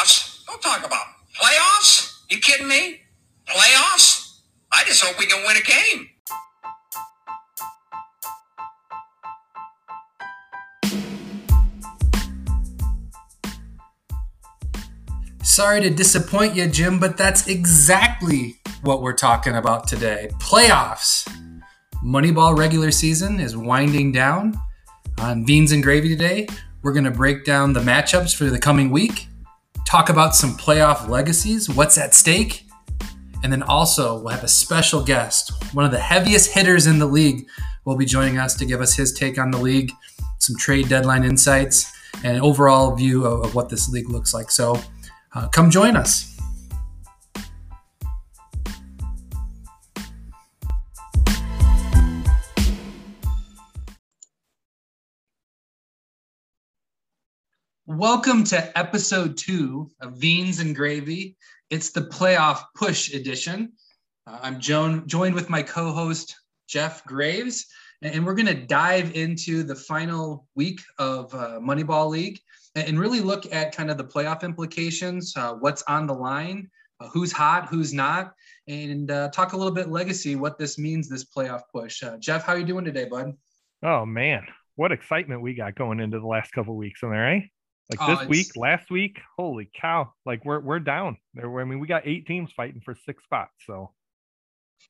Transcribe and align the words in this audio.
Playoffs? 0.00 0.46
Don't 0.46 0.62
talk 0.62 0.86
about 0.86 1.04
playoffs. 1.38 2.22
You 2.30 2.38
kidding 2.38 2.68
me? 2.68 3.00
Playoffs? 3.46 4.40
I 4.72 4.82
just 4.86 5.04
hope 5.04 5.18
we 5.18 5.26
can 5.26 5.44
win 5.46 5.56
a 5.56 5.60
game. 5.60 6.08
Sorry 15.42 15.82
to 15.82 15.90
disappoint 15.90 16.54
you, 16.54 16.66
Jim, 16.66 16.98
but 16.98 17.18
that's 17.18 17.46
exactly 17.46 18.56
what 18.80 19.02
we're 19.02 19.12
talking 19.12 19.56
about 19.56 19.86
today. 19.86 20.30
Playoffs. 20.38 21.28
Moneyball 22.02 22.56
regular 22.56 22.90
season 22.90 23.38
is 23.38 23.54
winding 23.54 24.12
down. 24.12 24.58
On 25.18 25.44
Beans 25.44 25.72
and 25.72 25.82
Gravy 25.82 26.08
today, 26.08 26.46
we're 26.82 26.94
going 26.94 27.04
to 27.04 27.10
break 27.10 27.44
down 27.44 27.74
the 27.74 27.80
matchups 27.80 28.34
for 28.34 28.44
the 28.46 28.58
coming 28.58 28.90
week, 28.90 29.26
talk 29.90 30.08
about 30.08 30.36
some 30.36 30.56
playoff 30.56 31.08
legacies, 31.08 31.68
what's 31.68 31.98
at 31.98 32.14
stake, 32.14 32.64
and 33.42 33.52
then 33.52 33.60
also 33.64 34.20
we'll 34.20 34.32
have 34.32 34.44
a 34.44 34.48
special 34.48 35.02
guest, 35.02 35.52
one 35.74 35.84
of 35.84 35.90
the 35.90 35.98
heaviest 35.98 36.52
hitters 36.52 36.86
in 36.86 37.00
the 37.00 37.06
league, 37.06 37.48
will 37.84 37.96
be 37.96 38.06
joining 38.06 38.38
us 38.38 38.54
to 38.54 38.64
give 38.64 38.80
us 38.80 38.94
his 38.94 39.12
take 39.12 39.36
on 39.36 39.50
the 39.50 39.58
league, 39.58 39.90
some 40.38 40.54
trade 40.56 40.88
deadline 40.88 41.24
insights, 41.24 41.92
and 42.22 42.36
an 42.36 42.42
overall 42.42 42.94
view 42.94 43.24
of, 43.24 43.44
of 43.44 43.54
what 43.56 43.68
this 43.68 43.88
league 43.88 44.08
looks 44.08 44.32
like. 44.32 44.52
So 44.52 44.80
uh, 45.34 45.48
come 45.48 45.70
join 45.70 45.96
us. 45.96 46.29
Welcome 58.00 58.44
to 58.44 58.78
episode 58.78 59.36
two 59.36 59.90
of 60.00 60.18
Beans 60.18 60.58
and 60.58 60.74
Gravy. 60.74 61.36
It's 61.68 61.90
the 61.90 62.00
playoff 62.00 62.62
push 62.74 63.12
edition. 63.12 63.74
Uh, 64.26 64.38
I'm 64.40 64.58
Joan, 64.58 65.06
joined 65.06 65.34
with 65.34 65.50
my 65.50 65.62
co 65.62 65.92
host, 65.92 66.34
Jeff 66.66 67.04
Graves, 67.04 67.66
and 68.00 68.24
we're 68.24 68.34
going 68.34 68.46
to 68.46 68.54
dive 68.54 69.14
into 69.14 69.62
the 69.62 69.74
final 69.74 70.46
week 70.54 70.80
of 70.98 71.34
uh, 71.34 71.60
Moneyball 71.60 72.08
League 72.08 72.40
and 72.74 72.98
really 72.98 73.20
look 73.20 73.52
at 73.52 73.76
kind 73.76 73.90
of 73.90 73.98
the 73.98 74.04
playoff 74.04 74.44
implications, 74.44 75.36
uh, 75.36 75.52
what's 75.52 75.82
on 75.82 76.06
the 76.06 76.14
line, 76.14 76.70
uh, 77.00 77.08
who's 77.08 77.32
hot, 77.32 77.68
who's 77.68 77.92
not, 77.92 78.32
and 78.66 79.10
uh, 79.10 79.28
talk 79.28 79.52
a 79.52 79.56
little 79.58 79.74
bit 79.74 79.90
legacy, 79.90 80.36
what 80.36 80.56
this 80.56 80.78
means, 80.78 81.06
this 81.06 81.26
playoff 81.26 81.64
push. 81.70 82.02
Uh, 82.02 82.16
Jeff, 82.16 82.46
how 82.46 82.54
are 82.54 82.58
you 82.58 82.64
doing 82.64 82.86
today, 82.86 83.04
bud? 83.04 83.34
Oh, 83.82 84.06
man. 84.06 84.46
What 84.76 84.90
excitement 84.90 85.42
we 85.42 85.52
got 85.52 85.74
going 85.74 86.00
into 86.00 86.18
the 86.18 86.26
last 86.26 86.52
couple 86.52 86.74
weeks, 86.78 87.02
am 87.02 87.12
I 87.12 87.20
right? 87.20 87.50
Like 87.98 88.18
this 88.18 88.28
week, 88.28 88.56
last 88.56 88.90
week, 88.90 89.18
holy 89.36 89.68
cow! 89.80 90.12
Like 90.24 90.44
we're 90.44 90.60
we're 90.60 90.78
down. 90.78 91.16
There, 91.34 91.60
I 91.60 91.64
mean, 91.64 91.80
we 91.80 91.88
got 91.88 92.06
eight 92.06 92.26
teams 92.26 92.50
fighting 92.56 92.80
for 92.84 92.96
six 93.04 93.24
spots. 93.24 93.52
So, 93.66 93.90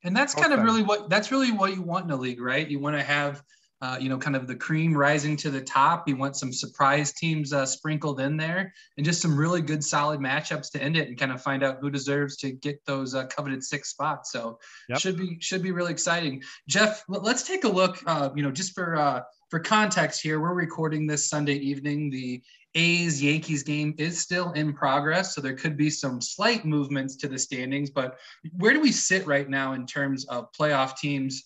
and 0.05 0.15
that's 0.15 0.35
kind 0.35 0.53
of 0.53 0.63
really 0.63 0.83
what 0.83 1.09
that's 1.09 1.33
really 1.33 1.53
what 1.53 1.75
you 1.75 1.83
want 1.83 2.05
in 2.05 2.11
a 2.11 2.17
league, 2.17 2.41
right? 2.41 2.69
You 2.69 2.79
want 2.79 2.97
to 2.97 3.03
have, 3.03 3.43
uh, 3.81 3.97
you 3.99 4.11
know, 4.11 4.19
kind 4.19 4.37
of 4.37 4.47
the 4.47 4.55
cream 4.55 4.95
rising 4.95 5.37
to 5.39 5.51
the 5.51 5.63
top. 5.63 6.09
You 6.09 6.17
want 6.17 6.37
some 6.37 6.53
surprise 6.53 7.13
teams 7.13 7.55
uh, 7.55 7.65
sprinkled 7.65 8.21
in 8.21 8.37
there, 8.37 8.73
and 8.99 9.07
just 9.07 9.23
some 9.23 9.35
really 9.35 9.63
good, 9.63 9.83
solid 9.83 10.21
matchups 10.21 10.71
to 10.73 10.83
end 10.83 10.99
it, 10.99 11.09
and 11.09 11.19
kind 11.19 11.33
of 11.33 11.41
find 11.41 11.63
out 11.63 11.79
who 11.81 11.89
deserves 11.89 12.37
to 12.39 12.51
get 12.51 12.85
those 12.85 13.15
uh, 13.15 13.27
coveted 13.29 13.65
six 13.65 13.89
spots. 13.89 14.31
So, 14.31 14.59
yep. 14.91 14.99
should 14.99 15.17
be 15.17 15.39
should 15.41 15.63
be 15.63 15.71
really 15.71 15.93
exciting. 15.93 16.43
Jeff, 16.69 17.03
let's 17.09 17.45
take 17.45 17.65
a 17.65 17.69
look. 17.69 18.03
Uh, 18.07 18.29
you 18.35 18.43
know, 18.43 18.51
just 18.51 18.75
for 18.75 18.97
uh, 18.97 19.23
for 19.49 19.59
context 19.59 20.21
here, 20.23 20.39
we're 20.39 20.55
recording 20.55 21.07
this 21.07 21.31
Sunday 21.31 21.55
evening. 21.55 22.11
The 22.11 22.43
A's 22.75 23.23
Yankees 23.23 23.63
game 23.63 23.95
is 23.99 24.21
still 24.21 24.53
in 24.53 24.73
progress, 24.73 25.35
so 25.35 25.41
there 25.41 25.55
could 25.55 25.77
be 25.77 25.91
some 25.91 26.21
slight 26.21 26.65
movements 26.65 27.17
to 27.17 27.29
the 27.29 27.39
standings. 27.39 27.91
But 27.91 28.19
where 28.57 28.73
do 28.73 28.81
we 28.81 28.93
sit 28.93 29.27
right 29.27 29.49
now 29.49 29.73
in 29.73 29.87
terms 29.87 30.25
of 30.27 30.53
playoff 30.53 30.97
teams 30.97 31.45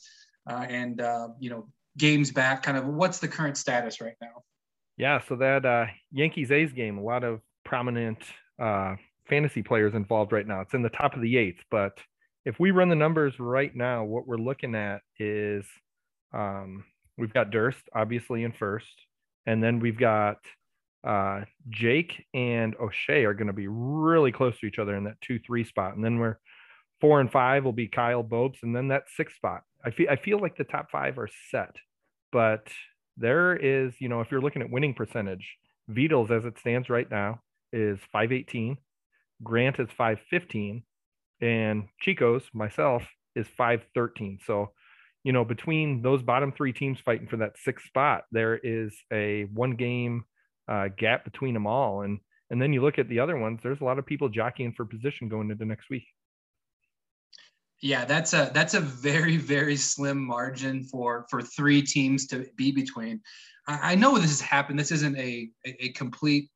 uh, 0.49 0.67
and 0.69 1.01
uh, 1.01 1.29
you 1.39 1.51
know 1.51 1.67
games 1.97 2.31
back? 2.31 2.63
Kind 2.63 2.77
of 2.77 2.87
what's 2.87 3.19
the 3.19 3.29
current 3.29 3.57
status 3.57 4.01
right 4.01 4.17
now? 4.21 4.43
Yeah, 4.97 5.21
so 5.27 5.37
that 5.37 5.65
uh, 5.65 5.87
Yankees 6.13 6.53
A's 6.53 6.73
game, 6.73 6.99
a 6.99 7.03
lot 7.03 7.25
of 7.25 7.41
prominent 7.65 8.19
uh, 8.61 8.97
fantasy 9.29 9.63
players 9.63 9.95
involved 9.95 10.33
right 10.33 10.47
now. 10.47 10.61
It's 10.61 10.75
in 10.75 10.83
the 10.83 10.91
top 10.91 11.15
of 11.15 11.23
the 11.23 11.37
eighth, 11.37 11.63
but 11.71 11.99
if 12.45 12.61
we 12.61 12.71
run 12.71 12.91
the 12.91 12.95
numbers 12.95 13.35
right 13.41 13.75
now, 13.75 14.05
what 14.05 14.27
we're 14.27 14.37
looking 14.37 14.75
at 14.75 15.01
is 15.19 15.65
um, 16.35 16.85
we've 17.17 17.33
got 17.33 17.51
Durst 17.51 17.83
obviously 17.95 18.45
in 18.45 18.53
first, 18.53 18.93
and 19.47 19.63
then 19.63 19.81
we've 19.81 19.99
got 19.99 20.37
uh, 21.05 21.43
Jake 21.69 22.25
and 22.33 22.75
O'Shea 22.81 23.25
are 23.25 23.35
going 23.35 23.49
to 23.49 23.53
be 23.53 23.69
really 23.69 24.33
close 24.33 24.59
to 24.61 24.67
each 24.67 24.79
other 24.79 24.97
in 24.97 25.05
that 25.05 25.21
two 25.21 25.39
three 25.39 25.65
spot, 25.65 25.95
and 25.95 26.05
then 26.05 26.19
we're 26.19 26.39
four 27.01 27.21
and 27.21 27.31
five 27.31 27.65
will 27.65 27.73
be 27.73 27.89
Kyle 27.89 28.23
Bopes, 28.23 28.61
and 28.63 28.75
then 28.75 28.89
that 28.89 29.05
six 29.15 29.35
spot. 29.35 29.63
I 29.85 29.91
feel 29.91 30.07
I 30.11 30.17
feel 30.17 30.39
like 30.39 30.57
the 30.57 30.65
top 30.65 30.91
five 30.91 31.19
are 31.19 31.29
set, 31.51 31.77
but 32.33 32.69
there 33.17 33.55
is 33.55 33.93
you 34.01 34.09
know 34.09 34.23
if 34.23 34.31
you're 34.31 34.41
looking 34.41 34.63
at 34.63 34.71
winning 34.71 34.95
percentage, 34.95 35.57
Beatles 35.91 36.31
as 36.31 36.45
it 36.47 36.59
stands 36.59 36.89
right 36.89 37.11
now 37.11 37.41
is 37.73 37.99
five 38.11 38.33
eighteen, 38.33 38.79
Grant 39.43 39.79
is 39.79 39.91
five 39.97 40.21
fifteen, 40.31 40.85
and 41.41 41.85
Chico's 42.01 42.45
myself 42.55 43.07
is 43.37 43.47
five 43.59 43.83
thirteen. 43.95 44.39
So 44.47 44.73
you 45.23 45.33
know 45.33 45.45
between 45.45 46.01
those 46.01 46.23
bottom 46.23 46.51
three 46.53 46.73
teams 46.73 46.99
fighting 47.01 47.29
for 47.29 47.37
that 47.39 47.59
sixth 47.59 47.87
spot, 47.87 48.25
there 48.33 48.57
is 48.57 48.97
a 49.13 49.45
one 49.53 49.73
game 49.73 50.25
uh, 50.69 50.89
gap 50.97 51.25
between 51.25 51.55
them 51.55 51.67
all. 51.67 52.03
And 52.03 52.19
and 52.51 52.61
then 52.61 52.73
you 52.73 52.83
look 52.83 52.99
at 52.99 53.09
the 53.09 53.19
other 53.19 53.37
ones. 53.37 53.61
There's 53.63 53.81
a 53.81 53.85
lot 53.85 53.99
of 53.99 54.07
people 54.07 54.29
jockeying 54.29 54.75
for 54.77 54.85
position 54.85 55.29
going 55.29 55.51
into 55.51 55.65
next 55.65 55.91
week. 55.91 56.05
Yeah, 57.81 58.05
that's 58.05 58.33
a 58.33 58.51
that's 58.55 58.75
a 58.75 58.81
very 58.81 59.37
very 59.37 59.77
slim 59.77 60.25
margin 60.25 60.85
for 60.85 61.27
for 61.31 61.43
three 61.43 61.83
teams 61.83 62.27
to 62.29 62.47
be 62.57 62.73
between. 62.73 63.21
I, 63.67 63.93
I 63.93 63.95
know 63.95 64.15
this 64.17 64.31
has 64.31 64.41
happened. 64.41 64.79
This 64.79 64.93
isn't 64.93 65.17
a 65.19 65.51
a, 65.67 65.85
a 65.85 65.89
complete 65.91 66.51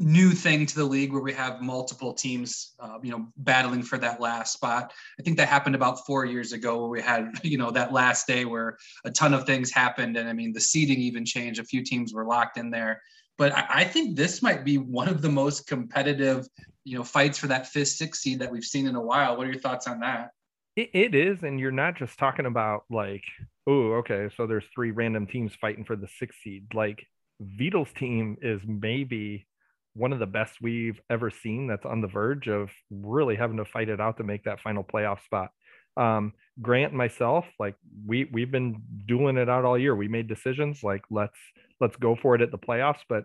new 0.00 0.30
thing 0.30 0.66
to 0.66 0.74
the 0.74 0.84
league 0.84 1.12
where 1.12 1.22
we 1.22 1.32
have 1.32 1.60
multiple 1.60 2.12
teams, 2.12 2.74
uh, 2.80 2.98
you 3.02 3.10
know, 3.10 3.28
battling 3.36 3.82
for 3.82 3.98
that 3.98 4.20
last 4.20 4.52
spot. 4.52 4.92
I 5.18 5.22
think 5.22 5.36
that 5.36 5.48
happened 5.48 5.74
about 5.74 6.06
four 6.06 6.24
years 6.24 6.52
ago 6.52 6.80
where 6.80 6.88
we 6.88 7.02
had, 7.02 7.30
you 7.44 7.58
know, 7.58 7.70
that 7.70 7.92
last 7.92 8.26
day 8.26 8.44
where 8.44 8.76
a 9.04 9.10
ton 9.10 9.34
of 9.34 9.44
things 9.44 9.70
happened. 9.70 10.16
And 10.16 10.28
I 10.28 10.32
mean, 10.32 10.52
the 10.52 10.60
seeding 10.60 10.98
even 10.98 11.24
changed. 11.24 11.60
A 11.60 11.64
few 11.64 11.84
teams 11.84 12.12
were 12.12 12.24
locked 12.24 12.56
in 12.58 12.70
there. 12.70 13.00
But 13.38 13.52
I, 13.52 13.66
I 13.68 13.84
think 13.84 14.16
this 14.16 14.42
might 14.42 14.64
be 14.64 14.78
one 14.78 15.08
of 15.08 15.22
the 15.22 15.28
most 15.28 15.66
competitive, 15.66 16.48
you 16.84 16.96
know, 16.96 17.04
fights 17.04 17.38
for 17.38 17.46
that 17.46 17.68
fifth, 17.68 17.88
sixth 17.88 18.22
seed 18.22 18.40
that 18.40 18.50
we've 18.50 18.64
seen 18.64 18.86
in 18.86 18.96
a 18.96 19.02
while. 19.02 19.36
What 19.36 19.46
are 19.46 19.50
your 19.50 19.60
thoughts 19.60 19.86
on 19.86 20.00
that? 20.00 20.30
it, 20.76 20.90
it 20.92 21.14
is. 21.14 21.42
And 21.42 21.58
you're 21.58 21.70
not 21.70 21.96
just 21.96 22.18
talking 22.18 22.46
about 22.46 22.84
like, 22.90 23.24
oh, 23.66 23.92
okay, 23.94 24.28
so 24.36 24.46
there's 24.46 24.64
three 24.74 24.90
random 24.90 25.26
teams 25.26 25.52
fighting 25.60 25.84
for 25.84 25.96
the 25.96 26.08
sixth 26.18 26.40
seed. 26.42 26.66
Like, 26.74 27.06
Vito's 27.40 27.92
team 27.96 28.36
is 28.42 28.60
maybe 28.66 29.46
one 29.94 30.12
of 30.12 30.18
the 30.18 30.26
best 30.26 30.60
we've 30.60 31.00
ever 31.10 31.30
seen 31.30 31.66
that's 31.66 31.84
on 31.86 32.00
the 32.00 32.06
verge 32.06 32.48
of 32.48 32.70
really 32.90 33.36
having 33.36 33.56
to 33.56 33.64
fight 33.64 33.88
it 33.88 34.00
out 34.00 34.16
to 34.18 34.24
make 34.24 34.44
that 34.44 34.60
final 34.60 34.84
playoff 34.84 35.24
spot. 35.24 35.50
Um, 35.96 36.32
Grant 36.62 36.92
and 36.92 36.98
myself, 36.98 37.46
like 37.58 37.74
we 38.06 38.28
we've 38.32 38.50
been 38.50 38.82
doing 39.06 39.36
it 39.36 39.48
out 39.48 39.64
all 39.64 39.78
year. 39.78 39.94
We 39.94 40.08
made 40.08 40.28
decisions 40.28 40.82
like 40.82 41.02
let's 41.10 41.38
let's 41.80 41.96
go 41.96 42.16
for 42.16 42.34
it 42.34 42.42
at 42.42 42.50
the 42.50 42.58
playoffs. 42.58 43.00
But 43.08 43.24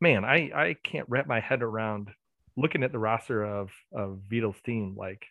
man, 0.00 0.24
I 0.24 0.50
I 0.54 0.76
can't 0.84 1.08
wrap 1.08 1.26
my 1.26 1.40
head 1.40 1.62
around 1.62 2.10
looking 2.56 2.82
at 2.82 2.92
the 2.92 2.98
roster 2.98 3.44
of 3.44 3.70
of 3.92 4.20
Vito's 4.28 4.60
team. 4.64 4.94
Like, 4.96 5.24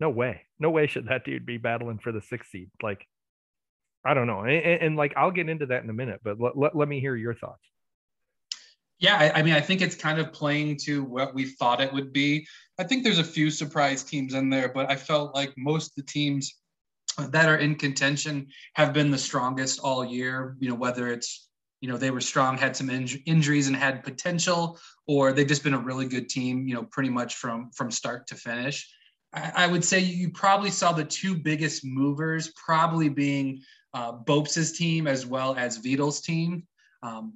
no 0.00 0.08
way, 0.10 0.42
no 0.58 0.70
way 0.70 0.86
should 0.86 1.08
that 1.08 1.24
dude 1.24 1.46
be 1.46 1.58
battling 1.58 1.98
for 1.98 2.12
the 2.12 2.22
sixth 2.22 2.50
seed. 2.50 2.70
Like, 2.82 3.06
I 4.04 4.14
don't 4.14 4.26
know. 4.26 4.40
And, 4.40 4.52
and, 4.52 4.82
and 4.82 4.96
like 4.96 5.14
I'll 5.16 5.32
get 5.32 5.48
into 5.48 5.66
that 5.66 5.82
in 5.82 5.90
a 5.90 5.94
minute, 5.94 6.20
but 6.22 6.38
let, 6.40 6.76
let 6.76 6.88
me 6.88 7.00
hear 7.00 7.16
your 7.16 7.34
thoughts. 7.34 7.62
Yeah, 8.98 9.16
I, 9.16 9.40
I, 9.40 9.42
mean, 9.42 9.54
I 9.54 9.60
think 9.60 9.82
it's 9.82 9.94
kind 9.94 10.18
of 10.18 10.32
playing 10.32 10.78
to 10.84 11.04
what 11.04 11.34
we 11.34 11.44
thought 11.44 11.82
it 11.82 11.92
would 11.92 12.12
be. 12.12 12.46
I 12.78 12.84
think 12.84 13.04
there's 13.04 13.18
a 13.18 13.24
few 13.24 13.50
surprise 13.50 14.02
teams 14.02 14.34
in 14.34 14.48
there, 14.48 14.68
but 14.68 14.90
I 14.90 14.96
felt 14.96 15.34
like 15.34 15.52
most 15.56 15.88
of 15.88 15.94
the 15.96 16.10
teams 16.10 16.54
that 17.18 17.48
are 17.48 17.56
in 17.56 17.74
contention 17.74 18.48
have 18.74 18.92
been 18.92 19.10
the 19.10 19.18
strongest 19.18 19.80
all 19.80 20.04
year. 20.04 20.56
You 20.60 20.70
know, 20.70 20.74
whether 20.74 21.08
it's 21.08 21.48
you 21.80 21.88
know 21.88 21.96
they 21.96 22.10
were 22.10 22.20
strong, 22.20 22.56
had 22.56 22.76
some 22.76 22.88
inj- 22.88 23.22
injuries, 23.26 23.68
and 23.68 23.76
had 23.76 24.04
potential, 24.04 24.78
or 25.06 25.32
they've 25.32 25.46
just 25.46 25.64
been 25.64 25.74
a 25.74 25.78
really 25.78 26.06
good 26.06 26.28
team. 26.28 26.66
You 26.66 26.74
know, 26.74 26.84
pretty 26.84 27.10
much 27.10 27.36
from 27.36 27.70
from 27.72 27.90
start 27.90 28.26
to 28.28 28.34
finish. 28.34 28.88
I, 29.32 29.52
I 29.56 29.66
would 29.66 29.84
say 29.84 30.00
you 30.00 30.30
probably 30.30 30.70
saw 30.70 30.92
the 30.92 31.04
two 31.04 31.34
biggest 31.34 31.84
movers, 31.84 32.52
probably 32.56 33.08
being 33.08 33.62
uh, 33.94 34.12
Bopes' 34.12 34.72
team 34.72 35.06
as 35.06 35.26
well 35.26 35.54
as 35.56 35.78
Vito's 35.78 36.20
team. 36.20 36.66
Um, 37.02 37.34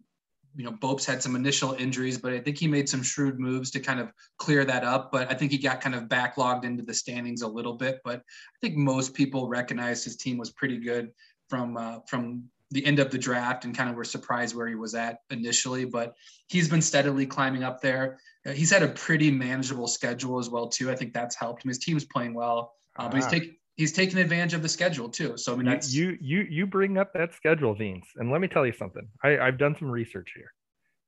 you 0.56 0.64
know, 0.64 0.72
Bopes 0.72 1.06
had 1.06 1.22
some 1.22 1.36
initial 1.36 1.74
injuries, 1.74 2.18
but 2.18 2.32
I 2.32 2.40
think 2.40 2.58
he 2.58 2.66
made 2.66 2.88
some 2.88 3.02
shrewd 3.02 3.38
moves 3.38 3.70
to 3.72 3.80
kind 3.80 4.00
of 4.00 4.12
clear 4.38 4.64
that 4.64 4.84
up. 4.84 5.12
But 5.12 5.30
I 5.30 5.34
think 5.34 5.52
he 5.52 5.58
got 5.58 5.80
kind 5.80 5.94
of 5.94 6.04
backlogged 6.04 6.64
into 6.64 6.82
the 6.82 6.94
standings 6.94 7.42
a 7.42 7.48
little 7.48 7.74
bit. 7.74 8.00
But 8.04 8.18
I 8.18 8.58
think 8.60 8.76
most 8.76 9.14
people 9.14 9.48
recognized 9.48 10.04
his 10.04 10.16
team 10.16 10.38
was 10.38 10.50
pretty 10.50 10.78
good 10.78 11.10
from 11.48 11.76
uh, 11.76 12.00
from 12.06 12.44
the 12.72 12.84
end 12.84 12.98
of 12.98 13.10
the 13.10 13.18
draft 13.18 13.64
and 13.64 13.76
kind 13.76 13.90
of 13.90 13.96
were 13.96 14.04
surprised 14.04 14.54
where 14.54 14.68
he 14.68 14.76
was 14.76 14.94
at 14.94 15.18
initially. 15.30 15.84
But 15.84 16.14
he's 16.48 16.68
been 16.68 16.82
steadily 16.82 17.26
climbing 17.26 17.62
up 17.62 17.80
there. 17.80 18.18
He's 18.44 18.70
had 18.70 18.82
a 18.82 18.88
pretty 18.88 19.30
manageable 19.30 19.86
schedule 19.86 20.38
as 20.38 20.48
well 20.48 20.68
too. 20.68 20.90
I 20.90 20.96
think 20.96 21.12
that's 21.12 21.36
helped 21.36 21.64
him. 21.64 21.68
His 21.68 21.78
team's 21.78 22.04
playing 22.04 22.34
well, 22.34 22.74
uh, 22.98 23.08
but 23.08 23.16
he's 23.16 23.26
ah. 23.26 23.30
taking 23.30 23.56
he's 23.76 23.92
taking 23.92 24.18
advantage 24.18 24.54
of 24.54 24.62
the 24.62 24.68
schedule 24.68 25.08
too. 25.08 25.36
So 25.36 25.52
I 25.52 25.56
mean, 25.56 25.66
that's 25.66 25.92
you 25.92 26.16
you 26.20 26.46
you 26.48 26.66
bring 26.66 26.98
up 26.98 27.12
that 27.14 27.34
schedule, 27.34 27.74
Vince, 27.74 28.06
and 28.16 28.30
let 28.30 28.40
me 28.40 28.48
tell 28.48 28.66
you 28.66 28.72
something. 28.72 29.08
I, 29.22 29.38
I've 29.38 29.58
done 29.58 29.76
some 29.78 29.90
research 29.90 30.32
here, 30.34 30.52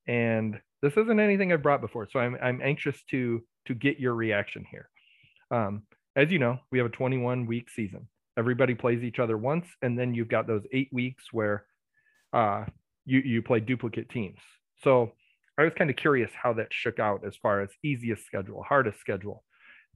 and 0.06 0.61
this 0.81 0.97
isn't 0.97 1.20
anything 1.20 1.53
I've 1.53 1.62
brought 1.62 1.81
before, 1.81 2.09
so 2.11 2.19
I'm 2.19 2.37
I'm 2.43 2.61
anxious 2.62 3.03
to 3.11 3.43
to 3.67 3.75
get 3.75 4.00
your 4.00 4.14
reaction 4.14 4.64
here. 4.70 4.88
Um, 5.50 5.82
as 6.17 6.31
you 6.31 6.38
know, 6.38 6.59
we 6.70 6.79
have 6.79 6.87
a 6.87 6.91
21 6.91 7.47
week 7.47 7.70
season. 7.70 8.09
Everybody 8.38 8.75
plays 8.75 9.03
each 9.03 9.19
other 9.19 9.37
once, 9.37 9.67
and 9.82 9.99
then 9.99 10.14
you've 10.14 10.29
got 10.29 10.47
those 10.47 10.64
eight 10.73 10.88
weeks 10.93 11.25
where 11.32 11.67
uh, 12.32 12.64
you 13.05 13.20
you 13.20 13.43
play 13.43 13.61
duplicate 13.61 14.09
teams. 14.09 14.38
So 14.82 15.12
I 15.59 15.64
was 15.64 15.73
kind 15.76 15.91
of 15.91 15.97
curious 15.97 16.31
how 16.35 16.55
that 16.55 16.69
shook 16.70 16.99
out 16.99 17.25
as 17.26 17.37
far 17.37 17.61
as 17.61 17.69
easiest 17.85 18.25
schedule, 18.25 18.62
hardest 18.62 18.99
schedule, 18.99 19.44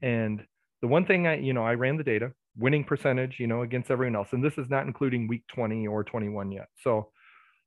and 0.03 0.45
the 0.83 0.89
one 0.89 1.07
thing 1.07 1.27
I 1.27 1.37
you 1.37 1.55
know 1.55 1.65
I 1.65 1.75
ran 1.75 1.97
the 1.97 2.05
data 2.05 2.33
winning 2.59 2.85
percentage, 2.85 3.39
you 3.39 3.47
know, 3.47 3.63
against 3.63 3.91
everyone 3.91 4.17
else. 4.17 4.29
And 4.33 4.45
this 4.45 4.59
is 4.59 4.71
not 4.71 4.87
including 4.87 5.29
week 5.29 5.45
20 5.55 5.87
or 5.87 6.05
21 6.05 6.53
yet. 6.53 6.69
So 6.83 7.11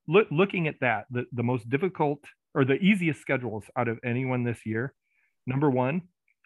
look, 0.07 0.27
looking 0.31 0.68
at 0.68 0.80
that, 0.81 1.06
the, 1.12 1.25
the 1.31 1.44
most 1.44 1.69
difficult 1.69 2.19
or 2.56 2.65
the 2.65 2.75
easiest 2.75 3.21
schedules 3.21 3.63
out 3.77 3.88
of 3.88 4.00
anyone 4.03 4.44
this 4.44 4.65
year, 4.65 4.94
number 5.45 5.69
one, 5.69 6.01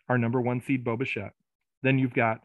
our 0.09 0.17
number 0.17 0.41
one 0.41 0.61
seed 0.61 0.83
Bo 0.83 0.97
Bichette. 0.97 1.33
Then 1.81 1.97
you've 1.97 2.13
got 2.13 2.41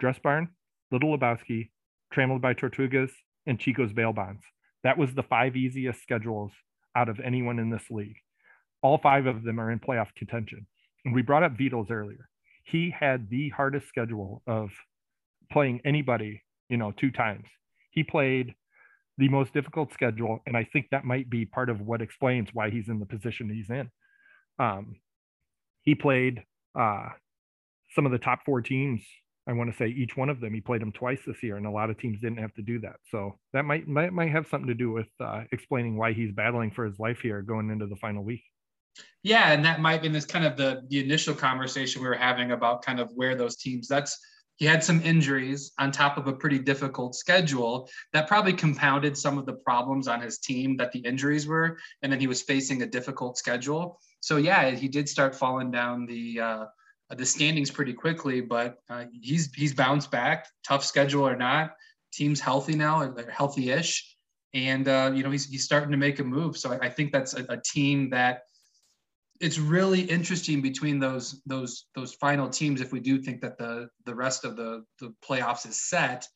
Dress 0.00 0.18
Barn, 0.18 0.48
Little 0.90 1.16
Lebowski, 1.16 1.70
Trammeled 2.12 2.42
by 2.42 2.54
Tortugas, 2.54 3.10
and 3.46 3.58
Chico's 3.58 3.92
Bail 3.92 4.12
Bonds. 4.12 4.42
That 4.84 4.98
was 4.98 5.14
the 5.14 5.22
five 5.22 5.56
easiest 5.56 6.02
schedules 6.02 6.52
out 6.96 7.08
of 7.08 7.20
anyone 7.20 7.58
in 7.58 7.70
this 7.70 7.90
league. 7.90 8.16
All 8.82 8.98
five 8.98 9.26
of 9.26 9.44
them 9.44 9.60
are 9.60 9.70
in 9.70 9.78
playoff 9.78 10.08
contention. 10.16 10.66
And 11.04 11.14
we 11.14 11.22
brought 11.22 11.42
up 11.42 11.56
Vito's 11.56 11.90
earlier. 11.90 12.28
He 12.64 12.94
had 12.98 13.28
the 13.30 13.50
hardest 13.50 13.88
schedule 13.88 14.42
of 14.46 14.70
playing 15.52 15.80
anybody, 15.84 16.42
you 16.68 16.76
know, 16.76 16.92
two 16.92 17.10
times. 17.10 17.44
He 17.90 18.02
played 18.02 18.54
the 19.18 19.28
most 19.28 19.52
difficult 19.52 19.92
schedule, 19.92 20.40
and 20.46 20.56
I 20.56 20.64
think 20.72 20.86
that 20.90 21.04
might 21.04 21.28
be 21.28 21.44
part 21.44 21.68
of 21.68 21.80
what 21.80 22.00
explains 22.00 22.48
why 22.52 22.70
he's 22.70 22.88
in 22.88 22.98
the 22.98 23.06
position 23.06 23.50
he's 23.50 23.70
in. 23.70 23.90
Um, 24.58 24.96
he 25.82 25.94
played 25.94 26.42
uh, 26.78 27.08
some 27.94 28.06
of 28.06 28.12
the 28.12 28.18
top 28.18 28.40
four 28.44 28.62
teams. 28.62 29.02
I 29.46 29.52
want 29.52 29.70
to 29.70 29.76
say 29.76 29.88
each 29.88 30.16
one 30.16 30.28
of 30.28 30.40
them. 30.40 30.54
He 30.54 30.60
played 30.60 30.80
them 30.80 30.92
twice 30.92 31.18
this 31.26 31.42
year, 31.42 31.56
and 31.56 31.66
a 31.66 31.70
lot 31.70 31.90
of 31.90 31.98
teams 31.98 32.20
didn't 32.20 32.38
have 32.38 32.54
to 32.54 32.62
do 32.62 32.78
that. 32.80 32.96
So 33.10 33.38
that 33.52 33.64
might 33.64 33.88
might, 33.88 34.12
might 34.12 34.30
have 34.30 34.46
something 34.48 34.68
to 34.68 34.74
do 34.74 34.92
with 34.92 35.08
uh, 35.20 35.42
explaining 35.50 35.96
why 35.96 36.12
he's 36.12 36.32
battling 36.32 36.70
for 36.70 36.86
his 36.86 36.98
life 36.98 37.18
here 37.20 37.42
going 37.42 37.70
into 37.70 37.86
the 37.86 37.96
final 37.96 38.22
week. 38.22 38.42
Yeah, 39.22 39.52
and 39.52 39.64
that 39.64 39.80
might 39.80 40.00
be 40.00 40.08
this 40.08 40.26
kind 40.26 40.44
of 40.44 40.56
the 40.56 40.82
the 40.88 41.00
initial 41.00 41.34
conversation 41.34 42.02
we 42.02 42.08
were 42.08 42.14
having 42.14 42.52
about 42.52 42.82
kind 42.82 43.00
of 43.00 43.10
where 43.14 43.34
those 43.34 43.56
teams. 43.56 43.88
That's 43.88 44.16
he 44.56 44.66
had 44.66 44.84
some 44.84 45.02
injuries 45.02 45.72
on 45.78 45.90
top 45.90 46.16
of 46.16 46.26
a 46.26 46.32
pretty 46.32 46.58
difficult 46.58 47.14
schedule 47.14 47.88
that 48.12 48.28
probably 48.28 48.52
compounded 48.52 49.16
some 49.16 49.38
of 49.38 49.46
the 49.46 49.54
problems 49.54 50.06
on 50.08 50.20
his 50.20 50.38
team 50.38 50.76
that 50.76 50.92
the 50.92 51.00
injuries 51.00 51.46
were. 51.46 51.78
And 52.02 52.12
then 52.12 52.20
he 52.20 52.26
was 52.26 52.42
facing 52.42 52.82
a 52.82 52.86
difficult 52.86 53.38
schedule. 53.38 53.98
So 54.20 54.36
yeah, 54.36 54.70
he 54.70 54.88
did 54.88 55.08
start 55.08 55.34
falling 55.34 55.70
down 55.70 56.06
the 56.06 56.40
uh, 56.40 56.64
the 57.10 57.26
standings 57.26 57.70
pretty 57.70 57.92
quickly, 57.92 58.40
but 58.40 58.76
uh, 58.88 59.04
he's 59.20 59.52
he's 59.54 59.74
bounced 59.74 60.10
back. 60.10 60.46
Tough 60.66 60.84
schedule 60.84 61.26
or 61.26 61.36
not, 61.36 61.72
team's 62.12 62.40
healthy 62.40 62.74
now, 62.74 63.10
they're 63.10 63.30
healthy-ish, 63.30 64.16
and 64.54 64.88
uh, 64.88 65.10
you 65.14 65.22
know 65.22 65.30
he's 65.30 65.46
he's 65.46 65.64
starting 65.64 65.90
to 65.90 65.96
make 65.96 66.20
a 66.20 66.24
move. 66.24 66.56
So 66.56 66.72
I, 66.72 66.86
I 66.86 66.88
think 66.88 67.12
that's 67.12 67.34
a, 67.34 67.44
a 67.48 67.56
team 67.56 68.10
that 68.10 68.42
it's 69.42 69.58
really 69.58 70.00
interesting 70.00 70.62
between 70.62 70.98
those 70.98 71.42
those 71.46 71.86
those 71.94 72.14
final 72.14 72.48
teams 72.48 72.80
if 72.80 72.92
we 72.92 73.00
do 73.00 73.18
think 73.18 73.40
that 73.42 73.58
the 73.58 73.88
the 74.06 74.14
rest 74.14 74.44
of 74.44 74.56
the 74.56 74.84
the 75.00 75.12
playoffs 75.28 75.66
is 75.68 75.88
set. 75.88 76.26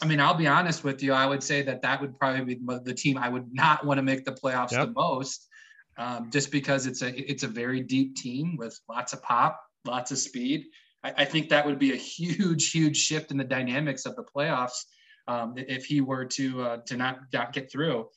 I 0.00 0.06
mean 0.06 0.20
i'll 0.20 0.34
be 0.34 0.48
honest 0.48 0.82
with 0.82 1.02
you 1.02 1.12
i 1.12 1.26
would 1.26 1.42
say 1.42 1.62
that 1.62 1.82
that 1.82 2.00
would 2.00 2.18
probably 2.18 2.54
be 2.54 2.60
the 2.82 2.94
team 2.94 3.18
i 3.18 3.28
would 3.28 3.52
not 3.52 3.86
want 3.86 3.98
to 3.98 4.02
make 4.02 4.24
the 4.24 4.32
playoffs 4.32 4.72
yep. 4.72 4.86
the 4.86 4.92
most 4.92 5.48
um, 5.96 6.30
just 6.30 6.50
because 6.50 6.86
it's 6.86 7.02
a 7.02 7.30
it's 7.30 7.42
a 7.42 7.48
very 7.48 7.80
deep 7.80 8.16
team 8.16 8.56
with 8.56 8.78
lots 8.88 9.12
of 9.12 9.22
pop 9.22 9.60
lots 9.84 10.10
of 10.10 10.18
speed. 10.18 10.66
I, 11.04 11.12
I 11.18 11.24
think 11.24 11.48
that 11.48 11.66
would 11.66 11.78
be 11.78 11.92
a 11.92 11.96
huge 11.96 12.70
huge 12.70 12.96
shift 12.96 13.30
in 13.30 13.36
the 13.36 13.44
dynamics 13.44 14.06
of 14.06 14.16
the 14.16 14.24
playoffs 14.24 14.84
um, 15.28 15.54
if 15.56 15.84
he 15.84 16.00
were 16.00 16.24
to 16.24 16.62
uh, 16.62 16.76
to 16.86 16.96
not, 16.96 17.18
not 17.32 17.52
get 17.52 17.70
through. 17.70 18.08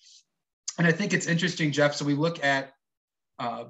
And 0.77 0.87
i 0.87 0.91
think 0.91 1.13
it's 1.13 1.27
interesting 1.27 1.71
jeff 1.71 1.95
so 1.95 2.03
we 2.03 2.15
look 2.15 2.43
at 2.43 2.73
uh, 3.39 3.65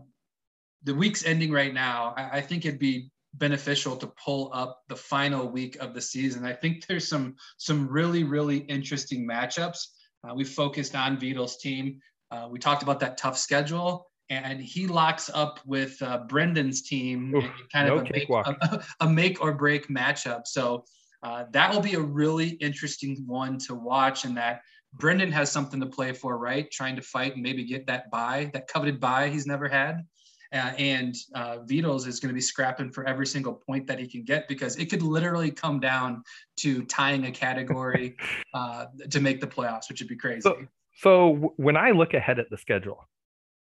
the 0.83 0.93
week's 0.93 1.25
ending 1.25 1.51
right 1.51 1.73
now, 1.73 2.13
I, 2.17 2.37
I, 2.37 2.41
think 2.41 2.65
it'd 2.65 2.79
be 2.79 3.09
beneficial 3.33 3.95
to 3.97 4.07
pull 4.23 4.51
up 4.53 4.81
the 4.87 4.95
final 4.95 5.47
week 5.47 5.77
of 5.77 5.93
the 5.93 6.01
season. 6.01 6.45
I 6.45 6.53
think 6.53 6.85
there's 6.87 7.07
some 7.07 7.35
some 7.57 7.87
really 7.87 8.23
really 8.23 8.57
interesting 8.57 9.27
matchups. 9.27 9.79
Uh, 10.23 10.33
we 10.33 10.43
focused 10.43 10.95
on 10.95 11.19
Vito's 11.19 11.57
team. 11.57 11.99
Uh, 12.31 12.47
we 12.49 12.59
talked 12.59 12.83
about 12.83 12.99
that 12.99 13.17
tough 13.17 13.37
schedule, 13.37 14.07
and 14.29 14.61
he 14.61 14.87
locks 14.87 15.29
up 15.33 15.59
with 15.65 16.01
uh, 16.01 16.19
Brendan's 16.27 16.81
team, 16.81 17.35
Oof, 17.35 17.45
kind 17.71 17.87
no 17.87 17.97
of 17.97 18.07
a 18.07 18.11
make, 18.11 18.29
a, 18.29 18.83
a 19.01 19.09
make, 19.09 19.41
or 19.41 19.53
break 19.53 19.87
matchup. 19.87 20.41
So 20.45 20.85
uh, 21.23 21.45
that 21.51 21.73
will 21.73 21.81
be 21.81 21.93
a 21.93 21.99
really 21.99 22.49
interesting 22.49 23.23
one 23.27 23.57
to 23.59 23.75
watch, 23.75 24.25
and 24.25 24.37
that 24.37 24.61
Brendan 24.93 25.31
has 25.31 25.51
something 25.51 25.79
to 25.79 25.85
play 25.85 26.13
for, 26.13 26.37
right? 26.37 26.69
Trying 26.71 26.95
to 26.95 27.01
fight 27.01 27.33
and 27.33 27.43
maybe 27.43 27.65
get 27.65 27.87
that 27.87 28.09
buy, 28.11 28.49
that 28.53 28.67
coveted 28.67 28.99
buy 28.99 29.29
he's 29.29 29.45
never 29.45 29.67
had. 29.67 30.05
Uh, 30.53 30.73
and 30.77 31.15
uh, 31.33 31.59
Vito's 31.65 32.07
is 32.07 32.19
going 32.19 32.29
to 32.29 32.33
be 32.33 32.41
scrapping 32.41 32.91
for 32.91 33.05
every 33.05 33.27
single 33.27 33.53
point 33.53 33.87
that 33.87 33.99
he 33.99 34.07
can 34.07 34.23
get 34.23 34.47
because 34.47 34.75
it 34.77 34.89
could 34.89 35.01
literally 35.01 35.51
come 35.51 35.79
down 35.79 36.23
to 36.57 36.83
tying 36.83 37.25
a 37.25 37.31
category 37.31 38.15
uh, 38.53 38.85
to 39.09 39.19
make 39.19 39.41
the 39.41 39.47
playoffs, 39.47 39.89
which 39.89 40.01
would 40.01 40.09
be 40.09 40.15
crazy. 40.15 40.41
So, 40.41 40.57
so 40.97 41.53
when 41.57 41.75
I 41.77 41.91
look 41.91 42.13
ahead 42.13 42.39
at 42.39 42.49
the 42.49 42.57
schedule, 42.57 43.07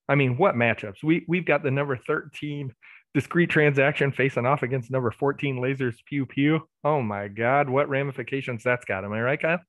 I 0.08 0.16
mean, 0.16 0.38
what 0.38 0.56
matchups? 0.56 1.04
We 1.04 1.26
we've 1.28 1.46
got 1.46 1.64
the 1.64 1.72
number 1.72 1.98
13 1.98 2.74
discrete 3.16 3.50
transaction 3.50 4.12
facing 4.12 4.46
off 4.46 4.62
against 4.62 4.92
number 4.92 5.10
14 5.10 5.58
lasers 5.58 5.96
pew 6.06 6.26
pew. 6.26 6.68
Oh 6.84 7.02
my 7.02 7.28
God, 7.28 7.70
what 7.70 7.90
ramifications 7.90 8.64
that's 8.64 8.86
got. 8.86 9.04
Am 9.04 9.14
I 9.14 9.22
right, 9.22 9.42
Kyle? 9.42 9.60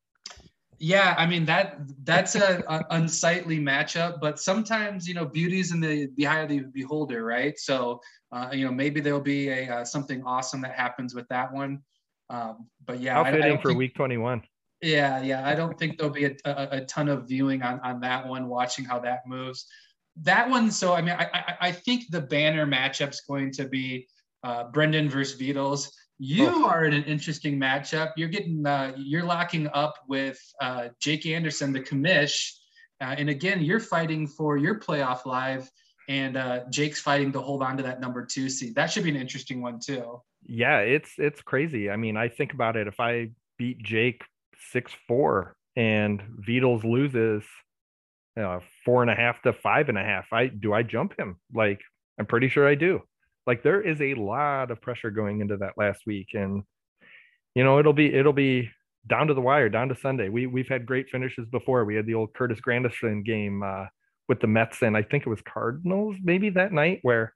Yeah, 0.79 1.15
I 1.17 1.27
mean 1.27 1.45
that 1.47 1.79
that's 2.05 2.35
a, 2.35 2.63
a, 2.69 2.85
unsightly 2.91 3.59
matchup, 3.59 4.21
but 4.21 4.39
sometimes 4.39 5.09
you 5.09 5.15
know 5.15 5.25
beauty's 5.25 5.73
in 5.73 5.81
the, 5.81 6.05
of 6.05 6.49
the 6.49 6.65
beholder, 6.73 7.25
right? 7.25 7.59
So 7.59 8.01
uh, 8.33 8.51
you 8.53 8.65
know 8.65 8.73
maybe 8.73 9.01
there'll 9.01 9.21
be 9.21 9.49
a 9.49 9.69
uh, 9.69 9.85
something 9.85 10.23
awesome 10.25 10.61
that 10.63 10.75
happens 10.75 11.15
with 11.15 11.27
that 11.29 11.53
one. 11.53 11.83
Um, 12.29 12.69
but 12.85 13.01
yeah, 13.01 13.15
how 13.15 13.25
fitting 13.25 13.59
for 13.59 13.69
think, 13.69 13.79
week 13.79 13.95
twenty 13.95 14.19
one. 14.19 14.43
Yeah, 14.83 15.23
yeah, 15.23 15.49
I 15.49 15.55
don't 15.55 15.79
think 15.79 15.97
there'll 15.97 16.13
be 16.13 16.27
a, 16.27 16.37
a, 16.45 16.69
a, 16.73 16.81
ton 16.83 17.09
of 17.09 17.27
viewing 17.27 17.63
on 17.63 17.81
on 17.81 18.01
that 18.01 18.27
one, 18.27 18.49
watching 18.49 18.85
how 18.85 18.99
that 19.01 19.21
moves. 19.27 19.67
That 20.23 20.49
one, 20.49 20.71
so 20.71 20.93
I 20.93 21.01
mean, 21.01 21.17
I 21.19 21.29
I, 21.33 21.55
I 21.69 21.73
think 21.73 22.05
the 22.11 22.21
banner 22.21 22.67
matchup's 22.67 23.23
going 23.23 23.53
to 23.53 23.67
be 23.67 24.07
uh, 24.45 24.65
Brendan 24.65 25.09
versus 25.09 25.41
Beatles. 25.41 25.89
You 26.19 26.65
oh. 26.65 26.69
are 26.69 26.85
in 26.85 26.95
an 26.95 27.05
interesting 27.05 27.59
matchup. 27.61 28.13
You're 28.17 28.29
getting 28.29 28.67
uh, 28.67 28.93
you're 28.97 29.25
locking 29.25 29.69
up 29.75 29.95
with 30.09 30.39
uh, 30.61 30.89
Jake 30.99 31.27
Anderson, 31.27 31.73
the 31.73 31.81
commish, 31.81 32.53
uh, 33.01 33.15
and 33.19 33.29
again, 33.29 33.63
you're 33.63 33.81
fighting 33.81 34.27
for 34.27 34.57
your 34.57 34.81
playoff 34.81 35.27
live, 35.27 35.71
and 36.09 36.37
uh, 36.37 36.61
Jake's 36.71 37.01
fighting 37.01 37.33
to 37.33 37.41
hold 37.41 37.63
on 37.63 37.77
to 37.77 37.83
that 37.83 38.01
number 38.01 38.25
two 38.25 38.49
seed. 38.49 38.75
That 38.75 38.91
should 38.91 39.05
be 39.05 39.11
an 39.11 39.17
interesting 39.17 39.61
one 39.61 39.79
too. 39.79 40.23
Yeah, 40.43 40.79
it's 40.79 41.11
it's 41.19 41.43
crazy. 41.43 41.91
I 41.91 41.97
mean, 41.97 42.17
I 42.17 42.29
think 42.29 42.55
about 42.55 42.77
it. 42.77 42.87
If 42.87 42.99
I 42.99 43.31
beat 43.59 43.83
Jake 43.83 44.23
six 44.73 44.93
four 45.07 45.55
and 45.77 46.23
Beatles 46.49 46.83
loses 46.83 47.45
uh, 48.39 48.61
four 48.87 49.03
and 49.03 49.11
a 49.11 49.15
half 49.15 49.43
to 49.43 49.53
five 49.53 49.91
and 49.91 49.99
a 49.99 50.03
half, 50.03 50.33
I 50.33 50.47
do 50.47 50.73
I 50.73 50.83
jump 50.83 51.19
him? 51.19 51.37
Like 51.53 51.83
I'm 52.19 52.27
pretty 52.27 52.49
sure 52.49 52.67
I 52.67 52.75
do 52.75 53.03
like 53.47 53.63
there 53.63 53.81
is 53.81 54.01
a 54.01 54.15
lot 54.15 54.71
of 54.71 54.81
pressure 54.81 55.11
going 55.11 55.41
into 55.41 55.57
that 55.59 55.75
last 55.77 56.03
week 56.07 56.29
and 56.35 56.63
you 57.55 57.65
know 57.65 57.79
it'll 57.79 57.93
be 57.93 58.13
it'll 58.13 58.33
be 58.33 58.71
down 59.07 59.29
to 59.29 59.35
the 59.35 59.41
wire 59.41 59.69
down 59.69 59.89
to 59.89 59.97
sunday. 59.97 60.29
We 60.29 60.47
we've 60.47 60.69
had 60.69 60.85
great 60.85 61.09
finishes 61.11 61.47
before. 61.47 61.85
We 61.85 61.95
had 61.95 62.07
the 62.07 62.15
old 62.15 62.35
curtis 62.35 62.59
granderson 62.61 63.25
game 63.25 63.63
uh, 63.63 63.87
with 64.29 64.41
the 64.41 64.47
mets 64.47 64.83
and 64.83 64.97
i 64.97 65.03
think 65.03 65.27
it 65.27 65.31
was 65.31 65.41
cardinals 65.43 66.17
maybe 66.23 66.51
that 66.51 66.73
night 66.73 66.99
where 67.03 67.33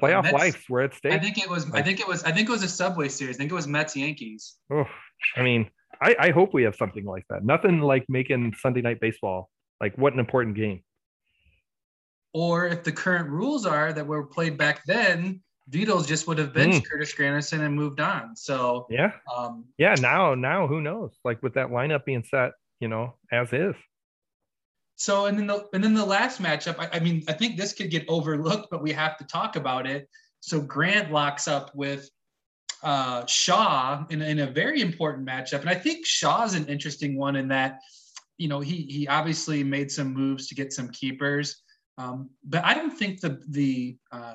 playoff 0.00 0.24
Mets, 0.24 0.34
life 0.34 0.64
were 0.68 0.82
at 0.82 0.94
stake 0.94 1.12
i 1.12 1.18
think 1.18 1.38
it 1.38 1.48
was 1.48 1.70
i 1.72 1.82
think 1.82 2.00
it 2.00 2.08
was 2.08 2.22
i 2.24 2.32
think 2.32 2.48
it 2.48 2.52
was 2.52 2.62
a 2.62 2.68
subway 2.68 3.08
series. 3.08 3.36
I 3.36 3.38
think 3.38 3.52
it 3.52 3.54
was 3.54 3.66
mets 3.66 3.96
yankees. 3.96 4.56
Oh 4.70 4.84
i 5.36 5.42
mean 5.42 5.70
I, 6.00 6.14
I 6.18 6.30
hope 6.30 6.52
we 6.52 6.64
have 6.64 6.76
something 6.76 7.06
like 7.06 7.24
that. 7.30 7.42
Nothing 7.42 7.80
like 7.80 8.04
making 8.08 8.54
sunday 8.58 8.82
night 8.82 9.00
baseball 9.00 9.50
like 9.80 9.96
what 9.96 10.12
an 10.12 10.18
important 10.18 10.56
game 10.56 10.82
or 12.32 12.66
if 12.66 12.84
the 12.84 12.92
current 12.92 13.28
rules 13.28 13.66
are 13.66 13.92
that 13.92 14.06
were 14.06 14.26
played 14.26 14.58
back 14.58 14.84
then, 14.86 15.42
Beatles 15.70 16.06
just 16.06 16.28
would 16.28 16.38
have 16.38 16.52
benched 16.52 16.84
mm. 16.84 16.88
Curtis 16.88 17.14
Granderson 17.14 17.60
and 17.60 17.74
moved 17.74 18.00
on. 18.00 18.36
So 18.36 18.86
yeah, 18.88 19.12
um, 19.34 19.64
yeah. 19.78 19.94
Now, 19.98 20.34
now 20.34 20.66
who 20.66 20.80
knows? 20.80 21.12
Like 21.24 21.42
with 21.42 21.54
that 21.54 21.68
lineup 21.68 22.04
being 22.04 22.22
set, 22.22 22.52
you 22.78 22.88
know, 22.88 23.14
as 23.32 23.52
is. 23.52 23.74
So 24.96 25.26
and 25.26 25.38
then 25.38 25.46
the 25.46 25.66
and 25.72 25.82
then 25.84 25.94
the 25.94 26.04
last 26.04 26.40
matchup, 26.40 26.78
I, 26.78 26.96
I, 26.96 27.00
mean, 27.00 27.22
I 27.28 27.32
think 27.32 27.56
this 27.56 27.72
could 27.72 27.90
get 27.90 28.04
overlooked, 28.08 28.68
but 28.70 28.82
we 28.82 28.92
have 28.92 29.18
to 29.18 29.24
talk 29.24 29.56
about 29.56 29.86
it. 29.86 30.08
So 30.40 30.60
Grant 30.60 31.12
locks 31.12 31.48
up 31.48 31.74
with 31.74 32.08
uh, 32.82 33.26
Shaw 33.26 34.04
in, 34.08 34.22
in 34.22 34.38
a 34.38 34.46
very 34.46 34.80
important 34.80 35.26
matchup, 35.26 35.60
and 35.60 35.68
I 35.68 35.74
think 35.74 36.06
Shaw's 36.06 36.54
an 36.54 36.66
interesting 36.66 37.18
one 37.18 37.36
in 37.36 37.48
that, 37.48 37.80
you 38.38 38.48
know, 38.48 38.60
he 38.60 38.82
he 38.82 39.08
obviously 39.08 39.64
made 39.64 39.90
some 39.90 40.14
moves 40.14 40.46
to 40.48 40.54
get 40.54 40.72
some 40.72 40.88
keepers, 40.90 41.62
um, 41.98 42.30
but 42.44 42.64
I 42.64 42.74
don't 42.74 42.90
think 42.90 43.20
the 43.20 43.42
the 43.48 43.96
uh, 44.12 44.34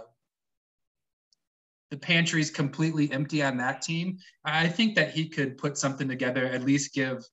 the 1.92 1.98
pantry 1.98 2.42
is 2.42 2.50
completely 2.50 3.12
empty 3.12 3.44
on 3.44 3.58
that 3.58 3.82
team. 3.82 4.18
I 4.46 4.68
think 4.68 4.96
that 4.96 5.12
he 5.12 5.28
could 5.28 5.58
put 5.58 5.78
something 5.78 6.08
together, 6.08 6.46
at 6.46 6.64
least 6.64 6.94
give 6.94 7.24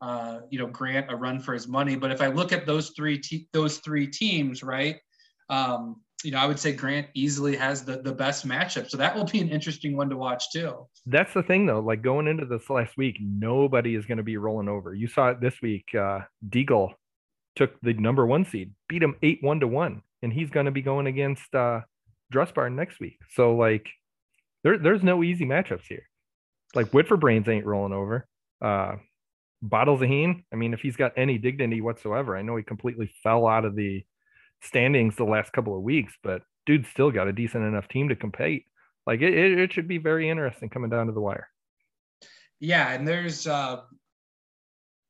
uh, 0.00 0.40
you 0.50 0.58
know 0.58 0.66
Grant 0.66 1.10
a 1.10 1.16
run 1.16 1.40
for 1.40 1.54
his 1.54 1.66
money. 1.66 1.96
But 1.96 2.10
if 2.10 2.20
I 2.20 2.26
look 2.26 2.52
at 2.52 2.66
those 2.66 2.90
three 2.90 3.18
te- 3.18 3.48
those 3.52 3.78
three 3.78 4.06
teams, 4.06 4.62
right, 4.62 4.96
um, 5.48 5.96
you 6.24 6.32
know, 6.32 6.38
I 6.38 6.46
would 6.46 6.58
say 6.58 6.72
Grant 6.72 7.06
easily 7.14 7.56
has 7.56 7.84
the 7.84 8.02
the 8.02 8.12
best 8.12 8.46
matchup. 8.46 8.90
So 8.90 8.96
that 8.96 9.14
will 9.16 9.24
be 9.24 9.40
an 9.40 9.48
interesting 9.48 9.96
one 9.96 10.10
to 10.10 10.16
watch 10.16 10.50
too. 10.52 10.86
That's 11.06 11.32
the 11.32 11.42
thing 11.42 11.64
though. 11.64 11.80
Like 11.80 12.02
going 12.02 12.26
into 12.26 12.44
this 12.44 12.68
last 12.68 12.96
week, 12.96 13.16
nobody 13.20 13.94
is 13.94 14.04
going 14.04 14.18
to 14.18 14.24
be 14.24 14.36
rolling 14.36 14.68
over. 14.68 14.94
You 14.94 15.08
saw 15.08 15.28
it 15.28 15.40
this 15.40 15.54
week. 15.62 15.86
Uh, 15.94 16.20
Deagle 16.48 16.92
took 17.58 17.78
the 17.82 17.92
number 17.92 18.24
one 18.24 18.46
seed, 18.46 18.72
beat 18.88 19.02
him 19.02 19.16
eight 19.22 19.40
one 19.42 19.60
to 19.60 19.66
one, 19.66 20.02
and 20.22 20.32
he's 20.32 20.48
going 20.48 20.66
to 20.66 20.72
be 20.72 20.80
going 20.80 21.06
against 21.06 21.54
uh, 21.54 21.80
Dress 22.30 22.50
Barn 22.52 22.76
next 22.76 23.00
week. 23.00 23.18
So 23.32 23.56
like, 23.56 23.86
there 24.64 24.78
there's 24.78 25.02
no 25.02 25.22
easy 25.22 25.44
matchups 25.44 25.84
here. 25.88 26.04
Like 26.74 26.94
Whitford 26.94 27.20
Brains 27.20 27.48
ain't 27.48 27.66
rolling 27.66 27.92
over. 27.92 28.26
Uh, 28.62 28.96
Bottles 29.60 30.00
Zaheen, 30.00 30.44
I 30.52 30.56
mean, 30.56 30.72
if 30.72 30.80
he's 30.80 30.96
got 30.96 31.12
any 31.16 31.36
dignity 31.36 31.80
whatsoever, 31.80 32.36
I 32.36 32.42
know 32.42 32.56
he 32.56 32.62
completely 32.62 33.12
fell 33.22 33.46
out 33.46 33.64
of 33.64 33.74
the 33.74 34.04
standings 34.62 35.16
the 35.16 35.24
last 35.24 35.52
couple 35.52 35.76
of 35.76 35.82
weeks, 35.82 36.14
but 36.22 36.42
dude's 36.64 36.88
still 36.88 37.10
got 37.10 37.28
a 37.28 37.32
decent 37.32 37.64
enough 37.64 37.88
team 37.88 38.08
to 38.10 38.16
compete. 38.16 38.66
Like 39.06 39.20
it, 39.20 39.34
it, 39.34 39.58
it 39.58 39.72
should 39.72 39.88
be 39.88 39.98
very 39.98 40.28
interesting 40.30 40.68
coming 40.68 40.90
down 40.90 41.06
to 41.06 41.12
the 41.12 41.20
wire. 41.20 41.48
Yeah, 42.60 42.92
and 42.92 43.06
there's 43.06 43.46
uh, 43.46 43.82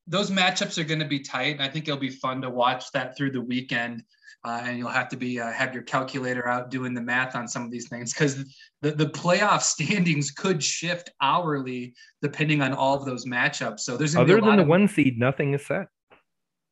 those 0.09 0.31
matchups 0.31 0.77
are 0.77 0.83
going 0.83 0.99
to 0.99 1.05
be 1.05 1.19
tight. 1.19 1.53
And 1.53 1.61
I 1.61 1.69
think 1.69 1.87
it'll 1.87 1.99
be 1.99 2.09
fun 2.09 2.41
to 2.41 2.49
watch 2.49 2.91
that 2.91 3.15
through 3.15 3.31
the 3.31 3.41
weekend. 3.41 4.03
Uh, 4.45 4.61
and 4.63 4.77
you'll 4.77 4.87
have 4.87 5.09
to 5.09 5.17
be 5.17 5.39
uh, 5.39 5.51
have 5.51 5.73
your 5.73 5.83
calculator 5.83 6.47
out 6.47 6.71
doing 6.71 6.93
the 6.93 7.01
math 7.01 7.35
on 7.35 7.45
some 7.45 7.63
of 7.63 7.71
these 7.71 7.89
things 7.89 8.13
because 8.13 8.45
the, 8.81 8.91
the 8.91 9.07
playoff 9.07 9.61
standings 9.61 10.31
could 10.31 10.63
shift 10.63 11.11
hourly 11.21 11.93
depending 12.21 12.61
on 12.61 12.73
all 12.73 12.95
of 12.95 13.05
those 13.05 13.25
matchups. 13.25 13.81
So 13.81 13.97
there's 13.97 14.15
other 14.15 14.39
than 14.39 14.55
the 14.55 14.61
of, 14.61 14.67
one 14.67 14.87
seed, 14.87 15.19
nothing 15.19 15.53
is 15.53 15.65
set. 15.65 15.87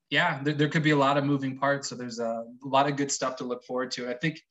Yeah, 0.10 0.42
there, 0.44 0.54
there, 0.54 0.70
could 0.70 0.84
be 0.84 0.92
a 0.92 0.98
lot 0.98 1.18
of 1.18 1.26
moving 1.26 1.58
parts. 1.58 1.90
So 1.90 1.96
there's 1.96 2.20
a, 2.20 2.46
a 2.64 2.68
lot 2.68 2.90
of 2.90 2.96
good 2.96 3.12
stuff 3.12 3.36
to 3.38 3.44
look 3.44 3.64
forward 3.64 3.92
to. 3.92 4.10
I 4.10 4.14
think. 4.14 4.42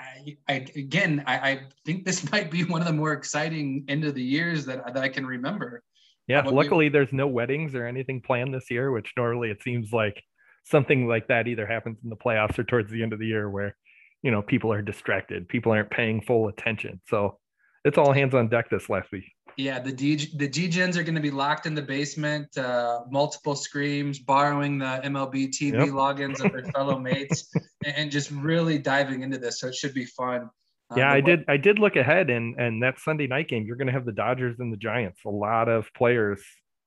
I, 0.00 0.36
I 0.48 0.54
again, 0.74 1.22
I, 1.24 1.34
I 1.50 1.60
think 1.86 2.04
this 2.04 2.28
might 2.32 2.50
be 2.50 2.64
one 2.64 2.80
of 2.80 2.88
the 2.88 2.92
more 2.92 3.12
exciting 3.12 3.84
end 3.86 4.04
of 4.04 4.16
the 4.16 4.24
years 4.24 4.66
that, 4.66 4.92
that 4.92 5.04
I 5.04 5.08
can 5.08 5.24
remember. 5.24 5.84
Yeah, 6.26 6.42
luckily 6.42 6.88
there's 6.88 7.12
no 7.12 7.26
weddings 7.26 7.74
or 7.74 7.86
anything 7.86 8.22
planned 8.22 8.54
this 8.54 8.70
year, 8.70 8.90
which 8.90 9.12
normally 9.16 9.50
it 9.50 9.62
seems 9.62 9.92
like 9.92 10.22
something 10.64 11.06
like 11.06 11.28
that 11.28 11.46
either 11.46 11.66
happens 11.66 11.98
in 12.02 12.08
the 12.08 12.16
playoffs 12.16 12.58
or 12.58 12.64
towards 12.64 12.90
the 12.90 13.02
end 13.02 13.12
of 13.12 13.18
the 13.18 13.26
year 13.26 13.50
where, 13.50 13.76
you 14.22 14.30
know, 14.30 14.40
people 14.40 14.72
are 14.72 14.80
distracted, 14.80 15.48
people 15.48 15.72
aren't 15.72 15.90
paying 15.90 16.22
full 16.22 16.48
attention. 16.48 17.00
So 17.08 17.38
it's 17.84 17.98
all 17.98 18.12
hands 18.12 18.34
on 18.34 18.48
deck 18.48 18.70
this 18.70 18.88
last 18.88 19.12
week. 19.12 19.24
Yeah, 19.56 19.78
the 19.78 19.92
D 19.92 20.16
the 20.36 20.48
G 20.48 20.68
gens 20.68 20.96
are 20.96 21.04
going 21.04 21.14
to 21.14 21.20
be 21.20 21.30
locked 21.30 21.66
in 21.66 21.74
the 21.74 21.82
basement, 21.82 22.56
uh, 22.56 23.02
multiple 23.10 23.54
screams, 23.54 24.18
borrowing 24.18 24.78
the 24.78 25.00
MLB 25.04 25.50
TV 25.50 25.74
yep. 25.74 25.88
logins 25.88 26.44
of 26.44 26.50
their 26.50 26.64
fellow 26.72 26.98
mates, 26.98 27.52
and 27.84 28.10
just 28.10 28.30
really 28.32 28.78
diving 28.78 29.22
into 29.22 29.38
this. 29.38 29.60
So 29.60 29.68
it 29.68 29.76
should 29.76 29.94
be 29.94 30.06
fun. 30.06 30.50
Yeah, 30.96 31.10
I 31.10 31.20
did. 31.20 31.44
I 31.48 31.56
did 31.56 31.78
look 31.78 31.96
ahead, 31.96 32.30
and 32.30 32.60
and 32.60 32.82
that 32.82 33.00
Sunday 33.00 33.26
night 33.26 33.48
game, 33.48 33.64
you're 33.66 33.76
going 33.76 33.86
to 33.86 33.92
have 33.92 34.04
the 34.04 34.12
Dodgers 34.12 34.56
and 34.58 34.72
the 34.72 34.76
Giants. 34.76 35.20
A 35.24 35.30
lot 35.30 35.68
of 35.68 35.92
players, 35.94 36.42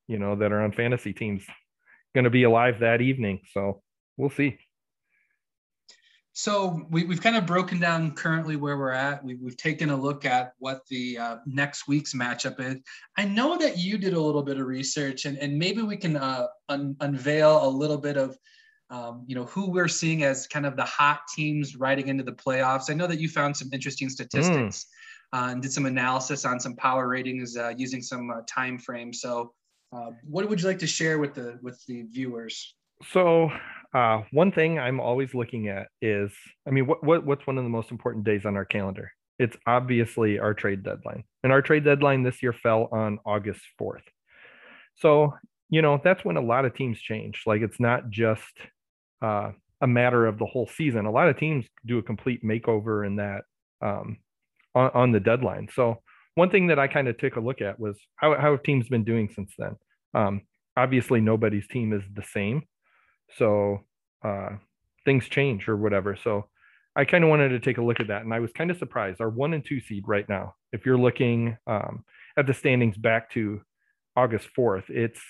you 0.06 0.18
know, 0.18 0.36
that 0.36 0.52
are 0.52 0.62
on 0.62 0.72
fantasy 0.72 1.12
teams, 1.12 1.44
going 2.14 2.24
to 2.24 2.30
be 2.30 2.44
alive 2.44 2.80
that 2.80 3.00
evening. 3.00 3.40
So 3.52 3.82
we'll 4.16 4.30
see. 4.30 4.58
So 6.38 6.86
we, 6.90 7.04
have 7.08 7.20
kind 7.20 7.34
of 7.34 7.46
broken 7.46 7.80
down 7.80 8.12
currently 8.12 8.54
where 8.54 8.78
we're 8.78 8.92
at. 8.92 9.24
We, 9.24 9.36
have 9.44 9.56
taken 9.56 9.90
a 9.90 9.96
look 9.96 10.24
at 10.24 10.52
what 10.58 10.82
the 10.88 11.18
uh, 11.18 11.36
next 11.46 11.88
week's 11.88 12.14
matchup 12.14 12.60
is. 12.60 12.80
I 13.16 13.24
know 13.24 13.58
that 13.58 13.76
you 13.76 13.98
did 13.98 14.14
a 14.14 14.20
little 14.20 14.44
bit 14.44 14.60
of 14.60 14.68
research, 14.68 15.24
and, 15.24 15.36
and 15.38 15.58
maybe 15.58 15.82
we 15.82 15.96
can 15.96 16.16
uh, 16.16 16.46
un- 16.68 16.94
unveil 17.00 17.66
a 17.66 17.68
little 17.68 17.98
bit 17.98 18.16
of 18.16 18.38
um, 18.90 19.24
you 19.26 19.34
know, 19.34 19.44
who 19.44 19.70
we're 19.70 19.88
seeing 19.88 20.22
as 20.22 20.46
kind 20.46 20.64
of 20.64 20.76
the 20.76 20.84
hot 20.84 21.20
teams 21.34 21.76
riding 21.76 22.08
into 22.08 22.24
the 22.24 22.32
playoffs. 22.32 22.90
I 22.90 22.94
know 22.94 23.06
that 23.06 23.20
you 23.20 23.28
found 23.28 23.56
some 23.56 23.68
interesting 23.72 24.08
statistics 24.08 24.86
mm. 25.34 25.38
uh, 25.38 25.52
and 25.52 25.62
did 25.62 25.72
some 25.72 25.86
analysis 25.86 26.44
on 26.44 26.58
some 26.58 26.74
power 26.74 27.06
ratings 27.08 27.56
uh, 27.56 27.74
using 27.76 28.00
some 28.02 28.30
uh, 28.30 28.40
time 28.48 28.78
frames. 28.78 29.20
So, 29.20 29.52
uh, 29.92 30.10
what 30.22 30.48
would 30.48 30.60
you 30.60 30.68
like 30.68 30.78
to 30.80 30.86
share 30.86 31.18
with 31.18 31.34
the 31.34 31.58
with 31.62 31.82
the 31.86 32.02
viewers? 32.10 32.74
So, 33.12 33.50
uh, 33.94 34.22
one 34.32 34.52
thing 34.52 34.78
I'm 34.78 35.00
always 35.00 35.34
looking 35.34 35.68
at 35.68 35.88
is, 36.02 36.32
I 36.66 36.70
mean, 36.70 36.86
what, 36.86 37.04
what 37.04 37.24
what's 37.24 37.46
one 37.46 37.58
of 37.58 37.64
the 37.64 37.70
most 37.70 37.90
important 37.90 38.24
days 38.24 38.46
on 38.46 38.56
our 38.56 38.64
calendar? 38.64 39.12
It's 39.38 39.56
obviously 39.66 40.38
our 40.38 40.52
trade 40.54 40.82
deadline, 40.82 41.24
and 41.42 41.52
our 41.52 41.62
trade 41.62 41.84
deadline 41.84 42.22
this 42.22 42.42
year 42.42 42.52
fell 42.52 42.88
on 42.90 43.18
August 43.24 43.60
4th. 43.80 44.02
So, 44.96 45.34
you 45.70 45.80
know, 45.80 46.00
that's 46.02 46.24
when 46.24 46.36
a 46.36 46.40
lot 46.40 46.64
of 46.64 46.74
teams 46.74 47.00
change. 47.00 47.42
Like, 47.46 47.62
it's 47.62 47.78
not 47.78 48.10
just 48.10 48.42
uh, 49.22 49.52
a 49.80 49.86
matter 49.86 50.26
of 50.26 50.38
the 50.38 50.46
whole 50.46 50.66
season. 50.66 51.06
A 51.06 51.10
lot 51.10 51.28
of 51.28 51.38
teams 51.38 51.66
do 51.86 51.98
a 51.98 52.02
complete 52.02 52.42
makeover 52.44 53.06
in 53.06 53.16
that 53.16 53.42
um, 53.80 54.18
on, 54.74 54.90
on, 54.94 55.12
the 55.12 55.20
deadline. 55.20 55.68
So 55.72 56.02
one 56.34 56.50
thing 56.50 56.68
that 56.68 56.78
I 56.78 56.88
kind 56.88 57.08
of 57.08 57.16
took 57.18 57.36
a 57.36 57.40
look 57.40 57.60
at 57.60 57.78
was 57.78 57.96
how, 58.16 58.34
how 58.36 58.52
have 58.52 58.62
teams 58.62 58.88
been 58.88 59.04
doing 59.04 59.28
since 59.34 59.52
then? 59.58 59.76
Um, 60.14 60.42
obviously, 60.76 61.20
nobody's 61.20 61.68
team 61.68 61.92
is 61.92 62.02
the 62.12 62.24
same. 62.24 62.62
So 63.36 63.80
uh, 64.24 64.50
things 65.04 65.28
change 65.28 65.68
or 65.68 65.76
whatever. 65.76 66.16
So 66.16 66.48
I 66.96 67.04
kind 67.04 67.22
of 67.22 67.30
wanted 67.30 67.50
to 67.50 67.60
take 67.60 67.78
a 67.78 67.84
look 67.84 68.00
at 68.00 68.08
that. 68.08 68.22
And 68.22 68.34
I 68.34 68.40
was 68.40 68.50
kind 68.52 68.70
of 68.70 68.78
surprised. 68.78 69.20
Our 69.20 69.30
one 69.30 69.54
and 69.54 69.64
two 69.64 69.80
seed 69.80 70.04
right 70.06 70.28
now, 70.28 70.54
if 70.72 70.84
you're 70.84 70.98
looking 70.98 71.56
um, 71.66 72.04
at 72.36 72.46
the 72.46 72.54
standings 72.54 72.96
back 72.96 73.30
to 73.32 73.60
August 74.16 74.48
4th, 74.56 74.90
it's 74.90 75.20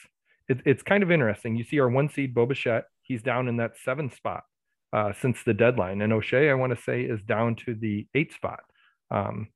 it, 0.49 0.61
it's 0.65 0.83
kind 0.83 1.03
of 1.03 1.11
interesting. 1.11 1.57
You 1.57 1.65
see 1.65 1.79
our 1.79 1.91
one 1.91 2.09
seed 2.09 2.35
Bo 2.35 2.47
Bichette 2.47 2.85
he's 3.09 3.23
down 3.23 3.49
in 3.49 3.57
that 3.57 3.73
seven 3.85 4.11
spot 4.11 4.45
uh, 4.93 5.13
since 5.21 5.39
the 5.45 5.55
deadline. 5.55 6.03
And 6.03 6.13
O'Shea, 6.13 6.51
I 6.51 6.55
want 6.55 6.77
to 6.77 6.83
say, 6.83 7.03
is 7.03 7.21
down 7.23 7.57
to 7.67 7.75
the 7.75 8.07
eight 8.15 8.33
spot. 8.33 8.61
Um, 9.11 9.49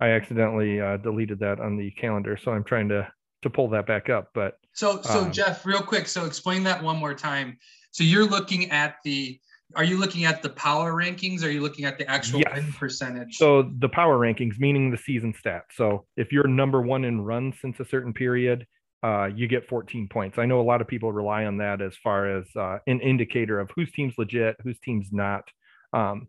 I 0.00 0.10
accidentally 0.10 0.80
uh, 0.80 0.98
deleted 0.98 1.40
that 1.40 1.60
on 1.60 1.76
the 1.76 1.90
calendar, 1.92 2.36
so 2.36 2.52
I'm 2.52 2.64
trying 2.64 2.88
to 2.90 3.10
to 3.42 3.50
pull 3.50 3.68
that 3.70 3.86
back 3.86 4.10
up. 4.10 4.30
But 4.34 4.54
so 4.74 5.00
so 5.02 5.22
um, 5.22 5.32
Jeff, 5.32 5.64
real 5.64 5.82
quick, 5.82 6.08
so 6.08 6.24
explain 6.24 6.62
that 6.64 6.82
one 6.82 6.96
more 6.96 7.14
time. 7.14 7.56
So 7.92 8.04
you're 8.04 8.26
looking 8.26 8.70
at 8.70 8.96
the 9.04 9.40
are 9.76 9.84
you 9.84 9.98
looking 9.98 10.24
at 10.24 10.42
the 10.42 10.48
power 10.50 10.92
rankings? 10.92 11.44
Are 11.44 11.50
you 11.50 11.60
looking 11.60 11.84
at 11.84 11.98
the 11.98 12.10
actual 12.10 12.40
yes. 12.40 12.54
win 12.54 12.72
percentage? 12.72 13.36
So 13.36 13.70
the 13.78 13.88
power 13.88 14.18
rankings, 14.18 14.58
meaning 14.58 14.90
the 14.90 14.96
season 14.96 15.34
stats. 15.34 15.72
So 15.74 16.06
if 16.16 16.32
you're 16.32 16.46
number 16.46 16.80
one 16.80 17.04
in 17.04 17.20
runs 17.20 17.56
since 17.60 17.78
a 17.78 17.84
certain 17.84 18.14
period, 18.14 18.66
uh, 19.02 19.26
you 19.26 19.46
get 19.46 19.68
14 19.68 20.08
points. 20.08 20.38
I 20.38 20.46
know 20.46 20.60
a 20.60 20.62
lot 20.62 20.80
of 20.80 20.88
people 20.88 21.12
rely 21.12 21.44
on 21.44 21.58
that 21.58 21.80
as 21.80 21.96
far 22.02 22.38
as 22.38 22.46
uh, 22.56 22.78
an 22.86 23.00
indicator 23.00 23.60
of 23.60 23.70
whose 23.74 23.92
team's 23.92 24.14
legit, 24.18 24.56
whose 24.62 24.78
team's 24.80 25.08
not. 25.12 25.44
Um, 25.92 26.28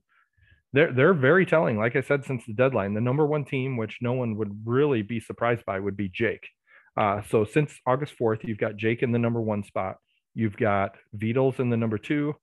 they're 0.71 0.93
they're 0.93 1.15
very 1.15 1.45
telling. 1.47 1.77
Like 1.77 1.95
I 1.95 2.01
said, 2.01 2.25
since 2.25 2.45
the 2.45 2.53
deadline, 2.53 2.93
the 2.93 3.01
number 3.01 3.25
one 3.25 3.43
team, 3.43 3.75
which 3.75 3.97
no 4.01 4.13
one 4.13 4.35
would 4.38 4.61
really 4.65 5.01
be 5.01 5.19
surprised 5.19 5.65
by, 5.65 5.79
would 5.79 5.97
be 5.97 6.09
Jake. 6.09 6.47
Uh, 6.95 7.21
so 7.29 7.43
since 7.43 7.73
August 7.88 8.13
4th, 8.21 8.43
you've 8.43 8.57
got 8.57 8.75
Jake 8.75 9.01
in 9.01 9.11
the 9.11 9.19
number 9.19 9.41
one 9.41 9.63
spot. 9.63 9.95
You've 10.35 10.57
got 10.57 10.95
Beatles 11.17 11.59
in 11.59 11.69
the 11.69 11.77
number 11.77 11.97
two, 11.97 12.35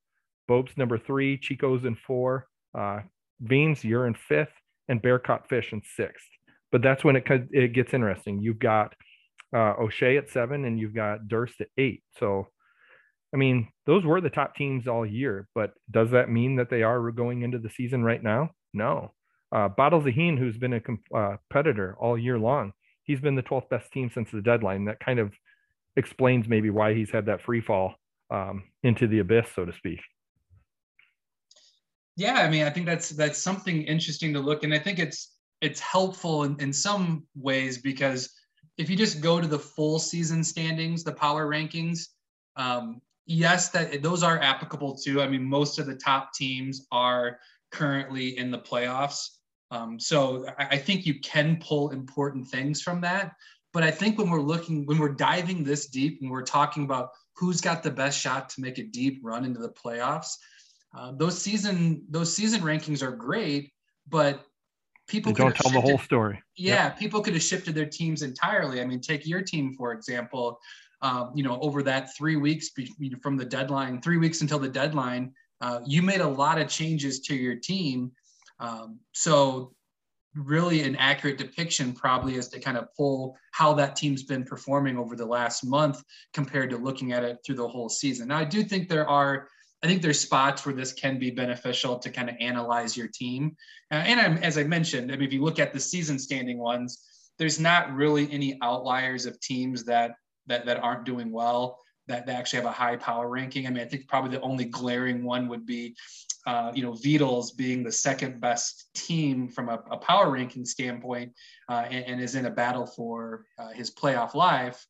Bob's 0.49 0.77
number 0.77 0.99
three, 0.99 1.39
Chico's 1.39 1.85
in 1.85 1.95
four, 1.95 2.47
uh, 2.77 3.01
Beans, 3.45 3.85
you're 3.85 4.07
in 4.07 4.15
fifth, 4.15 4.53
and 4.89 5.03
Bear 5.03 5.19
Caught 5.19 5.49
Fish 5.49 5.73
in 5.73 5.83
sixth. 5.97 6.27
But 6.73 6.83
that's 6.83 7.05
when 7.05 7.17
it 7.17 7.25
it 7.53 7.73
gets 7.75 7.95
interesting. 7.95 8.41
You've 8.41 8.59
got 8.59 8.95
uh, 9.55 9.75
O'Shea 9.79 10.17
at 10.17 10.31
seven, 10.31 10.65
and 10.65 10.79
you've 10.79 10.95
got 10.95 11.29
Durst 11.29 11.61
at 11.61 11.69
eight. 11.79 12.03
So, 12.19 12.49
I 13.35 13.37
mean, 13.37 13.69
those 13.87 14.05
were 14.05 14.21
the 14.21 14.31
top 14.31 14.55
teams 14.57 14.87
all 14.87 15.07
year, 15.07 15.49
but 15.55 15.73
does 15.91 16.11
that 16.11 16.31
mean 16.31 16.57
that 16.57 16.71
they 16.71 16.83
are 16.83 17.11
going 17.11 17.43
into 17.43 17.59
the 17.59 17.71
season 17.71 18.03
right 18.03 18.23
now? 18.23 18.51
No. 18.73 19.13
Uh, 19.53 19.69
Bottle 19.69 20.03
Zaheen, 20.03 20.39
who's 20.39 20.59
been 20.59 20.75
a 20.75 21.17
uh, 21.17 21.37
competitor 21.51 21.97
all 21.99 22.19
year 22.19 22.39
long, 22.39 22.73
he's 23.05 23.21
been 23.21 23.37
the 23.37 23.43
12th 23.43 23.69
best 23.69 23.93
team 23.93 24.11
since 24.13 24.31
the 24.31 24.43
deadline. 24.43 24.85
That 24.87 25.01
kind 25.01 25.19
of 25.19 25.33
explains 25.97 26.49
maybe 26.49 26.71
why 26.71 26.95
he's 26.95 27.11
had 27.11 27.27
that 27.27 27.43
free 27.43 27.61
fall 27.61 27.95
um, 28.31 28.65
into 28.83 29.07
the 29.07 29.21
abyss, 29.21 29.47
so 29.55 29.65
to 29.65 29.73
speak. 29.73 30.01
Yeah, 32.17 32.35
I 32.35 32.49
mean, 32.49 32.65
I 32.65 32.71
think 32.71 32.87
that's 32.87 33.11
that's 33.11 33.39
something 33.39 33.83
interesting 33.83 34.33
to 34.33 34.41
look, 34.41 34.65
and 34.65 34.73
I 34.73 34.79
think 34.79 34.99
it's 34.99 35.35
it's 35.61 35.81
helpful 35.81 36.45
in, 36.45 36.59
in 36.61 36.73
some 36.73 37.27
ways 37.35 37.79
because 37.79 38.31
if 38.79 38.91
you 38.91 38.97
just 38.97 39.21
go 39.21 39.41
to 39.41 39.47
the 39.47 39.59
full 39.59 39.99
season 39.99 40.45
standings, 40.45 41.03
the 41.03 41.13
power 41.13 41.47
rankings, 41.47 42.09
um, 42.57 43.01
yes, 43.27 43.71
that 43.71 44.03
those 44.03 44.23
are 44.23 44.41
applicable 44.41 44.97
too. 44.97 45.21
I 45.21 45.29
mean, 45.29 45.45
most 45.45 45.79
of 45.79 45.87
the 45.87 45.95
top 45.95 46.33
teams 46.33 46.87
are 46.93 47.39
currently 47.71 48.39
in 48.39 48.51
the 48.51 48.59
playoffs. 48.59 49.29
Um, 49.71 49.99
so 49.99 50.47
I, 50.59 50.67
I 50.73 50.77
think 50.79 51.07
you 51.07 51.21
can 51.21 51.59
pull 51.61 51.91
important 51.91 52.49
things 52.49 52.81
from 52.83 53.01
that. 53.03 53.33
But 53.73 53.83
I 53.83 53.91
think 53.91 54.19
when 54.19 54.31
we're 54.31 54.41
looking, 54.41 54.87
when 54.87 54.99
we're 54.99 55.11
diving 55.11 55.63
this 55.63 55.89
deep 55.89 56.21
and 56.23 56.31
we're 56.31 56.43
talking 56.43 56.85
about 56.85 57.11
who's 57.35 57.61
got 57.61 57.83
the 57.83 57.91
best 57.91 58.19
shot 58.19 58.49
to 58.51 58.61
make 58.61 58.79
a 58.79 58.85
deep 58.85 59.21
run 59.23 59.45
into 59.45 59.61
the 59.61 59.69
playoffs, 59.69 60.33
uh, 60.97 61.13
those 61.17 61.41
season 61.41 62.03
those 62.09 62.35
season 62.35 62.63
rankings 62.63 63.03
are 63.03 63.13
great, 63.13 63.71
but 64.09 64.47
people 65.07 65.33
don't 65.33 65.55
tell 65.55 65.71
shifted, 65.71 65.77
the 65.77 65.81
whole 65.81 65.99
story. 65.99 66.43
Yeah, 66.57 66.85
yep. 66.85 66.99
people 66.99 67.21
could 67.21 67.35
have 67.35 67.43
shifted 67.43 67.75
their 67.75 67.87
teams 67.87 68.23
entirely. 68.23 68.81
I 68.81 68.85
mean, 68.85 69.01
take 69.01 69.27
your 69.27 69.43
team 69.43 69.75
for 69.75 69.93
example. 69.93 70.59
Um, 71.03 71.33
you 71.35 71.45
know, 71.45 71.61
over 71.61 71.83
that 71.83 72.17
three 72.17 72.37
weeks 72.37 72.71
from 73.23 73.37
the 73.37 73.45
deadline, 73.45 74.01
three 74.01 74.17
weeks 74.17 74.41
until 74.41 74.59
the 74.59 74.69
deadline, 74.69 75.35
uh, 75.61 75.81
you 75.87 76.01
made 76.01 76.23
a 76.23 76.29
lot 76.29 76.59
of 76.59 76.69
changes 76.69 77.21
to 77.21 77.35
your 77.35 77.55
team. 77.55 78.13
Um, 78.61 78.99
so 79.13 79.75
really 80.37 80.83
an 80.83 80.97
accurate 80.97 81.39
depiction 81.39 81.93
probably 81.93 82.37
is 82.37 82.49
to 82.49 82.61
kind 82.61 82.77
of 82.77 82.89
pull 82.97 83.37
how 83.53 83.73
that 83.75 83.97
team's 83.97 84.23
been 84.23 84.45
performing 84.45 84.99
over 84.99 85.17
the 85.17 85.25
last 85.25 85.65
month 85.65 86.03
compared 86.35 86.71
to 86.71 86.77
looking 86.77 87.13
at 87.13 87.25
it 87.25 87.39
through 87.45 87.55
the 87.57 87.67
whole 87.67 87.89
season. 87.89 88.29
Now, 88.29 88.39
I 88.39 88.45
do 88.45 88.63
think 88.63 88.89
there 88.89 89.09
are, 89.09 89.49
I 89.87 89.89
think 89.89 90.03
there's 90.03 90.19
spots 90.19 90.67
where 90.67 90.75
this 90.75 90.93
can 90.93 91.17
be 91.17 91.31
beneficial 91.31 91.97
to 92.01 92.11
kind 92.11 92.29
of 92.29 92.35
analyze 92.41 92.97
your 92.97 93.07
team. 93.07 93.57
Uh, 93.93 93.95
and 93.97 94.19
I'm, 94.19 94.37
as 94.39 94.59
I 94.59 94.65
mentioned, 94.65 95.13
I 95.13 95.15
mean, 95.15 95.29
if 95.29 95.33
you 95.33 95.45
look 95.45 95.61
at 95.61 95.73
the 95.73 95.79
season 95.79 96.19
standing 96.19 96.59
ones, 96.59 97.05
there's 97.39 97.61
not 97.61 97.95
really 97.95 98.29
any 98.33 98.59
outliers 98.63 99.27
of 99.27 99.39
teams 99.39 99.85
that 99.85 100.17
that 100.49 100.67
that 100.67 100.83
aren't 100.83 101.05
doing 101.05 101.31
well 101.31 101.79
that, 102.09 102.27
that 102.27 102.37
actually 102.37 102.57
have 102.57 102.67
a 102.67 102.73
high 102.73 102.97
power 102.97 103.29
ranking. 103.29 103.69
I 103.69 103.71
mean, 103.71 103.85
I 103.85 103.87
think 103.87 104.09
probably 104.09 104.31
the 104.33 104.41
only 104.41 104.65
glaring 104.65 105.23
one 105.23 105.47
would 105.47 105.67
be 105.67 105.95
uh, 106.47 106.71
you 106.75 106.83
know, 106.83 106.93
Vidal's 106.93 107.51
being 107.51 107.83
the 107.83 107.91
second 107.91 108.41
best 108.41 108.89
team 108.95 109.49
from 109.49 109.69
a, 109.69 109.83
a 109.91 109.97
power 109.97 110.31
ranking 110.31 110.65
standpoint 110.65 111.33
uh, 111.69 111.87
and, 111.91 112.05
and, 112.05 112.21
is 112.21 112.37
in 112.37 112.47
a 112.47 112.51
battle 112.51 112.87
for 112.87 113.45
uh, 113.59 113.71
his 113.71 113.91
playoff 113.91 114.35
life. 114.35 114.87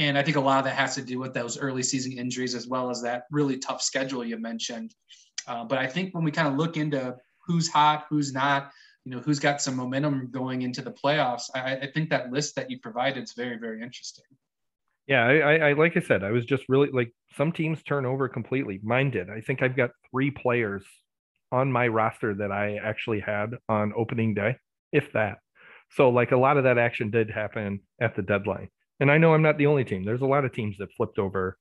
And 0.00 0.16
I 0.16 0.22
think 0.22 0.38
a 0.38 0.40
lot 0.40 0.58
of 0.58 0.64
that 0.64 0.76
has 0.76 0.94
to 0.94 1.02
do 1.02 1.18
with 1.18 1.34
those 1.34 1.58
early 1.58 1.82
season 1.82 2.12
injuries 2.12 2.54
as 2.54 2.66
well 2.66 2.88
as 2.88 3.02
that 3.02 3.24
really 3.30 3.58
tough 3.58 3.82
schedule 3.82 4.24
you 4.24 4.38
mentioned. 4.38 4.94
Uh, 5.46 5.62
but 5.64 5.76
I 5.76 5.86
think 5.86 6.14
when 6.14 6.24
we 6.24 6.30
kind 6.30 6.48
of 6.48 6.54
look 6.54 6.78
into 6.78 7.16
who's 7.46 7.68
hot, 7.68 8.06
who's 8.08 8.32
not, 8.32 8.70
you 9.04 9.12
know, 9.12 9.18
who's 9.20 9.38
got 9.38 9.60
some 9.60 9.76
momentum 9.76 10.30
going 10.30 10.62
into 10.62 10.80
the 10.80 10.90
playoffs, 10.90 11.50
I, 11.54 11.76
I 11.76 11.86
think 11.92 12.08
that 12.08 12.32
list 12.32 12.56
that 12.56 12.70
you 12.70 12.78
provided 12.78 13.24
is 13.24 13.34
very, 13.34 13.58
very 13.58 13.82
interesting. 13.82 14.24
Yeah, 15.06 15.26
I, 15.26 15.56
I, 15.56 15.72
like 15.74 15.98
I 15.98 16.00
said, 16.00 16.24
I 16.24 16.30
was 16.30 16.46
just 16.46 16.64
really 16.70 16.88
like 16.90 17.12
some 17.36 17.52
teams 17.52 17.82
turn 17.82 18.06
over 18.06 18.26
completely. 18.26 18.80
Mine 18.82 19.10
did. 19.10 19.28
I 19.28 19.42
think 19.42 19.62
I've 19.62 19.76
got 19.76 19.90
three 20.10 20.30
players 20.30 20.82
on 21.52 21.70
my 21.70 21.88
roster 21.88 22.34
that 22.36 22.50
I 22.50 22.76
actually 22.76 23.20
had 23.20 23.50
on 23.68 23.92
opening 23.94 24.32
day, 24.32 24.56
if 24.92 25.12
that. 25.12 25.40
So 25.90 26.08
like 26.08 26.32
a 26.32 26.38
lot 26.38 26.56
of 26.56 26.64
that 26.64 26.78
action 26.78 27.10
did 27.10 27.30
happen 27.30 27.80
at 28.00 28.16
the 28.16 28.22
deadline. 28.22 28.70
And 29.00 29.10
I 29.10 29.18
know 29.18 29.34
I'm 29.34 29.42
not 29.42 29.58
the 29.58 29.66
only 29.66 29.84
team. 29.84 30.04
There's 30.04 30.20
a 30.20 30.26
lot 30.26 30.44
of 30.44 30.52
teams 30.52 30.76
that 30.78 30.92
flipped 30.96 31.18
over 31.18 31.56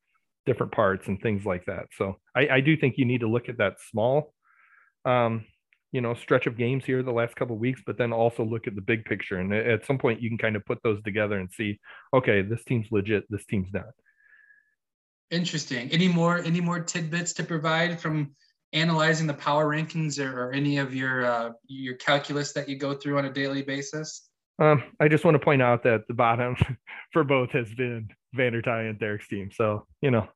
different 0.46 0.72
parts 0.72 1.08
and 1.08 1.22
things 1.22 1.46
like 1.46 1.65
that. 1.65 1.86
So 1.98 2.17
I, 2.36 2.48
I 2.50 2.62
do 2.62 2.75
think 2.75 2.96
you 2.98 3.05
need 3.05 3.22
to 3.22 3.29
look 3.29 3.50
at 3.50 3.58
that 3.58 3.77
small 3.89 4.34
um, 5.05 5.46
you 5.91 6.01
know, 6.01 6.13
stretch 6.13 6.46
of 6.46 6.58
games 6.58 6.86
here 6.86 7.01
the 7.01 7.12
last 7.12 7.36
couple 7.36 7.58
weeks, 7.58 7.81
but 7.86 7.98
then 7.98 8.13
also 8.13 8.43
look 8.43 8.67
at 8.67 8.75
the 8.75 8.81
big 8.81 9.05
picture. 9.05 9.38
And 9.38 9.53
at 9.53 9.86
some 9.86 9.98
point 9.98 10.22
you 10.22 10.29
can 10.29 10.38
kind 10.38 10.55
of 10.55 10.65
put 10.65 10.79
those 10.84 11.01
together 11.03 11.39
and 11.39 11.50
see, 11.51 11.79
okay, 12.13 12.41
this 12.41 12.63
team's 12.63 12.88
legit, 12.91 13.25
this 13.29 13.46
team's 13.46 13.69
not. 13.74 13.89
Interesting. 15.31 15.91
Any 15.91 16.08
more 16.08 16.39
any 16.39 16.62
more 16.62 16.79
tidbits 16.79 17.34
to 17.34 17.43
provide 17.43 18.00
from 18.00 18.36
analyzing 18.74 19.27
the 19.27 19.34
power 19.34 19.67
rankings 19.67 20.23
or, 20.23 20.47
or 20.47 20.52
any 20.52 20.78
of 20.78 20.93
your 20.95 21.25
uh, 21.25 21.52
your 21.67 21.95
calculus 21.95 22.54
that 22.54 22.67
you 22.67 22.78
go 22.78 22.95
through 22.95 23.17
on 23.19 23.25
a 23.25 23.34
daily 23.34 23.62
basis? 23.62 24.29
Um, 24.60 24.84
I 25.00 25.08
just 25.08 25.24
want 25.24 25.36
to 25.36 25.39
point 25.39 25.62
out 25.62 25.84
that 25.84 26.08
the 26.08 26.13
bottom 26.13 26.56
for 27.13 27.24
both 27.24 27.52
has 27.52 27.74
been 27.74 28.10
Vandertine 28.36 28.89
and 28.89 29.00
Derek's 29.00 29.28
team. 29.28 29.50
So, 29.52 29.86
you 30.02 30.12
know, 30.12 30.28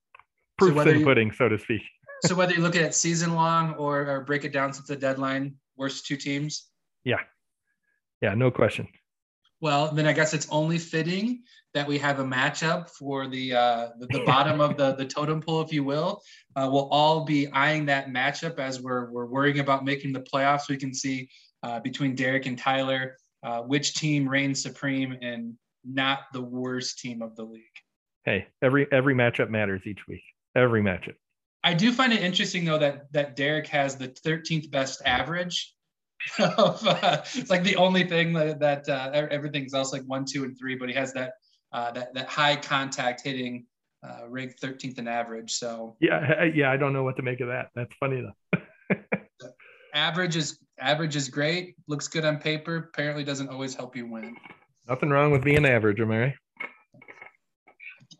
proof's 0.57 0.81
so 0.83 0.89
in 0.89 0.99
the 0.99 1.03
pudding, 1.03 1.31
so 1.31 1.49
to 1.49 1.59
speak. 1.59 1.81
so 2.25 2.35
whether 2.35 2.53
you 2.53 2.61
look 2.61 2.75
at 2.75 2.81
it 2.81 2.95
season 2.95 3.35
long 3.35 3.73
or, 3.73 4.07
or 4.09 4.21
break 4.21 4.45
it 4.45 4.53
down 4.53 4.73
since 4.73 4.87
the 4.87 4.95
deadline, 4.95 5.55
worst 5.75 6.05
two 6.05 6.15
teams? 6.15 6.69
Yeah. 7.03 7.19
Yeah, 8.21 8.33
no 8.35 8.49
question. 8.49 8.87
Well, 9.59 9.91
then 9.91 10.05
I 10.05 10.13
guess 10.13 10.33
it's 10.33 10.47
only 10.49 10.77
fitting 10.77 11.43
that 11.73 11.87
we 11.87 11.97
have 11.97 12.19
a 12.19 12.23
matchup 12.23 12.89
for 12.89 13.27
the 13.27 13.53
uh, 13.53 13.87
the, 13.99 14.07
the 14.07 14.23
bottom 14.25 14.61
of 14.61 14.77
the, 14.77 14.93
the 14.93 15.05
totem 15.05 15.41
pole, 15.41 15.61
if 15.61 15.73
you 15.73 15.83
will. 15.83 16.21
Uh, 16.55 16.69
we'll 16.71 16.87
all 16.89 17.25
be 17.25 17.47
eyeing 17.51 17.85
that 17.87 18.07
matchup 18.07 18.59
as 18.59 18.81
we're, 18.81 19.09
we're 19.11 19.25
worrying 19.25 19.59
about 19.59 19.83
making 19.83 20.13
the 20.13 20.21
playoffs. 20.21 20.69
We 20.69 20.77
can 20.77 20.93
see 20.93 21.29
uh, 21.63 21.79
between 21.79 22.15
Derek 22.15 22.45
and 22.45 22.57
Tyler 22.57 23.17
uh, 23.43 23.61
which 23.61 23.95
team 23.95 24.27
reigns 24.27 24.61
supreme 24.61 25.17
and 25.21 25.55
not 25.85 26.19
the 26.31 26.41
worst 26.41 26.99
team 26.99 27.21
of 27.21 27.35
the 27.35 27.43
league. 27.43 27.63
Hey, 28.25 28.47
every 28.61 28.87
every 28.91 29.13
matchup 29.13 29.49
matters 29.49 29.81
each 29.85 30.07
week. 30.07 30.23
Every 30.55 30.81
matchup. 30.81 31.15
I 31.63 31.73
do 31.73 31.91
find 31.91 32.13
it 32.13 32.21
interesting 32.21 32.65
though 32.65 32.79
that 32.79 33.11
that 33.13 33.35
Derek 33.35 33.67
has 33.67 33.95
the 33.95 34.09
13th 34.09 34.71
best 34.71 35.01
average 35.05 35.73
of, 36.39 36.85
uh, 36.87 37.21
it's 37.33 37.49
like 37.49 37.63
the 37.63 37.75
only 37.75 38.07
thing 38.07 38.33
that, 38.33 38.59
that 38.59 38.87
uh, 38.87 39.11
everything's 39.13 39.73
else 39.73 39.91
like 39.91 40.03
one, 40.05 40.25
two, 40.25 40.45
and 40.45 40.57
three, 40.57 40.75
but 40.75 40.87
he 40.87 40.95
has 40.95 41.11
that 41.13 41.33
uh, 41.73 41.91
that 41.91 42.13
that 42.13 42.27
high 42.27 42.55
contact 42.55 43.21
hitting 43.23 43.65
uh, 44.07 44.27
ranked 44.27 44.61
13th 44.61 44.99
in 44.99 45.07
average. 45.07 45.51
So 45.51 45.97
yeah, 45.99 46.43
yeah, 46.55 46.71
I 46.71 46.77
don't 46.77 46.93
know 46.93 47.03
what 47.03 47.17
to 47.17 47.23
make 47.23 47.39
of 47.39 47.47
that. 47.47 47.69
That's 47.75 47.93
funny 47.99 48.21
though. 48.21 48.33
Average 49.93 50.35
is 50.35 50.59
average 50.79 51.15
is 51.15 51.29
great. 51.29 51.75
Looks 51.87 52.07
good 52.07 52.25
on 52.25 52.37
paper. 52.37 52.89
Apparently, 52.93 53.23
doesn't 53.23 53.49
always 53.49 53.75
help 53.75 53.95
you 53.95 54.07
win. 54.07 54.35
Nothing 54.87 55.09
wrong 55.09 55.31
with 55.31 55.43
being 55.43 55.65
average, 55.65 56.01
Amari. 56.01 56.35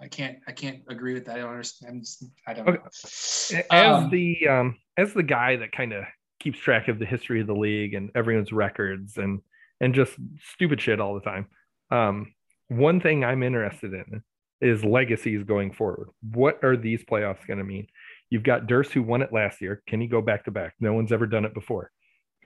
I 0.02 0.08
can't 0.08 0.40
I 0.48 0.52
can't 0.52 0.82
agree 0.90 1.14
with 1.14 1.26
that. 1.26 1.38
I 1.38 1.40
don't 1.40 1.52
understand. 1.52 2.06
I 2.48 2.54
don't 2.54 2.68
okay. 2.68 2.78
know. 2.78 3.62
As 3.72 4.04
um, 4.04 4.10
the 4.10 4.48
um 4.48 4.78
as 4.98 5.14
the 5.14 5.24
guy 5.24 5.56
that 5.58 5.72
kind 5.72 5.94
of 5.94 6.04
keeps 6.40 6.60
track 6.60 6.88
of 6.88 7.00
the 7.00 7.06
history 7.06 7.42
of 7.42 7.48
the 7.48 7.56
league 7.56 7.94
and 7.94 8.12
everyone's 8.16 8.52
records 8.52 9.18
and 9.18 9.40
and 9.80 9.96
just 9.96 10.14
stupid 10.54 10.82
shit 10.82 11.00
all 11.00 11.14
the 11.14 11.22
time. 11.22 11.48
Um, 11.90 12.34
one 12.68 13.00
thing 13.00 13.24
I'm 13.24 13.44
interested 13.44 13.94
in 13.94 14.24
is 14.62 14.84
legacies 14.84 15.44
going 15.44 15.72
forward. 15.72 16.10
What 16.32 16.64
are 16.64 16.78
these 16.78 17.04
playoffs 17.04 17.46
going 17.46 17.60
to 17.60 17.66
mean? 17.66 17.88
You've 18.34 18.42
got 18.42 18.66
Durst 18.66 18.94
who 18.94 19.04
won 19.04 19.22
it 19.22 19.32
last 19.32 19.62
year. 19.62 19.84
Can 19.86 20.02
he 20.02 20.08
go 20.08 20.20
back 20.20 20.46
to 20.46 20.52
back? 20.52 20.74
No 20.80 20.96
one's 20.96 21.12
ever 21.12 21.28
done 21.28 21.46
it 21.46 21.54
before. 21.54 21.92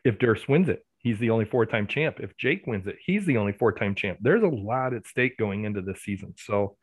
If 0.03 0.19
Durst 0.19 0.49
wins 0.49 0.67
it, 0.67 0.85
he's 0.97 1.17
the 1.17 1.29
only 1.29 1.45
four-time 1.45 1.87
champ. 1.87 2.19
If 2.19 2.35
Jake 2.35 2.67
wins 2.67 2.87
it, 2.87 2.97
he's 3.05 3.25
the 3.25 3.37
only 3.37 3.53
four-time 3.53 3.95
champ. 3.95 4.17
There's 4.19 4.43
a 4.43 4.49
lot 4.49 4.93
at 4.93 5.07
stake 5.07 5.37
going 5.37 5.63
into 5.63 5.81
this 5.81 6.01
season. 6.01 6.33
So, 6.37 6.75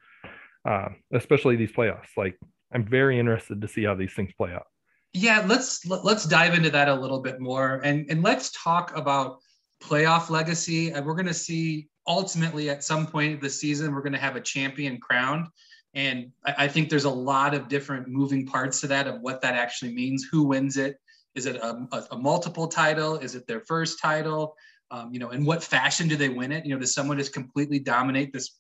uh, 0.67 0.88
especially 1.12 1.57
these 1.57 1.71
playoffs, 1.71 2.17
like 2.17 2.38
I'm 2.73 2.87
very 2.87 3.19
interested 3.19 3.61
to 3.61 3.69
see 3.69 3.85
how 3.85 3.95
these 3.95 4.14
things 4.14 4.33
play 4.38 4.55
out. 4.55 4.64
Yeah, 5.12 5.45
let's 5.47 5.85
let's 5.85 6.25
dive 6.25 6.55
into 6.55 6.71
that 6.71 6.88
a 6.88 6.95
little 6.95 7.21
bit 7.21 7.40
more, 7.40 7.83
and 7.85 8.07
and 8.09 8.23
let's 8.23 8.53
talk 8.53 8.97
about 8.97 9.37
playoff 9.83 10.31
legacy. 10.31 10.93
And 10.93 11.05
we're 11.05 11.12
going 11.12 11.27
to 11.27 11.35
see 11.35 11.88
ultimately 12.07 12.71
at 12.71 12.83
some 12.83 13.07
point 13.07 13.35
of 13.35 13.43
the 13.43 13.51
season 13.51 13.95
we're 13.95 14.01
going 14.01 14.14
to 14.14 14.19
have 14.19 14.37
a 14.37 14.40
champion 14.40 14.99
crowned, 14.99 15.47
and 15.95 16.33
I, 16.45 16.55
I 16.59 16.69
think 16.69 16.89
there's 16.89 17.05
a 17.05 17.11
lot 17.11 17.55
of 17.55 17.69
different 17.69 18.09
moving 18.09 18.47
parts 18.47 18.81
to 18.81 18.87
that 18.89 19.07
of 19.07 19.21
what 19.21 19.41
that 19.43 19.55
actually 19.55 19.95
means. 19.95 20.27
Who 20.31 20.45
wins 20.45 20.77
it? 20.77 20.97
Is 21.35 21.47
it 21.47 21.57
a, 21.57 21.87
a, 21.93 22.07
a 22.13 22.19
multiple 22.19 22.69
title? 22.69 23.17
Is 23.17 23.35
it 23.35 23.47
their 23.47 23.61
first 23.61 24.01
title? 24.01 24.55
Um, 24.91 25.13
you 25.13 25.19
know, 25.19 25.31
in 25.31 25.45
what 25.45 25.63
fashion 25.63 26.09
do 26.09 26.17
they 26.17 26.29
win 26.29 26.53
it? 26.53 26.65
You 26.65 26.75
know, 26.75 26.81
does 26.81 26.95
someone 26.95 27.19
just 27.19 27.33
completely 27.33 27.79
dominate 27.79 28.33
this? 28.33 28.59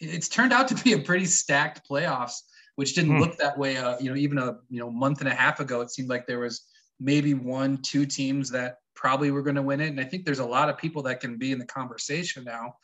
It's 0.00 0.28
turned 0.28 0.52
out 0.52 0.68
to 0.68 0.74
be 0.74 0.92
a 0.92 0.98
pretty 0.98 1.26
stacked 1.26 1.88
playoffs 1.88 2.40
which 2.78 2.94
didn't 2.94 3.16
hmm. 3.16 3.20
look 3.22 3.36
that 3.38 3.58
way. 3.58 3.76
Uh, 3.76 3.98
you 3.98 4.08
know, 4.08 4.14
even 4.14 4.38
a 4.38 4.56
you 4.70 4.78
know 4.78 4.88
month 4.88 5.18
and 5.18 5.28
a 5.28 5.34
half 5.34 5.58
ago, 5.58 5.80
it 5.80 5.90
seemed 5.90 6.08
like 6.08 6.28
there 6.28 6.38
was 6.38 6.62
maybe 7.00 7.34
one, 7.34 7.78
two 7.82 8.06
teams 8.06 8.50
that 8.50 8.76
probably 8.94 9.32
were 9.32 9.42
going 9.42 9.56
to 9.56 9.62
win 9.62 9.80
it, 9.80 9.88
and 9.88 9.98
I 9.98 10.04
think 10.04 10.24
there's 10.24 10.38
a 10.38 10.46
lot 10.46 10.68
of 10.68 10.78
people 10.78 11.02
that 11.02 11.18
can 11.18 11.38
be 11.38 11.50
in 11.50 11.58
the 11.58 11.66
conversation 11.66 12.44
now. 12.44 12.74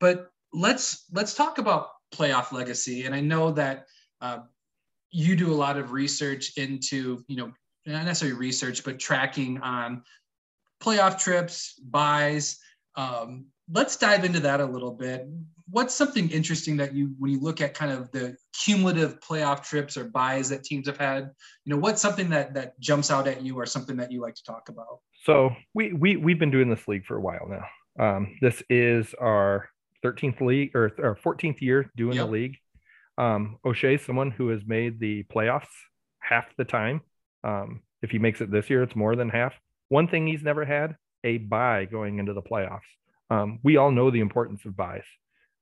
But 0.00 0.26
let's 0.52 1.04
let's 1.12 1.34
talk 1.34 1.58
about 1.58 1.90
playoff 2.12 2.52
legacy, 2.52 3.04
and 3.04 3.14
I 3.14 3.20
know 3.20 3.52
that 3.52 3.86
uh, 4.20 4.40
you 5.10 5.36
do 5.36 5.52
a 5.52 5.54
lot 5.54 5.76
of 5.76 5.92
research 5.92 6.56
into 6.56 7.24
you 7.28 7.36
know 7.36 7.52
not 7.86 8.04
necessarily 8.04 8.38
research, 8.38 8.84
but 8.84 8.98
tracking 8.98 9.60
on 9.60 10.02
playoff 10.82 11.18
trips, 11.18 11.74
buys. 11.78 12.58
Um, 12.96 13.46
let's 13.72 13.96
dive 13.96 14.24
into 14.24 14.40
that 14.40 14.60
a 14.60 14.64
little 14.64 14.92
bit. 14.92 15.26
What's 15.70 15.94
something 15.94 16.30
interesting 16.30 16.78
that 16.78 16.94
you 16.94 17.14
when 17.18 17.30
you 17.30 17.40
look 17.40 17.60
at 17.60 17.74
kind 17.74 17.92
of 17.92 18.10
the 18.10 18.36
cumulative 18.52 19.20
playoff 19.20 19.62
trips 19.62 19.96
or 19.96 20.04
buys 20.04 20.48
that 20.48 20.64
teams 20.64 20.86
have 20.86 20.96
had 20.96 21.30
you 21.64 21.74
know 21.74 21.78
what's 21.78 22.00
something 22.00 22.30
that 22.30 22.54
that 22.54 22.78
jumps 22.80 23.10
out 23.10 23.28
at 23.28 23.42
you 23.42 23.56
or 23.56 23.66
something 23.66 23.96
that 23.98 24.10
you 24.10 24.20
like 24.20 24.34
to 24.34 24.44
talk 24.44 24.68
about? 24.68 25.00
So 25.24 25.50
we 25.74 25.92
we 25.92 26.16
we've 26.16 26.38
been 26.38 26.50
doing 26.50 26.70
this 26.70 26.88
league 26.88 27.04
for 27.04 27.16
a 27.16 27.20
while 27.20 27.48
now. 27.48 27.64
Um, 28.00 28.38
this 28.40 28.62
is 28.70 29.14
our 29.20 29.68
13th 30.04 30.40
league 30.40 30.70
or, 30.74 30.92
or 30.98 31.16
14th 31.16 31.60
year 31.60 31.90
doing 31.96 32.16
yep. 32.16 32.26
the 32.26 32.32
league 32.32 32.56
Um, 33.16 33.58
O'Shea, 33.64 33.98
someone 33.98 34.30
who 34.30 34.48
has 34.48 34.62
made 34.66 35.00
the 35.00 35.24
playoffs 35.24 35.66
half 36.20 36.46
the 36.56 36.64
time. 36.64 37.00
Um, 37.44 37.82
if 38.02 38.10
he 38.10 38.18
makes 38.18 38.40
it 38.40 38.50
this 38.50 38.70
year, 38.70 38.82
it's 38.82 38.94
more 38.94 39.16
than 39.16 39.28
half. 39.28 39.54
One 39.88 40.08
thing 40.08 40.26
he's 40.26 40.42
never 40.42 40.64
had 40.64 40.96
a 41.24 41.38
bye 41.38 41.86
going 41.86 42.18
into 42.18 42.32
the 42.32 42.42
playoffs. 42.42 42.80
Um, 43.30 43.58
we 43.62 43.76
all 43.76 43.90
know 43.90 44.10
the 44.10 44.20
importance 44.20 44.64
of 44.64 44.76
buys. 44.76 45.04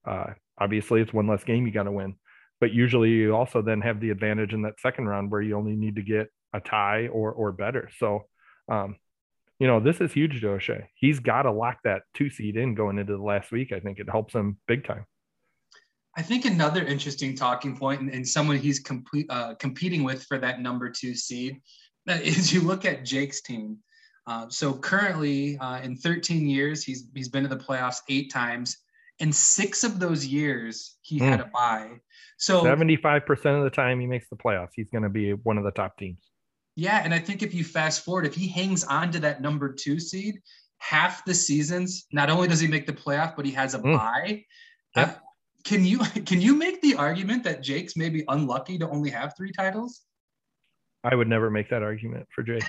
Uh, 0.07 0.35
obviously, 0.61 1.01
it's 1.01 1.13
one 1.13 1.27
less 1.27 1.45
game 1.45 1.67
you 1.67 1.73
got 1.73 1.85
to 1.85 1.93
win, 1.93 2.17
but 2.61 2.73
usually 2.73 3.11
you 3.11 3.35
also 3.35 3.63
then 3.63 3.81
have 3.81 4.01
the 4.01 4.11
advantage 4.11 4.53
in 4.53 4.63
that 4.63 4.81
second 4.81 5.07
round 5.07 5.31
where 5.31 5.43
you 5.43 5.57
only 5.57 5.77
need 5.77 5.97
to 5.97 6.03
get 6.03 6.29
a 6.53 6.61
tie 6.61 7.09
or 7.09 7.33
or 7.33 7.53
better. 7.53 7.91
So, 7.99 8.27
um, 8.69 8.97
you 9.59 9.67
know, 9.67 9.81
this 9.81 10.01
is 10.01 10.13
huge 10.13 10.41
to 10.41 10.51
O'Shea. 10.51 10.89
He's 10.95 11.19
got 11.19 11.43
to 11.43 11.53
lock 11.53 11.79
that 11.85 12.03
two 12.15 12.29
seed 12.29 12.57
in 12.57 12.75
going 12.75 12.99
into 12.99 13.17
the 13.17 13.23
last 13.23 13.51
week. 13.51 13.73
I 13.73 13.81
think 13.81 13.99
it 13.99 14.09
helps 14.11 14.35
him 14.35 14.59
big 14.69 14.87
time. 14.87 15.07
I 16.17 16.23
think 16.23 16.45
another 16.47 16.85
interesting 16.85 17.35
talking 17.35 17.77
point 17.77 18.01
and, 18.01 18.11
and 18.11 18.27
someone 18.27 18.57
he's 18.57 18.81
complete, 18.81 19.27
uh, 19.29 19.55
competing 19.55 20.03
with 20.03 20.25
for 20.25 20.39
that 20.39 20.61
number 20.61 20.91
two 20.91 21.15
seed 21.15 21.61
uh, 22.09 22.13
is 22.23 22.53
you 22.53 22.63
look 22.63 22.85
at 22.85 23.05
Jake's 23.05 23.43
team. 23.43 23.79
Uh, 24.27 24.47
so 24.49 24.73
currently, 24.73 25.57
uh, 25.59 25.81
in 25.83 25.97
13 25.97 26.49
years, 26.49 26.83
he's 26.83 27.09
he's 27.15 27.29
been 27.29 27.45
to 27.45 27.49
the 27.49 27.57
playoffs 27.57 27.99
eight 28.09 28.33
times. 28.33 28.77
In 29.21 29.33
six 29.33 29.85
of 29.85 30.01
those 30.01 30.27
years, 30.27 30.97
he 31.03 31.21
mm. 31.21 31.29
had 31.29 31.41
a 31.41 31.47
bye. 31.47 31.93
So 32.39 32.65
75% 32.65 33.25
of 33.57 33.65
the 33.65 33.71
time 33.71 34.01
he 34.01 34.07
makes 34.07 34.29
the 34.29 34.37
playoffs, 34.37 34.71
he's 34.75 34.91
going 34.91 35.05
to 35.05 35.09
be 35.09 35.33
one 35.33 35.57
of 35.57 35.65
the 35.65 35.71
top 35.71 35.97
teams. 35.97 36.19
Yeah, 36.77 37.01
and 37.03 37.15
I 37.15 37.19
think 37.19 37.43
if 37.43 37.55
you 37.55 37.65
fast 37.65 38.05
forward, 38.05 38.27
if 38.27 38.35
he 38.35 38.47
hangs 38.47 38.85
on 38.85 39.11
to 39.13 39.21
that 39.21 39.41
number 39.41 39.73
two 39.73 39.99
seed, 39.99 40.41
half 40.79 41.25
the 41.25 41.35
seasons, 41.35 42.07
not 42.13 42.29
only 42.29 42.49
does 42.49 42.61
he 42.61 42.69
make 42.69 42.87
the 42.87 42.93
playoff, 42.93 43.35
but 43.35 43.47
he 43.47 43.53
has 43.53 43.75
a 43.75 43.79
mm. 43.79 43.97
bye. 43.97 44.45
Yep. 44.95 45.09
Uh, 45.09 45.19
can 45.65 45.85
you 45.85 45.99
can 46.27 46.41
you 46.41 46.55
make 46.55 46.81
the 46.83 46.95
argument 46.95 47.45
that 47.45 47.63
Jake's 47.63 47.97
maybe 47.97 48.25
unlucky 48.29 48.79
to 48.79 48.89
only 48.89 49.11
have 49.11 49.35
three 49.37 49.53
titles? 49.53 50.03
I 51.03 51.15
would 51.15 51.29
never 51.29 51.51
make 51.51 51.71
that 51.71 51.83
argument 51.83 52.27
for 52.35 52.43
Jake. 52.43 52.65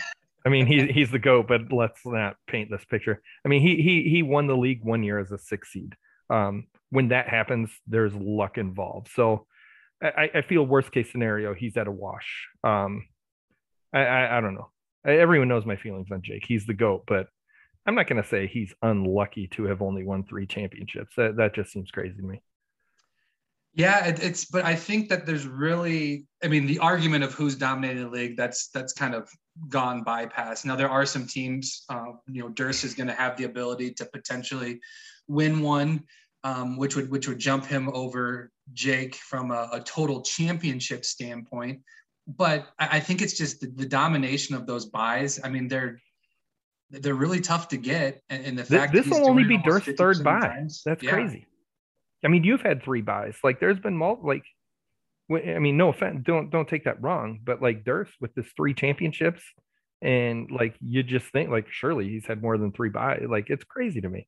I 0.46 0.50
mean, 0.50 0.66
he's 0.68 0.90
he's 0.90 1.12
the 1.12 1.20
goat, 1.20 1.48
but 1.48 1.72
let's 1.72 2.00
not 2.06 2.38
paint 2.48 2.70
this 2.72 2.86
picture. 2.86 3.22
I 3.46 3.50
mean, 3.50 3.62
he 3.62 3.82
he 3.82 4.10
he 4.10 4.24
won 4.24 4.48
the 4.48 4.56
league 4.56 4.84
one 4.84 5.04
year 5.04 5.20
as 5.20 5.32
a 5.32 5.38
six 5.38 5.74
seed. 5.74 5.96
Um, 6.30 6.68
when 6.90 7.10
that 7.10 7.28
happens, 7.28 7.70
there's 7.88 8.14
luck 8.14 8.58
involved. 8.58 9.10
So 9.14 9.46
I, 10.02 10.30
I 10.36 10.42
feel 10.42 10.66
worst 10.66 10.92
case 10.92 11.12
scenario, 11.12 11.54
he's 11.54 11.76
at 11.78 11.88
a 11.88 11.92
wash. 11.92 12.48
Um, 12.64 13.06
I, 13.94 14.00
I, 14.00 14.38
I 14.38 14.42
don't 14.42 14.56
know. 14.56 14.70
Everyone 15.06 15.48
knows 15.48 15.66
my 15.66 15.76
feelings 15.76 16.08
on 16.12 16.22
Jake. 16.22 16.44
He's 16.46 16.66
the 16.66 16.74
goat, 16.74 17.04
but 17.08 17.28
I'm 17.86 17.96
not 17.96 18.08
going 18.08 18.22
to 18.22 18.28
say 18.28 18.48
he's 18.48 18.74
unlucky 18.82 19.48
to 19.54 19.64
have 19.66 19.82
only 19.82 20.04
won 20.04 20.24
three 20.24 20.46
championships. 20.46 21.14
That 21.16 21.38
that 21.38 21.56
just 21.56 21.72
seems 21.72 21.90
crazy 21.92 22.18
to 22.18 22.24
me. 22.24 22.42
Yeah, 23.74 24.08
it, 24.08 24.22
it's 24.22 24.46
but 24.46 24.66
I 24.66 24.76
think 24.76 25.08
that 25.10 25.26
there's 25.26 25.46
really, 25.46 26.26
I 26.44 26.48
mean, 26.48 26.66
the 26.66 26.80
argument 26.80 27.24
of 27.24 27.34
who's 27.34 27.56
dominating 27.56 28.04
the 28.04 28.10
league 28.10 28.36
that's 28.36 28.70
that's 28.70 28.92
kind 28.92 29.14
of 29.14 29.30
gone 29.70 30.04
bypass. 30.04 30.66
Now 30.66 30.76
there 30.76 30.90
are 30.90 31.06
some 31.06 31.28
teams, 31.28 31.86
uh, 31.88 32.14
you 32.26 32.42
know, 32.42 32.50
Durst 32.50 32.84
is 32.84 32.94
going 32.94 33.08
to 33.08 33.14
have 33.14 33.38
the 33.38 33.44
ability 33.44 33.94
to 33.94 34.06
potentially 34.06 34.80
win 35.28 35.62
one, 35.62 36.04
um, 36.44 36.76
which 36.78 36.96
would 36.96 37.10
which 37.10 37.28
would 37.28 37.40
jump 37.40 37.66
him 37.66 37.90
over 37.94 38.52
Jake 38.74 39.16
from 39.16 39.52
a, 39.52 39.70
a 39.72 39.80
total 39.80 40.22
championship 40.24 41.06
standpoint. 41.06 41.80
But 42.28 42.68
I, 42.80 42.98
I 42.98 43.00
think 43.00 43.22
it's 43.22 43.38
just 43.38 43.62
the, 43.62 43.68
the, 43.68 43.86
domination 43.86 44.56
of 44.56 44.68
those 44.68 44.86
buys. 44.86 45.40
I 45.44 45.50
mean, 45.50 45.68
they're 45.68 46.00
they're 46.90 47.16
really 47.16 47.42
tough 47.42 47.70
to 47.70 47.78
get, 47.78 48.22
and, 48.30 48.46
and 48.46 48.58
the 48.58 48.64
fact 48.64 48.94
this, 48.94 49.06
this 49.06 49.14
will 49.14 49.30
only 49.30 49.44
be 49.44 49.58
Durst's 49.58 49.94
third 49.98 50.24
buy. 50.24 50.66
That's 50.86 51.04
yeah. 51.04 51.12
crazy. 51.12 51.46
I 52.24 52.30
mean, 52.30 52.44
you've 52.44 52.62
had 52.62 52.84
three 52.84 53.02
buys. 53.02 53.36
Like, 53.44 53.60
there's 53.60 53.80
been 53.80 53.98
multiple. 53.98 54.30
Like, 54.30 54.44
I 55.32 55.60
mean, 55.60 55.78
no 55.78 55.90
offense, 55.90 56.24
don't 56.26 56.50
don't 56.50 56.68
take 56.68 56.86
that 56.86 57.02
wrong, 57.02 57.40
but 57.44 57.62
like 57.62 57.84
Durst 57.84 58.14
with 58.22 58.34
this 58.36 58.48
three 58.56 58.74
championships, 58.74 59.42
and 60.02 60.50
like 60.52 60.76
you 60.80 61.04
just 61.04 61.26
think 61.28 61.50
like 61.50 61.68
surely 61.70 62.10
he's 62.10 62.26
had 62.26 62.42
more 62.42 62.58
than 62.58 62.72
three 62.72 62.90
buys. 62.90 63.26
Like, 63.30 63.50
it's 63.50 63.66
crazy 63.66 64.02
to 64.02 64.10
me. 64.10 64.28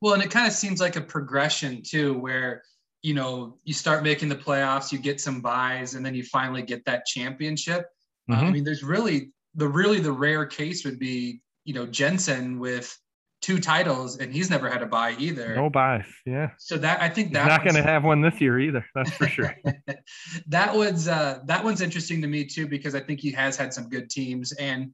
Well, 0.00 0.14
and 0.14 0.22
it 0.22 0.30
kind 0.30 0.46
of 0.46 0.52
seems 0.52 0.80
like 0.80 0.96
a 0.96 1.00
progression 1.00 1.82
too, 1.82 2.18
where 2.18 2.62
you 3.06 3.14
know 3.14 3.56
you 3.62 3.72
start 3.72 4.02
making 4.02 4.28
the 4.28 4.34
playoffs, 4.34 4.90
you 4.90 4.98
get 4.98 5.20
some 5.20 5.40
buys, 5.40 5.94
and 5.94 6.04
then 6.04 6.12
you 6.12 6.24
finally 6.24 6.62
get 6.62 6.84
that 6.86 7.06
championship. 7.06 7.86
Mm-hmm. 8.28 8.44
Uh, 8.44 8.48
I 8.48 8.50
mean, 8.50 8.64
there's 8.64 8.82
really 8.82 9.30
the 9.54 9.68
really 9.68 10.00
the 10.00 10.10
rare 10.10 10.44
case 10.44 10.84
would 10.84 10.98
be 10.98 11.40
you 11.64 11.72
know 11.72 11.86
Jensen 11.86 12.58
with 12.58 12.98
two 13.40 13.60
titles, 13.60 14.18
and 14.18 14.32
he's 14.32 14.50
never 14.50 14.68
had 14.68 14.82
a 14.82 14.86
buy 14.86 15.14
either. 15.20 15.54
No 15.54 15.70
buys, 15.70 16.04
yeah. 16.26 16.50
So 16.58 16.78
that 16.78 17.00
I 17.00 17.08
think 17.08 17.32
that 17.34 17.46
not 17.46 17.62
going 17.62 17.76
to 17.76 17.88
have 17.88 18.02
one 18.02 18.22
this 18.22 18.40
year 18.40 18.58
either. 18.58 18.84
That's 18.96 19.12
for 19.12 19.28
sure. 19.28 19.54
that 20.48 20.74
one's 20.74 21.06
uh, 21.06 21.38
that 21.44 21.62
one's 21.62 21.82
interesting 21.82 22.20
to 22.22 22.26
me 22.26 22.44
too 22.44 22.66
because 22.66 22.96
I 22.96 23.00
think 23.00 23.20
he 23.20 23.30
has 23.30 23.56
had 23.56 23.72
some 23.72 23.88
good 23.88 24.10
teams 24.10 24.50
and 24.54 24.92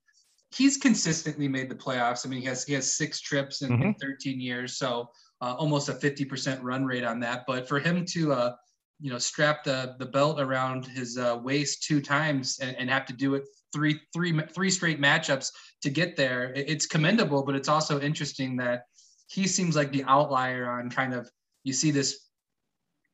he's 0.55 0.77
consistently 0.77 1.48
made 1.48 1.70
the 1.70 1.77
playoffs. 1.77 2.27
I 2.27 2.29
mean, 2.29 2.40
he 2.42 2.46
has 2.46 2.64
he 2.64 2.75
has 2.75 2.92
six 2.92 3.22
trips 3.22 3.62
in, 3.62 3.70
mm-hmm. 3.70 3.83
in 3.85 3.94
13 3.94 4.38
years, 4.38 4.77
so 4.77 5.09
uh, 5.42 5.55
almost 5.59 5.88
a 5.88 5.92
50% 5.92 6.61
run 6.62 6.85
rate 6.85 7.05
on 7.05 7.20
that. 7.20 7.44
But 7.46 7.68
for 7.68 7.78
him 7.78 8.07
to 8.07 8.33
uh, 8.33 8.55
you 9.00 9.11
know 9.11 9.18
strap 9.18 9.64
the 9.64 9.96
the 9.98 10.07
belt 10.07 10.40
around 10.40 10.87
his 10.87 11.18
uh, 11.18 11.38
waist 11.42 11.83
two 11.83 12.00
times 12.00 12.61
and, 12.61 12.76
and 12.76 12.88
have 12.88 13.05
to 13.07 13.12
do 13.12 13.35
it 13.35 13.42
three 13.74 14.00
three 14.14 14.40
three 14.55 14.70
straight 14.70 15.00
matchups 15.00 15.50
to 15.83 15.90
get 15.90 16.16
there. 16.16 16.52
It's 16.55 16.87
commendable, 16.87 17.42
but 17.42 17.57
it's 17.57 17.68
also 17.68 18.00
interesting 18.00 18.57
that 18.59 18.85
he 19.26 19.48
seems 19.48 19.74
like 19.74 19.90
the 19.90 20.05
outlier 20.05 20.70
on 20.70 20.88
kind 20.88 21.14
of 21.14 21.28
you 21.64 21.72
see 21.72 21.90
this, 21.90 22.28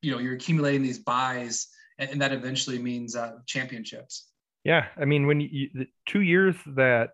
you 0.02 0.12
know, 0.12 0.18
you're 0.18 0.34
accumulating 0.34 0.82
these 0.82 0.98
buys, 0.98 1.68
and, 1.98 2.10
and 2.10 2.20
that 2.20 2.32
eventually 2.32 2.78
means 2.78 3.16
uh, 3.16 3.32
championships. 3.46 4.28
Yeah, 4.64 4.86
I 5.00 5.06
mean, 5.06 5.26
when 5.26 5.40
you 5.40 5.70
the 5.72 5.86
two 6.06 6.20
years 6.20 6.56
that 6.66 7.12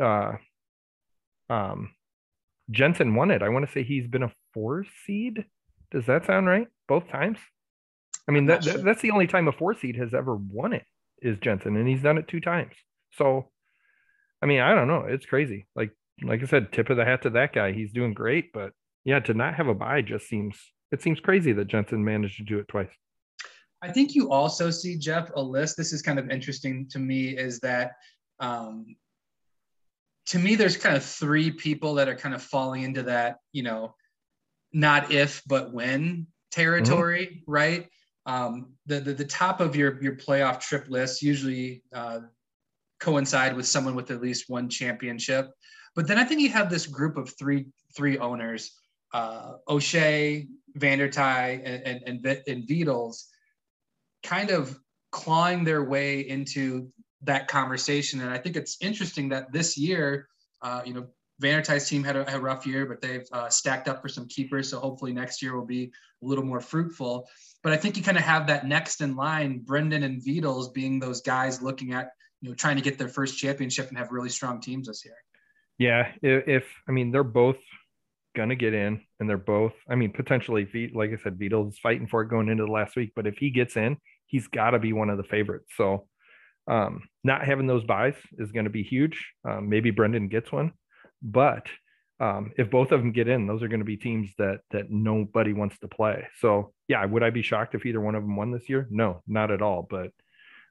uh, 0.00 0.32
um, 1.50 1.90
Jensen 2.70 3.14
won 3.14 3.30
it, 3.30 3.42
I 3.42 3.50
want 3.50 3.66
to 3.66 3.72
say 3.72 3.82
he's 3.82 4.06
been 4.06 4.22
a 4.22 4.32
four 4.56 4.86
seed. 5.04 5.44
Does 5.90 6.06
that 6.06 6.24
sound 6.24 6.46
right? 6.46 6.66
Both 6.88 7.08
times. 7.10 7.38
I 8.26 8.32
mean, 8.32 8.46
that, 8.46 8.64
sure. 8.64 8.72
that, 8.72 8.84
that's 8.84 9.02
the 9.02 9.10
only 9.10 9.26
time 9.26 9.48
a 9.48 9.52
four 9.52 9.74
seed 9.74 9.96
has 9.96 10.14
ever 10.14 10.34
won 10.34 10.72
it 10.72 10.84
is 11.20 11.38
Jensen, 11.38 11.76
and 11.76 11.86
he's 11.86 12.02
done 12.02 12.16
it 12.16 12.26
two 12.26 12.40
times. 12.40 12.72
So, 13.12 13.50
I 14.42 14.46
mean, 14.46 14.60
I 14.60 14.74
don't 14.74 14.88
know. 14.88 15.04
It's 15.06 15.26
crazy. 15.26 15.66
Like, 15.76 15.90
like 16.22 16.42
I 16.42 16.46
said, 16.46 16.72
tip 16.72 16.88
of 16.88 16.96
the 16.96 17.04
hat 17.04 17.22
to 17.22 17.30
that 17.30 17.52
guy. 17.52 17.72
He's 17.72 17.92
doing 17.92 18.14
great, 18.14 18.52
but 18.54 18.72
yeah, 19.04 19.20
to 19.20 19.34
not 19.34 19.54
have 19.56 19.68
a 19.68 19.74
bye 19.74 20.02
just 20.02 20.26
seems 20.26 20.58
it 20.90 21.02
seems 21.02 21.20
crazy 21.20 21.52
that 21.52 21.68
Jensen 21.68 22.02
managed 22.02 22.38
to 22.38 22.44
do 22.44 22.58
it 22.58 22.68
twice. 22.68 22.90
I 23.82 23.92
think 23.92 24.14
you 24.14 24.30
also 24.30 24.70
see 24.70 24.96
Jeff 24.96 25.30
a 25.36 25.42
list. 25.42 25.76
This 25.76 25.92
is 25.92 26.00
kind 26.00 26.18
of 26.18 26.30
interesting 26.30 26.88
to 26.90 26.98
me. 26.98 27.36
Is 27.36 27.60
that 27.60 27.92
um, 28.40 28.96
to 30.26 30.38
me? 30.38 30.54
There's 30.54 30.76
kind 30.76 30.96
of 30.96 31.04
three 31.04 31.50
people 31.50 31.94
that 31.94 32.08
are 32.08 32.16
kind 32.16 32.34
of 32.34 32.42
falling 32.42 32.82
into 32.82 33.02
that. 33.04 33.36
You 33.52 33.64
know, 33.64 33.94
not 34.72 35.12
if 35.12 35.42
but 35.46 35.72
when 35.72 36.26
territory, 36.50 37.26
mm-hmm. 37.26 37.50
right? 37.50 37.88
um, 38.26 38.72
the, 38.86 39.00
the, 39.00 39.14
the 39.14 39.24
top 39.24 39.60
of 39.60 39.74
your 39.74 40.02
your 40.02 40.16
playoff 40.16 40.60
trip 40.60 40.86
list 40.88 41.22
usually 41.22 41.82
uh, 41.94 42.20
coincide 43.00 43.56
with 43.56 43.66
someone 43.66 43.94
with 43.94 44.10
at 44.10 44.20
least 44.20 44.44
one 44.48 44.68
championship. 44.68 45.50
But 45.94 46.06
then 46.06 46.18
I 46.18 46.24
think 46.24 46.40
you 46.40 46.50
have 46.50 46.68
this 46.68 46.86
group 46.86 47.16
of 47.16 47.32
three 47.38 47.66
three 47.96 48.18
owners: 48.18 48.72
uh, 49.14 49.54
O'Shea, 49.68 50.48
Vandertai, 50.76 51.62
and 51.64 51.86
and, 51.86 52.26
and, 52.26 52.42
and 52.46 52.68
Beatles, 52.68 53.24
kind 54.24 54.50
of 54.50 54.78
clawing 55.12 55.64
their 55.64 55.84
way 55.84 56.20
into 56.20 56.92
that 57.22 57.48
conversation. 57.48 58.20
And 58.20 58.30
I 58.30 58.38
think 58.38 58.56
it's 58.56 58.76
interesting 58.80 59.30
that 59.30 59.52
this 59.52 59.78
year, 59.78 60.28
uh, 60.62 60.82
you 60.84 60.92
know, 60.92 61.06
Vandertai's 61.40 61.88
team 61.88 62.02
had 62.02 62.16
a, 62.16 62.34
a 62.34 62.40
rough 62.40 62.66
year, 62.66 62.86
but 62.86 63.00
they've 63.00 63.26
uh, 63.32 63.48
stacked 63.48 63.88
up 63.88 64.00
for 64.00 64.08
some 64.08 64.26
keepers. 64.28 64.70
So 64.70 64.80
hopefully 64.80 65.12
next 65.12 65.42
year 65.42 65.54
will 65.54 65.66
be 65.66 65.92
a 66.22 66.26
little 66.26 66.44
more 66.44 66.60
fruitful. 66.60 67.28
But 67.62 67.72
I 67.72 67.76
think 67.76 67.96
you 67.96 68.02
kind 68.02 68.16
of 68.16 68.24
have 68.24 68.46
that 68.46 68.66
next 68.66 69.00
in 69.00 69.16
line, 69.16 69.58
Brendan 69.58 70.02
and 70.02 70.22
Vidals 70.22 70.72
being 70.72 70.98
those 70.98 71.20
guys 71.20 71.60
looking 71.60 71.92
at, 71.92 72.10
you 72.40 72.48
know, 72.48 72.54
trying 72.54 72.76
to 72.76 72.82
get 72.82 72.98
their 72.98 73.08
first 73.08 73.38
championship 73.38 73.88
and 73.88 73.98
have 73.98 74.12
really 74.12 74.28
strong 74.28 74.60
teams 74.60 74.86
this 74.88 75.04
year. 75.04 75.16
Yeah. 75.78 76.12
If, 76.22 76.48
if 76.48 76.64
I 76.88 76.92
mean, 76.92 77.10
they're 77.10 77.24
both 77.24 77.58
going 78.34 78.48
to 78.50 78.56
get 78.56 78.74
in 78.74 79.02
and 79.20 79.28
they're 79.28 79.36
both, 79.36 79.72
I 79.90 79.94
mean, 79.94 80.12
potentially, 80.12 80.90
like 80.94 81.10
I 81.10 81.22
said, 81.22 81.38
Vidals 81.38 81.72
is 81.72 81.78
fighting 81.78 82.06
for 82.06 82.22
it 82.22 82.28
going 82.28 82.48
into 82.48 82.64
the 82.64 82.72
last 82.72 82.96
week. 82.96 83.12
But 83.16 83.26
if 83.26 83.36
he 83.38 83.50
gets 83.50 83.76
in, 83.76 83.96
he's 84.26 84.46
got 84.48 84.70
to 84.70 84.78
be 84.78 84.92
one 84.92 85.10
of 85.10 85.16
the 85.16 85.24
favorites. 85.24 85.70
So 85.76 86.06
um, 86.68 87.02
not 87.24 87.44
having 87.44 87.66
those 87.66 87.84
buys 87.84 88.14
is 88.38 88.52
going 88.52 88.64
to 88.64 88.70
be 88.70 88.82
huge. 88.82 89.26
Um, 89.48 89.68
maybe 89.68 89.90
Brendan 89.90 90.28
gets 90.28 90.50
one, 90.50 90.72
but 91.22 91.66
um, 92.18 92.52
if 92.56 92.70
both 92.70 92.92
of 92.92 93.00
them 93.00 93.12
get 93.12 93.28
in, 93.28 93.46
those 93.46 93.62
are 93.62 93.68
going 93.68 93.80
to 93.80 93.84
be 93.84 93.96
teams 93.96 94.30
that 94.38 94.60
that 94.70 94.90
nobody 94.90 95.52
wants 95.52 95.78
to 95.80 95.88
play. 95.88 96.26
So 96.40 96.72
yeah, 96.88 97.04
would 97.04 97.22
I 97.22 97.30
be 97.30 97.42
shocked 97.42 97.74
if 97.74 97.84
either 97.84 98.00
one 98.00 98.14
of 98.14 98.22
them 98.22 98.36
won 98.36 98.50
this 98.50 98.68
year? 98.68 98.86
No, 98.90 99.22
not 99.26 99.50
at 99.50 99.62
all. 99.62 99.86
But 99.88 100.12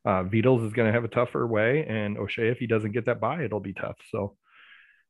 uh, 0.06 0.24
Vidals 0.24 0.66
is 0.66 0.74
going 0.74 0.88
to 0.88 0.94
have 0.94 1.04
a 1.04 1.10
tougher 1.10 1.46
way, 1.46 1.86
and 1.88 2.18
O'Shea, 2.18 2.50
if 2.50 2.58
he 2.58 2.68
doesn't 2.68 2.94
get 2.94 3.06
that 3.06 3.20
buy, 3.20 3.44
it'll 3.44 3.60
be 3.60 3.74
tough. 3.74 3.98
So 4.12 4.36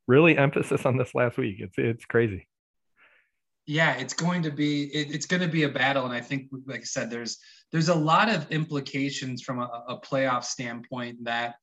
really 0.08 0.38
emphasis 0.38 0.86
on 0.86 0.98
this 0.98 1.16
last 1.16 1.38
week. 1.38 1.58
It's 1.60 1.78
it's 1.78 2.06
crazy. 2.06 2.48
Yeah, 3.66 3.96
it's 3.96 4.14
going 4.14 4.44
to 4.44 4.52
be 4.52 4.84
it, 4.94 5.14
it's 5.16 5.26
going 5.26 5.42
to 5.42 5.48
be 5.48 5.64
a 5.64 5.70
battle, 5.70 6.06
and 6.06 6.14
I 6.14 6.22
think, 6.22 6.50
like 6.66 6.82
I 6.82 6.84
said, 6.84 7.10
there's 7.10 7.38
there's 7.72 7.90
a 7.90 7.96
lot 7.96 8.30
of 8.30 8.52
implications 8.52 9.42
from 9.42 9.60
a, 9.60 9.84
a 9.88 10.00
playoff 10.00 10.44
standpoint 10.44 11.24
that 11.24 11.56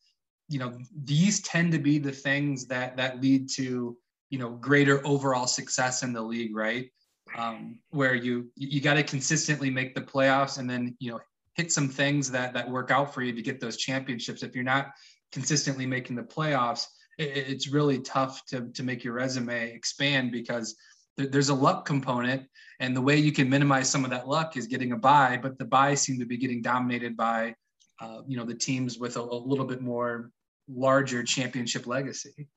you 0.48 0.58
know 0.58 0.76
these 1.04 1.40
tend 1.40 1.72
to 1.72 1.78
be 1.78 1.98
the 1.98 2.12
things 2.12 2.66
that 2.66 2.96
that 2.96 3.20
lead 3.20 3.48
to 3.50 3.96
you 4.30 4.38
know 4.38 4.50
greater 4.50 5.06
overall 5.06 5.46
success 5.46 6.02
in 6.02 6.12
the 6.12 6.22
league, 6.22 6.56
right? 6.56 6.90
Um, 7.36 7.78
where 7.90 8.14
you 8.14 8.50
you 8.56 8.80
got 8.80 8.94
to 8.94 9.02
consistently 9.02 9.70
make 9.70 9.94
the 9.94 10.00
playoffs, 10.00 10.58
and 10.58 10.68
then 10.68 10.96
you 10.98 11.12
know 11.12 11.20
hit 11.54 11.70
some 11.70 11.88
things 11.88 12.30
that 12.30 12.54
that 12.54 12.68
work 12.68 12.90
out 12.90 13.14
for 13.14 13.22
you 13.22 13.32
to 13.32 13.42
get 13.42 13.60
those 13.60 13.76
championships. 13.76 14.42
If 14.42 14.54
you're 14.54 14.64
not 14.64 14.92
consistently 15.32 15.86
making 15.86 16.16
the 16.16 16.22
playoffs, 16.22 16.86
it, 17.18 17.36
it's 17.36 17.68
really 17.68 18.00
tough 18.00 18.44
to 18.46 18.68
to 18.72 18.82
make 18.82 19.04
your 19.04 19.14
resume 19.14 19.70
expand 19.72 20.32
because 20.32 20.76
there's 21.16 21.50
a 21.50 21.54
luck 21.54 21.84
component 21.84 22.42
and 22.80 22.96
the 22.96 23.00
way 23.00 23.16
you 23.16 23.32
can 23.32 23.48
minimize 23.48 23.88
some 23.88 24.02
of 24.02 24.10
that 24.10 24.26
luck 24.26 24.56
is 24.56 24.66
getting 24.66 24.92
a 24.92 24.96
buy 24.96 25.38
but 25.42 25.58
the 25.58 25.64
buys 25.64 26.00
seem 26.00 26.18
to 26.18 26.24
be 26.24 26.38
getting 26.38 26.62
dominated 26.62 27.16
by 27.18 27.54
uh, 28.02 28.22
you 28.26 28.36
know 28.36 28.44
the 28.44 28.54
teams 28.54 28.98
with 28.98 29.16
a, 29.16 29.20
a, 29.20 29.38
little 29.50 29.64
bit 29.64 29.80
more 29.80 30.30
larger 30.68 31.22
championship 31.22 31.86
legacy 31.86 32.48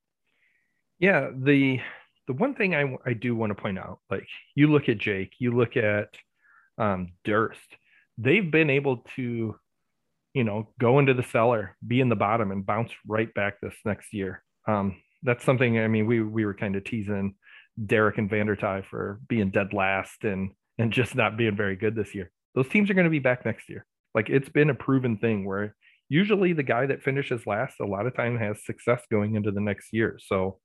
yeah 0.98 1.30
the 1.34 1.80
the 2.26 2.32
one 2.32 2.54
thing 2.54 2.74
i, 2.74 2.96
I 3.04 3.12
do 3.12 3.34
want 3.34 3.50
to 3.50 3.60
point 3.60 3.78
out 3.78 4.00
like 4.10 4.26
you 4.54 4.70
look 4.70 4.88
at 4.88 4.98
jake 4.98 5.34
you 5.38 5.56
look 5.56 5.76
at 5.76 6.08
um, 6.78 7.12
durst 7.24 7.60
they've 8.18 8.50
been 8.50 8.70
able 8.70 8.98
to 9.16 9.56
you 10.34 10.44
know 10.44 10.68
go 10.78 10.98
into 10.98 11.14
the 11.14 11.22
cellar 11.22 11.76
be 11.86 12.00
in 12.00 12.08
the 12.08 12.16
bottom 12.16 12.50
and 12.50 12.66
bounce 12.66 12.92
right 13.06 13.32
back 13.34 13.60
this 13.60 13.74
next 13.84 14.12
year 14.12 14.42
um, 14.68 14.96
that's 15.22 15.44
something 15.44 15.78
i 15.78 15.88
mean 15.88 16.06
we 16.06 16.22
we 16.22 16.44
were 16.44 16.54
kind 16.54 16.76
of 16.76 16.84
teasing 16.84 17.34
Derek 17.84 18.18
and 18.18 18.30
Vandertai 18.30 18.84
for 18.86 19.20
being 19.28 19.50
dead 19.50 19.72
last 19.72 20.24
and 20.24 20.52
and 20.78 20.92
just 20.92 21.14
not 21.14 21.36
being 21.36 21.56
very 21.56 21.76
good 21.76 21.94
this 21.94 22.14
year. 22.14 22.30
Those 22.54 22.68
teams 22.68 22.90
are 22.90 22.94
going 22.94 23.04
to 23.04 23.10
be 23.10 23.18
back 23.18 23.44
next 23.44 23.68
year. 23.68 23.86
Like 24.16 24.30
it's 24.30 24.48
been 24.48 24.70
a 24.70 24.74
proven 24.74 25.18
thing 25.18 25.44
where 25.44 25.76
usually 26.08 26.54
the 26.54 26.62
guy 26.62 26.86
that 26.86 27.02
finishes 27.02 27.46
last 27.46 27.74
a 27.80 27.86
lot 27.86 28.06
of 28.06 28.16
time 28.16 28.38
has 28.38 28.64
success 28.64 29.02
going 29.10 29.34
into 29.34 29.50
the 29.52 29.60
next 29.60 29.92
year. 29.92 30.18
So, 30.26 30.58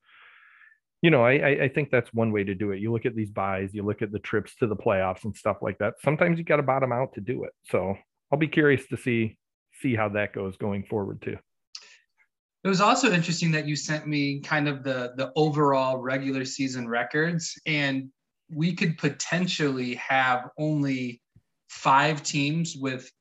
you 1.01 1.11
know, 1.11 1.25
I 1.25 1.63
I 1.63 1.67
think 1.67 1.91
that's 1.91 2.13
one 2.13 2.31
way 2.31 2.45
to 2.45 2.55
do 2.55 2.71
it. 2.71 2.79
You 2.79 2.93
look 2.93 3.05
at 3.05 3.13
these 3.13 3.29
buys, 3.29 3.73
you 3.73 3.83
look 3.83 4.01
at 4.01 4.13
the 4.13 4.19
trips 4.19 4.55
to 4.55 4.67
the 4.67 4.75
playoffs 4.75 5.25
and 5.25 5.35
stuff 5.35 5.57
like 5.61 5.77
that. 5.79 5.95
Sometimes 6.01 6.39
you 6.39 6.45
got 6.45 6.55
to 6.55 6.63
bottom 6.63 6.93
out 6.93 7.13
to 7.15 7.21
do 7.21 7.43
it. 7.43 7.51
So 7.63 7.97
I'll 8.31 8.39
be 8.39 8.47
curious 8.47 8.87
to 8.87 8.97
see 8.97 9.37
see 9.81 9.95
how 9.95 10.07
that 10.09 10.33
goes 10.33 10.55
going 10.55 10.85
forward 10.85 11.21
too. 11.21 11.37
It 12.63 12.69
was 12.69 12.79
also 12.79 13.11
interesting 13.11 13.51
that 13.51 13.67
you 13.67 13.75
sent 13.75 14.07
me 14.07 14.39
kind 14.39 14.69
of 14.69 14.83
the 14.83 15.11
the 15.17 15.33
overall 15.35 15.97
regular 15.97 16.45
season 16.45 16.87
records, 16.87 17.53
and 17.65 18.11
we 18.49 18.75
could 18.75 18.97
potentially 18.97 19.95
have 19.95 20.47
only 20.57 21.21
five 21.67 22.23
teams 22.23 22.77
with 22.77 23.11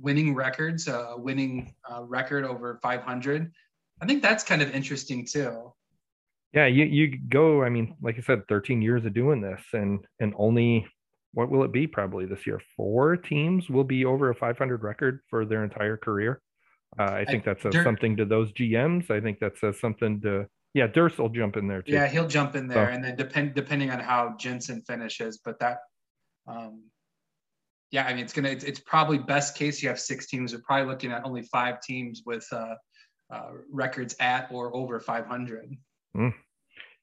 winning 0.00 0.34
records, 0.34 0.88
a 0.88 1.10
uh, 1.10 1.16
winning 1.16 1.74
uh, 1.90 2.02
record 2.02 2.44
over 2.44 2.78
500. 2.82 3.52
I 4.00 4.06
think 4.06 4.22
that's 4.22 4.44
kind 4.44 4.62
of 4.62 4.74
interesting 4.74 5.26
too. 5.26 5.72
Yeah, 6.52 6.66
you 6.66 6.84
you 6.84 7.18
go. 7.28 7.62
I 7.62 7.68
mean, 7.68 7.96
like 8.00 8.16
I 8.16 8.20
said, 8.20 8.42
13 8.48 8.80
years 8.80 9.04
of 9.04 9.14
doing 9.14 9.40
this, 9.40 9.60
and 9.72 10.00
and 10.20 10.34
only 10.38 10.86
what 11.32 11.50
will 11.50 11.64
it 11.64 11.72
be? 11.72 11.86
Probably 11.86 12.24
this 12.24 12.46
year, 12.46 12.60
four 12.76 13.16
teams 13.16 13.68
will 13.68 13.84
be 13.84 14.04
over 14.04 14.30
a 14.30 14.34
500 14.34 14.82
record 14.82 15.20
for 15.28 15.44
their 15.44 15.64
entire 15.64 15.96
career. 15.96 16.40
Uh, 16.98 17.10
I 17.12 17.24
think 17.26 17.44
that 17.44 17.60
says 17.60 17.74
something 17.82 18.16
to 18.16 18.24
those 18.24 18.52
GMs. 18.52 19.10
I 19.10 19.20
think 19.20 19.38
that 19.40 19.58
says 19.58 19.78
something 19.78 20.20
to 20.22 20.46
yeah. 20.72 20.86
Durst 20.86 21.18
will 21.18 21.28
jump 21.28 21.56
in 21.56 21.68
there 21.68 21.82
too. 21.82 21.92
Yeah, 21.92 22.06
he'll 22.06 22.28
jump 22.28 22.56
in 22.56 22.68
there, 22.68 22.88
so. 22.88 22.94
and 22.94 23.04
then 23.04 23.16
depend 23.16 23.54
depending 23.54 23.90
on 23.90 24.00
how 24.00 24.34
Jensen 24.38 24.82
finishes. 24.82 25.38
But 25.44 25.58
that, 25.60 25.80
um, 26.46 26.84
yeah, 27.96 28.04
I 28.04 28.12
mean, 28.12 28.24
it's 28.24 28.34
gonna 28.34 28.50
it's, 28.50 28.62
it's 28.62 28.78
probably 28.78 29.16
best 29.16 29.56
case 29.56 29.82
you 29.82 29.88
have 29.88 29.98
six 29.98 30.26
teams. 30.26 30.52
We're 30.52 30.60
probably 30.60 30.86
looking 30.86 31.12
at 31.12 31.24
only 31.24 31.40
five 31.40 31.80
teams 31.80 32.24
with 32.26 32.46
uh, 32.52 32.74
uh, 33.32 33.52
records 33.72 34.14
at 34.20 34.52
or 34.52 34.76
over 34.76 35.00
500. 35.00 35.74
Mm. 36.14 36.34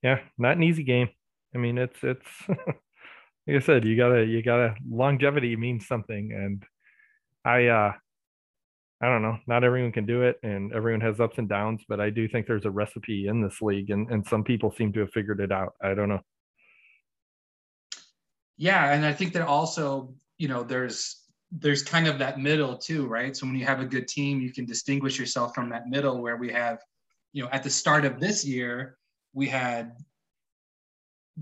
Yeah, 0.04 0.20
not 0.38 0.56
an 0.56 0.62
easy 0.62 0.84
game. 0.84 1.08
I 1.52 1.58
mean, 1.58 1.78
it's 1.78 1.98
it's 2.04 2.28
like 2.48 3.56
I 3.56 3.58
said, 3.58 3.84
you 3.84 3.96
gotta 3.96 4.24
you 4.24 4.40
gotta 4.40 4.76
longevity 4.88 5.56
means 5.56 5.88
something, 5.88 6.30
and 6.30 6.62
I 7.44 7.66
uh 7.66 7.92
I 9.02 9.06
don't 9.06 9.22
know. 9.22 9.38
Not 9.48 9.64
everyone 9.64 9.90
can 9.90 10.06
do 10.06 10.22
it, 10.22 10.38
and 10.44 10.72
everyone 10.72 11.00
has 11.00 11.18
ups 11.18 11.38
and 11.38 11.48
downs. 11.48 11.82
But 11.88 12.00
I 12.00 12.10
do 12.10 12.28
think 12.28 12.46
there's 12.46 12.66
a 12.66 12.70
recipe 12.70 13.26
in 13.26 13.42
this 13.42 13.60
league, 13.60 13.90
and 13.90 14.08
and 14.12 14.24
some 14.24 14.44
people 14.44 14.70
seem 14.70 14.92
to 14.92 15.00
have 15.00 15.10
figured 15.10 15.40
it 15.40 15.50
out. 15.50 15.72
I 15.82 15.94
don't 15.94 16.08
know. 16.08 16.20
Yeah, 18.56 18.92
and 18.92 19.04
I 19.04 19.12
think 19.12 19.32
that 19.32 19.42
also, 19.42 20.14
you 20.44 20.48
know, 20.48 20.62
there's 20.62 21.22
there's 21.50 21.82
kind 21.82 22.06
of 22.06 22.18
that 22.18 22.38
middle 22.38 22.76
too, 22.76 23.06
right? 23.06 23.34
So 23.34 23.46
when 23.46 23.56
you 23.56 23.64
have 23.64 23.80
a 23.80 23.86
good 23.86 24.06
team, 24.06 24.42
you 24.42 24.52
can 24.52 24.66
distinguish 24.66 25.18
yourself 25.18 25.54
from 25.54 25.70
that 25.70 25.88
middle 25.88 26.20
where 26.20 26.36
we 26.36 26.52
have, 26.52 26.80
you 27.32 27.42
know, 27.42 27.48
at 27.50 27.62
the 27.62 27.70
start 27.70 28.04
of 28.04 28.20
this 28.20 28.44
year, 28.44 28.98
we 29.32 29.48
had 29.48 29.96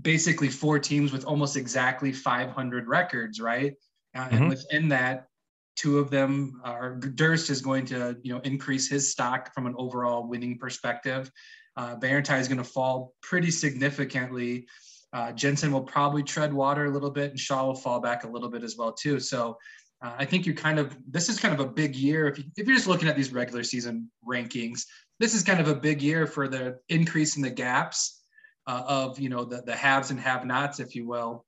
basically 0.01 0.47
four 0.47 0.79
teams 0.79 1.11
with 1.11 1.25
almost 1.25 1.57
exactly 1.57 2.13
500 2.13 2.87
records, 2.87 3.41
right? 3.41 3.73
Uh, 4.15 4.21
mm-hmm. 4.21 4.35
And 4.35 4.47
within 4.47 4.87
that, 4.87 5.27
two 5.75 5.99
of 5.99 6.09
them 6.09 6.61
are 6.63 6.95
Durst 6.95 7.49
is 7.49 7.59
going 7.59 7.85
to 7.87 8.15
you 8.23 8.33
know 8.33 8.39
increase 8.45 8.87
his 8.87 9.11
stock 9.11 9.53
from 9.53 9.65
an 9.65 9.75
overall 9.77 10.29
winning 10.29 10.57
perspective. 10.57 11.29
Uh, 11.75 11.97
Barentai 11.97 12.39
is 12.39 12.47
going 12.47 12.63
to 12.63 12.71
fall 12.77 13.15
pretty 13.21 13.51
significantly. 13.51 14.65
Uh, 15.13 15.31
Jensen 15.31 15.71
will 15.71 15.83
probably 15.83 16.23
tread 16.23 16.51
water 16.53 16.85
a 16.85 16.89
little 16.89 17.11
bit, 17.11 17.29
and 17.31 17.39
Shaw 17.39 17.65
will 17.65 17.75
fall 17.75 17.99
back 17.99 18.23
a 18.23 18.27
little 18.27 18.49
bit 18.49 18.63
as 18.63 18.75
well 18.77 18.91
too. 18.91 19.19
So 19.19 19.57
uh, 20.03 20.13
I 20.17 20.25
think 20.25 20.45
you're 20.45 20.55
kind 20.55 20.79
of 20.79 20.97
this 21.07 21.29
is 21.29 21.39
kind 21.39 21.53
of 21.53 21.59
a 21.59 21.69
big 21.69 21.95
year 21.95 22.27
if 22.27 22.37
you, 22.37 22.45
if 22.57 22.67
you're 22.67 22.75
just 22.75 22.87
looking 22.87 23.07
at 23.07 23.15
these 23.15 23.31
regular 23.31 23.63
season 23.63 24.09
rankings. 24.27 24.85
This 25.19 25.35
is 25.35 25.43
kind 25.43 25.59
of 25.59 25.67
a 25.67 25.75
big 25.75 26.01
year 26.01 26.25
for 26.25 26.47
the 26.47 26.79
increase 26.89 27.37
in 27.37 27.43
the 27.43 27.49
gaps 27.49 28.23
uh, 28.67 28.83
of 28.87 29.19
you 29.19 29.29
know 29.29 29.45
the 29.45 29.61
the 29.61 29.75
haves 29.75 30.09
and 30.11 30.19
have-nots, 30.19 30.79
if 30.79 30.95
you 30.95 31.07
will. 31.07 31.45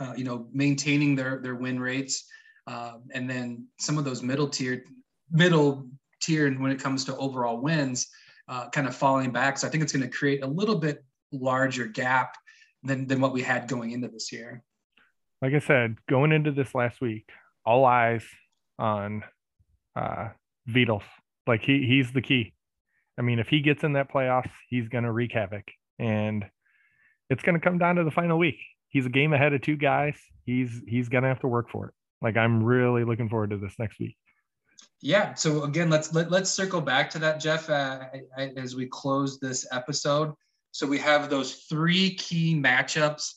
Uh, 0.00 0.12
you 0.16 0.24
know, 0.24 0.48
maintaining 0.52 1.14
their 1.14 1.40
their 1.40 1.54
win 1.54 1.78
rates 1.78 2.26
um, 2.66 3.02
and 3.12 3.28
then 3.28 3.66
some 3.78 3.98
of 3.98 4.04
those 4.04 4.22
middle 4.22 4.48
tier, 4.48 4.84
middle 5.30 5.88
tier, 6.20 6.50
when 6.54 6.70
it 6.70 6.80
comes 6.80 7.04
to 7.04 7.16
overall 7.16 7.58
wins, 7.58 8.08
uh, 8.48 8.68
kind 8.70 8.86
of 8.86 8.96
falling 8.96 9.30
back. 9.30 9.58
So 9.58 9.66
I 9.66 9.70
think 9.70 9.82
it's 9.82 9.92
going 9.92 10.08
to 10.08 10.16
create 10.16 10.42
a 10.42 10.46
little 10.46 10.76
bit 10.76 11.04
larger 11.32 11.86
gap 11.86 12.36
than 12.84 13.06
than 13.06 13.20
what 13.20 13.32
we 13.32 13.42
had 13.42 13.68
going 13.68 13.90
into 13.90 14.08
this 14.08 14.32
year. 14.32 14.62
Like 15.42 15.54
I 15.54 15.58
said, 15.58 15.96
going 16.08 16.32
into 16.32 16.52
this 16.52 16.74
last 16.74 17.00
week, 17.00 17.28
all 17.66 17.84
eyes 17.84 18.24
on 18.78 19.24
uh, 19.96 20.28
Vidals. 20.68 21.02
Like 21.46 21.62
he 21.62 21.86
he's 21.86 22.12
the 22.12 22.22
key. 22.22 22.54
I 23.18 23.22
mean, 23.22 23.38
if 23.38 23.48
he 23.48 23.60
gets 23.60 23.84
in 23.84 23.92
that 23.94 24.12
playoffs, 24.12 24.50
he's 24.68 24.88
going 24.88 25.04
to 25.04 25.12
wreak 25.12 25.32
havoc, 25.32 25.64
and 25.98 26.44
it's 27.30 27.42
going 27.42 27.54
to 27.54 27.60
come 27.60 27.78
down 27.78 27.96
to 27.96 28.04
the 28.04 28.10
final 28.10 28.38
week. 28.38 28.58
He's 28.88 29.06
a 29.06 29.10
game 29.10 29.32
ahead 29.32 29.52
of 29.52 29.62
two 29.62 29.76
guys. 29.76 30.16
He's 30.44 30.80
he's 30.86 31.08
going 31.08 31.22
to 31.22 31.28
have 31.28 31.40
to 31.40 31.48
work 31.48 31.70
for 31.70 31.88
it. 31.88 31.94
Like 32.22 32.36
I'm 32.36 32.62
really 32.62 33.04
looking 33.04 33.28
forward 33.28 33.50
to 33.50 33.58
this 33.58 33.74
next 33.78 33.98
week. 33.98 34.16
Yeah. 35.00 35.34
So 35.34 35.64
again, 35.64 35.90
let's 35.90 36.14
let, 36.14 36.30
let's 36.30 36.50
circle 36.50 36.80
back 36.80 37.10
to 37.10 37.18
that, 37.18 37.40
Jeff, 37.40 37.68
uh, 37.68 38.06
as 38.56 38.74
we 38.74 38.86
close 38.86 39.38
this 39.38 39.66
episode. 39.70 40.32
So 40.74 40.86
we 40.88 40.98
have 40.98 41.30
those 41.30 41.54
three 41.70 42.14
key 42.16 42.60
matchups. 42.60 43.34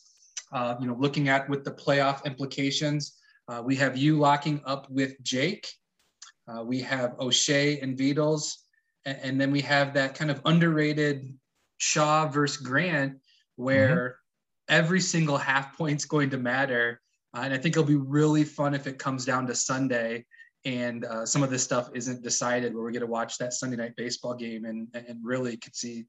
Uh, 0.51 0.75
you 0.79 0.87
know, 0.87 0.95
looking 0.97 1.27
at 1.29 1.47
with 1.49 1.63
the 1.63 1.71
playoff 1.71 2.23
implications. 2.25 3.17
Uh, 3.47 3.61
we 3.63 3.75
have 3.75 3.97
you 3.97 4.17
locking 4.17 4.61
up 4.65 4.89
with 4.89 5.21
Jake. 5.21 5.67
Uh, 6.47 6.63
we 6.63 6.81
have 6.81 7.15
O'Shea 7.19 7.79
and 7.81 7.97
Vidals, 7.97 8.53
and, 9.05 9.17
and, 9.21 9.41
then 9.41 9.51
we 9.51 9.59
have 9.59 9.93
that 9.93 10.15
kind 10.15 10.31
of 10.31 10.41
underrated 10.45 11.37
Shaw 11.79 12.27
versus 12.27 12.57
Grant, 12.57 13.19
where 13.57 13.95
mm-hmm. 14.69 14.75
every 14.75 15.01
single 15.01 15.37
half 15.37 15.77
point's 15.77 16.05
going 16.05 16.29
to 16.29 16.37
matter 16.37 17.01
uh, 17.37 17.41
and 17.41 17.53
I 17.53 17.57
think 17.57 17.73
it'll 17.73 17.83
be 17.83 17.95
really 17.95 18.43
fun 18.43 18.73
if 18.73 18.87
it 18.87 18.97
comes 18.97 19.25
down 19.25 19.47
to 19.47 19.55
Sunday 19.55 20.25
and 20.65 21.05
uh, 21.05 21.25
some 21.25 21.43
of 21.43 21.49
this 21.49 21.63
stuff 21.63 21.89
isn't 21.93 22.23
decided 22.23 22.73
where 22.73 22.83
we're 22.83 22.91
going 22.91 23.01
to 23.01 23.07
watch 23.07 23.37
that 23.37 23.53
Sunday 23.53 23.77
night 23.77 23.95
baseball 23.95 24.33
game 24.33 24.65
and, 24.65 24.87
and 24.93 25.19
really 25.23 25.57
could 25.57 25.75
see 25.75 26.05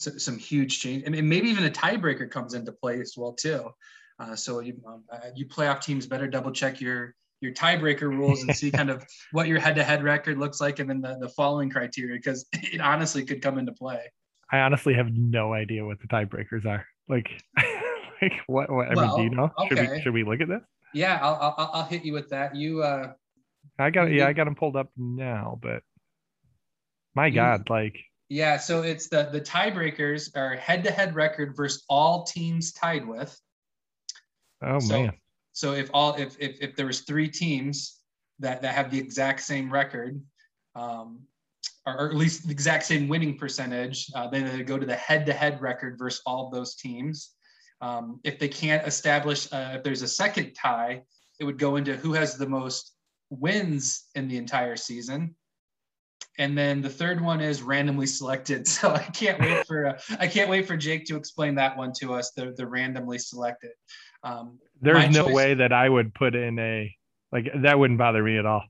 some, 0.00 0.18
some 0.18 0.38
huge 0.38 0.80
change. 0.80 1.04
and 1.04 1.28
maybe 1.28 1.48
even 1.48 1.64
a 1.64 1.70
tiebreaker 1.70 2.28
comes 2.30 2.54
into 2.54 2.72
play 2.72 3.00
as 3.00 3.14
well 3.16 3.32
too. 3.32 3.70
Uh, 4.18 4.34
so 4.34 4.60
you, 4.60 4.80
um, 4.86 5.04
uh, 5.10 5.28
you 5.34 5.46
playoff 5.46 5.80
teams 5.80 6.06
better 6.06 6.26
double 6.26 6.50
check 6.50 6.80
your 6.80 7.14
your 7.40 7.52
tiebreaker 7.52 8.02
rules 8.02 8.42
and 8.42 8.54
see 8.54 8.70
kind 8.80 8.90
of 8.90 9.02
what 9.32 9.48
your 9.48 9.58
head-to-head 9.58 10.02
record 10.02 10.36
looks 10.38 10.60
like 10.60 10.78
and 10.78 10.90
then 10.90 11.00
the, 11.00 11.16
the 11.20 11.28
following 11.30 11.70
criteria 11.70 12.16
because 12.16 12.44
it 12.52 12.80
honestly 12.80 13.24
could 13.24 13.40
come 13.40 13.58
into 13.58 13.72
play. 13.72 14.02
I 14.52 14.58
honestly 14.58 14.94
have 14.94 15.10
no 15.12 15.54
idea 15.54 15.84
what 15.84 16.00
the 16.00 16.08
tiebreakers 16.08 16.66
are. 16.66 16.84
Like 17.08 17.28
like 18.22 18.32
what, 18.46 18.70
what 18.70 18.90
I 18.90 18.94
well, 18.94 19.16
mean, 19.18 19.28
do 19.28 19.34
you 19.34 19.40
know? 19.40 19.50
Okay. 19.58 19.68
Should 19.68 19.90
we 19.90 20.00
should 20.02 20.14
we 20.14 20.24
look 20.24 20.40
at 20.40 20.48
this? 20.48 20.62
Yeah, 20.92 21.18
I'll, 21.22 21.54
I'll 21.56 21.70
I'll 21.72 21.84
hit 21.84 22.04
you 22.04 22.12
with 22.12 22.28
that. 22.30 22.54
You 22.56 22.82
uh 22.82 23.12
I 23.78 23.90
got 23.90 24.06
yeah, 24.06 24.26
I 24.26 24.32
got 24.32 24.44
them 24.44 24.54
pulled 24.54 24.76
up 24.76 24.90
now, 24.96 25.58
but 25.62 25.82
my 27.14 27.26
you, 27.26 27.34
God, 27.34 27.70
like 27.70 27.96
yeah, 28.30 28.58
so 28.58 28.82
it's 28.82 29.08
the 29.08 29.28
the 29.32 29.40
tiebreakers 29.40 30.36
are 30.36 30.54
head 30.54 30.84
to 30.84 30.92
head 30.92 31.16
record 31.16 31.56
versus 31.56 31.84
all 31.88 32.22
teams 32.22 32.72
tied 32.72 33.06
with. 33.06 33.36
Oh 34.62 34.78
so, 34.78 35.02
man. 35.02 35.12
So 35.52 35.72
if 35.72 35.90
all 35.92 36.14
if 36.14 36.36
if 36.38 36.62
if 36.62 36.76
there 36.76 36.86
was 36.86 37.00
three 37.00 37.28
teams 37.28 37.98
that 38.38 38.62
that 38.62 38.76
have 38.76 38.92
the 38.92 38.98
exact 39.00 39.40
same 39.40 39.70
record, 39.70 40.22
um, 40.76 41.22
or, 41.84 42.02
or 42.02 42.08
at 42.08 42.14
least 42.14 42.46
the 42.46 42.52
exact 42.52 42.84
same 42.84 43.08
winning 43.08 43.36
percentage, 43.36 44.08
uh, 44.14 44.28
then 44.28 44.46
they 44.56 44.62
go 44.62 44.78
to 44.78 44.86
the 44.86 44.94
head-to-head 44.94 45.60
record 45.60 45.98
versus 45.98 46.22
all 46.24 46.50
those 46.50 46.76
teams. 46.76 47.32
Um, 47.80 48.20
if 48.22 48.38
they 48.38 48.48
can't 48.48 48.86
establish, 48.86 49.52
uh, 49.52 49.72
if 49.74 49.82
there's 49.82 50.02
a 50.02 50.08
second 50.08 50.52
tie, 50.54 51.02
it 51.40 51.44
would 51.44 51.58
go 51.58 51.76
into 51.76 51.96
who 51.96 52.12
has 52.12 52.36
the 52.36 52.48
most 52.48 52.94
wins 53.30 54.04
in 54.14 54.28
the 54.28 54.36
entire 54.36 54.76
season. 54.76 55.34
And 56.40 56.56
then 56.56 56.80
the 56.80 56.88
third 56.88 57.20
one 57.20 57.42
is 57.42 57.60
randomly 57.62 58.06
selected. 58.06 58.66
So 58.80 58.90
I 58.94 59.02
can't 59.02 59.38
wait 59.38 59.66
for 59.66 59.88
uh, 59.88 60.00
I 60.18 60.26
can't 60.26 60.48
wait 60.48 60.66
for 60.66 60.76
Jake 60.76 61.04
to 61.06 61.16
explain 61.16 61.54
that 61.56 61.76
one 61.76 61.92
to 62.00 62.14
us. 62.14 62.30
The 62.32 62.54
the 62.56 62.66
randomly 62.66 63.18
selected. 63.18 63.72
Um, 64.24 64.58
There's 64.80 65.14
no 65.14 65.24
choice- 65.26 65.34
way 65.34 65.54
that 65.54 65.72
I 65.72 65.86
would 65.88 66.14
put 66.14 66.34
in 66.34 66.58
a 66.58 66.96
like 67.30 67.46
that 67.62 67.78
wouldn't 67.78 67.98
bother 67.98 68.22
me 68.22 68.38
at 68.38 68.46
all. 68.46 68.64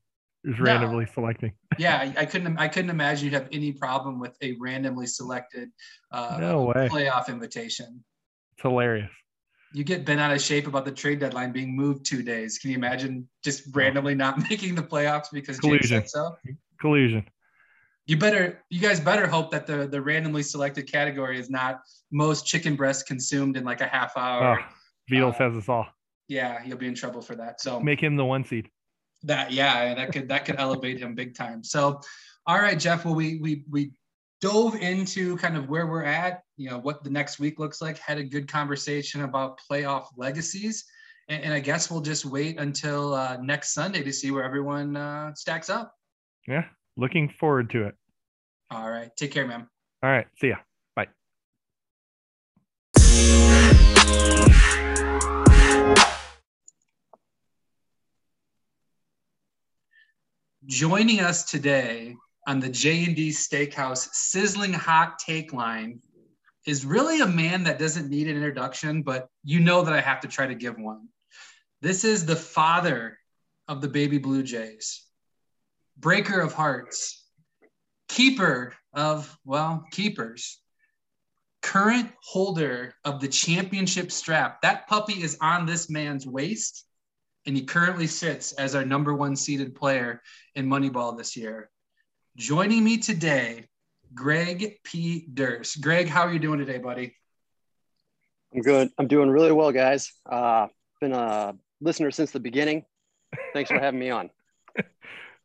Just 0.44 0.58
No. 0.58 0.64
randomly 0.64 1.06
selecting. 1.14 1.52
yeah, 1.78 1.96
I, 1.98 2.22
I 2.22 2.24
couldn't 2.26 2.58
I 2.58 2.66
couldn't 2.66 2.90
imagine 2.90 3.26
you'd 3.26 3.34
have 3.34 3.48
any 3.52 3.72
problem 3.72 4.18
with 4.18 4.36
a 4.42 4.56
randomly 4.58 5.06
selected 5.06 5.68
uh, 6.10 6.38
No 6.40 6.64
way. 6.64 6.88
playoff 6.90 7.28
invitation. 7.28 8.02
It's 8.54 8.62
hilarious. 8.62 9.10
You 9.72 9.84
get 9.84 10.04
bent 10.04 10.18
out 10.20 10.32
of 10.32 10.40
shape 10.40 10.66
about 10.66 10.84
the 10.84 10.90
trade 10.92 11.20
deadline 11.20 11.52
being 11.52 11.76
moved 11.76 12.04
two 12.04 12.24
days. 12.24 12.58
Can 12.58 12.70
you 12.72 12.76
imagine 12.76 13.28
just 13.44 13.62
randomly 13.72 14.16
not 14.16 14.38
making 14.50 14.74
the 14.74 14.82
playoffs 14.82 15.26
because 15.32 15.56
Jake 15.58 15.62
Collusion. 15.70 16.00
said 16.00 16.08
so? 16.10 16.34
Collusion. 16.80 17.24
You 18.10 18.16
better, 18.16 18.60
you 18.70 18.80
guys 18.80 18.98
better 18.98 19.28
hope 19.28 19.52
that 19.52 19.68
the 19.68 19.86
the 19.86 20.00
randomly 20.02 20.42
selected 20.42 20.90
category 20.90 21.38
is 21.38 21.48
not 21.48 21.82
most 22.10 22.44
chicken 22.44 22.74
breasts 22.74 23.04
consumed 23.04 23.56
in 23.56 23.62
like 23.64 23.80
a 23.80 23.86
half 23.86 24.14
Oh, 24.16 24.20
hour. 24.20 24.64
Beatles 25.08 25.34
uh, 25.40 25.44
has 25.50 25.56
us 25.56 25.68
all. 25.68 25.86
Yeah, 26.26 26.60
you'll 26.64 26.76
be 26.78 26.88
in 26.88 26.96
trouble 26.96 27.22
for 27.22 27.36
that. 27.36 27.60
So 27.60 27.78
Make 27.78 28.00
him 28.02 28.16
the 28.16 28.24
one 28.24 28.42
seed. 28.44 28.68
that 29.22 29.52
yeah 29.52 29.94
that 29.94 30.10
could 30.12 30.28
that 30.28 30.44
could 30.44 30.56
elevate 30.58 30.98
him 30.98 31.14
big 31.14 31.34
time 31.36 31.62
so 31.62 32.00
all 32.46 32.58
right 32.58 32.78
jeff 32.80 33.04
well 33.04 33.14
we 33.14 33.36
we 33.44 33.64
we 33.70 33.92
dove 34.40 34.74
into 34.76 35.36
kind 35.36 35.56
of 35.58 35.68
where 35.68 35.86
we're 35.86 36.02
at 36.22 36.40
you 36.56 36.70
know 36.70 36.78
what 36.78 37.04
the 37.04 37.10
next 37.10 37.38
week 37.38 37.58
looks 37.60 37.82
like 37.82 37.98
had 37.98 38.16
a 38.18 38.24
good 38.24 38.48
conversation 38.48 39.22
about 39.22 39.60
playoff 39.70 40.06
legacies 40.16 40.84
and, 41.28 41.44
and 41.44 41.52
i 41.52 41.60
guess 41.60 41.90
we'll 41.90 42.00
just 42.00 42.24
wait 42.24 42.58
until 42.58 43.12
uh, 43.14 43.36
next 43.42 43.74
sunday 43.74 44.02
to 44.02 44.12
see 44.12 44.30
where 44.30 44.42
everyone 44.42 44.96
uh, 44.96 45.34
stacks 45.34 45.68
up 45.68 45.94
Yeah. 46.48 46.64
Looking 46.96 47.28
forward 47.40 47.70
to 47.70 47.84
it. 47.88 47.94
All 48.70 48.90
right 48.90 49.10
take 49.16 49.32
care 49.32 49.46
ma'am. 49.46 49.68
All 50.02 50.10
right. 50.10 50.26
See 50.38 50.48
ya. 50.48 50.56
Bye. 50.96 51.08
joining 60.66 61.20
us 61.20 61.50
today 61.50 62.14
on 62.46 62.60
the 62.60 62.68
j&d 62.68 63.30
steakhouse 63.30 64.08
sizzling 64.12 64.72
hot 64.72 65.18
take 65.18 65.52
line 65.52 66.00
is 66.66 66.84
really 66.84 67.20
a 67.20 67.26
man 67.26 67.64
that 67.64 67.78
doesn't 67.78 68.08
need 68.08 68.28
an 68.28 68.36
introduction 68.36 69.02
but 69.02 69.28
you 69.42 69.58
know 69.58 69.82
that 69.82 69.94
i 69.94 70.00
have 70.00 70.20
to 70.20 70.28
try 70.28 70.46
to 70.46 70.54
give 70.54 70.78
one 70.78 71.08
this 71.82 72.04
is 72.04 72.24
the 72.24 72.36
father 72.36 73.18
of 73.68 73.80
the 73.80 73.88
baby 73.88 74.18
blue 74.18 74.42
jays 74.42 75.06
breaker 75.98 76.40
of 76.40 76.52
hearts 76.52 77.19
keeper 78.20 78.74
of 78.92 79.38
well 79.46 79.82
keepers 79.92 80.60
current 81.62 82.10
holder 82.22 82.94
of 83.06 83.18
the 83.18 83.28
championship 83.28 84.12
strap 84.12 84.60
that 84.60 84.86
puppy 84.88 85.22
is 85.22 85.38
on 85.40 85.64
this 85.64 85.88
man's 85.88 86.26
waist 86.26 86.84
and 87.46 87.56
he 87.56 87.62
currently 87.62 88.06
sits 88.06 88.52
as 88.52 88.74
our 88.74 88.84
number 88.84 89.14
one 89.14 89.34
seeded 89.36 89.74
player 89.74 90.20
in 90.54 90.68
Moneyball 90.68 91.16
this 91.16 91.34
year. 91.34 91.70
Joining 92.36 92.84
me 92.84 92.98
today, 92.98 93.64
Greg 94.12 94.76
P. 94.84 95.26
Durst. 95.32 95.80
Greg, 95.80 96.06
how 96.06 96.26
are 96.26 96.32
you 96.32 96.38
doing 96.38 96.58
today, 96.58 96.76
buddy? 96.76 97.16
I'm 98.54 98.60
good. 98.60 98.90
I'm 98.98 99.08
doing 99.08 99.30
really 99.30 99.52
well, 99.52 99.72
guys. 99.72 100.12
Uh, 100.30 100.66
been 101.00 101.12
a 101.12 101.54
listener 101.80 102.10
since 102.10 102.30
the 102.30 102.40
beginning. 102.40 102.84
Thanks 103.54 103.70
for 103.70 103.78
having 103.78 104.00
me 104.00 104.10
on. 104.10 104.30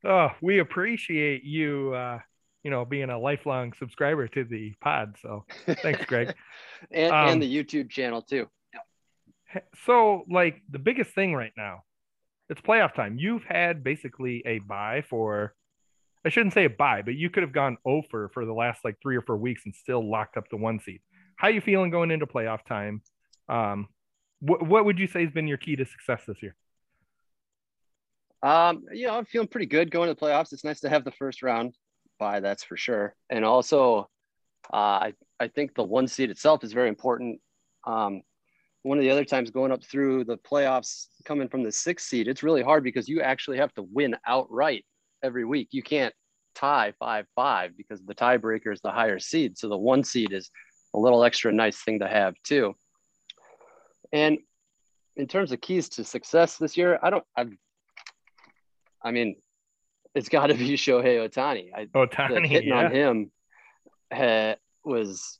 Oh, 0.07 0.29
we 0.39 0.59
appreciate 0.59 1.43
you 1.43 1.91
uh, 1.95 2.19
you 2.65 2.71
know, 2.71 2.83
being 2.83 3.11
a 3.11 3.19
lifelong 3.19 3.71
subscriber 3.77 4.27
to 4.27 4.43
the 4.43 4.73
pod. 4.81 5.15
So 5.21 5.45
thanks, 5.67 6.03
Greg. 6.05 6.33
and, 6.91 7.13
Um, 7.13 7.29
and 7.29 7.41
the 7.41 7.47
YouTube 7.63 7.91
channel 7.91 8.23
too. 8.23 8.47
so 9.85 10.23
like 10.29 10.61
the 10.71 10.79
biggest 10.79 11.11
thing 11.15 11.33
right 11.33 11.53
now 11.55 11.83
it's 12.49 12.59
playoff 12.61 12.93
time 12.93 13.17
you've 13.17 13.43
had 13.45 13.83
basically 13.83 14.43
a 14.45 14.59
buy 14.59 15.01
for 15.09 15.53
i 16.25 16.29
shouldn't 16.29 16.53
say 16.53 16.65
a 16.65 16.69
buy 16.69 17.01
but 17.01 17.15
you 17.15 17.29
could 17.29 17.41
have 17.43 17.53
gone 17.53 17.77
over 17.85 18.29
for 18.33 18.45
the 18.45 18.51
last 18.53 18.83
like 18.83 18.97
three 19.01 19.15
or 19.15 19.21
four 19.21 19.37
weeks 19.37 19.61
and 19.65 19.73
still 19.73 20.03
locked 20.09 20.35
up 20.35 20.43
the 20.49 20.57
one 20.57 20.79
seed 20.79 20.99
how 21.37 21.47
are 21.47 21.51
you 21.51 21.61
feeling 21.61 21.89
going 21.89 22.11
into 22.11 22.25
playoff 22.25 22.65
time 22.65 23.01
um 23.47 23.87
what, 24.41 24.65
what 24.67 24.83
would 24.85 24.99
you 24.99 25.07
say 25.07 25.23
has 25.23 25.31
been 25.31 25.47
your 25.47 25.57
key 25.57 25.75
to 25.77 25.85
success 25.85 26.21
this 26.27 26.41
year 26.43 26.55
Um, 28.43 28.83
you 28.91 29.07
know, 29.07 29.15
I'm 29.17 29.25
feeling 29.25 29.47
pretty 29.47 29.67
good 29.67 29.89
going 29.89 30.07
to 30.09 30.13
the 30.13 30.19
playoffs. 30.19 30.51
It's 30.53 30.63
nice 30.65 30.81
to 30.81 30.89
have 30.89 31.03
the 31.05 31.11
first 31.11 31.41
round 31.41 31.73
bye, 32.19 32.39
that's 32.39 32.63
for 32.63 32.77
sure. 32.77 33.15
And 33.29 33.43
also, 33.45 34.09
uh, 34.73 34.75
I 34.75 35.13
I 35.39 35.47
think 35.47 35.75
the 35.75 35.83
one 35.83 36.07
seed 36.07 36.29
itself 36.29 36.63
is 36.63 36.73
very 36.73 36.89
important. 36.89 37.39
Um, 37.85 38.21
one 38.83 38.97
of 38.97 39.03
the 39.03 39.11
other 39.11 39.25
times 39.25 39.49
going 39.49 39.71
up 39.71 39.83
through 39.83 40.25
the 40.25 40.37
playoffs, 40.37 41.07
coming 41.23 41.49
from 41.49 41.63
the 41.63 41.71
sixth 41.71 42.07
seed, 42.07 42.27
it's 42.27 42.43
really 42.43 42.61
hard 42.61 42.83
because 42.83 43.09
you 43.09 43.21
actually 43.21 43.57
have 43.57 43.73
to 43.73 43.83
win 43.91 44.15
outright 44.27 44.85
every 45.23 45.45
week. 45.45 45.69
You 45.71 45.81
can't 45.83 46.13
tie 46.53 46.93
five 46.99 47.25
five 47.35 47.75
because 47.77 48.01
the 48.03 48.15
tiebreaker 48.15 48.71
is 48.71 48.81
the 48.81 48.91
higher 48.91 49.19
seed. 49.19 49.57
So 49.57 49.69
the 49.69 49.77
one 49.77 50.03
seed 50.03 50.31
is 50.31 50.49
a 50.93 50.99
little 50.99 51.23
extra 51.23 51.51
nice 51.51 51.77
thing 51.81 51.99
to 51.99 52.07
have 52.07 52.35
too. 52.43 52.75
And 54.13 54.37
in 55.17 55.27
terms 55.27 55.51
of 55.51 55.61
keys 55.61 55.89
to 55.89 56.03
success 56.03 56.57
this 56.57 56.77
year, 56.77 56.99
I 57.01 57.09
don't. 57.09 57.25
I've 57.35 57.51
I 59.03 59.11
mean, 59.11 59.35
it's 60.15 60.29
got 60.29 60.47
to 60.47 60.53
be 60.53 60.69
Shohei 60.75 61.29
Ohtani. 61.29 61.71
I 61.75 61.87
the 61.93 62.47
hitting 62.47 62.69
yeah. 62.69 62.85
on 62.85 62.91
him 62.91 63.31
uh, 64.11 64.55
was, 64.83 65.37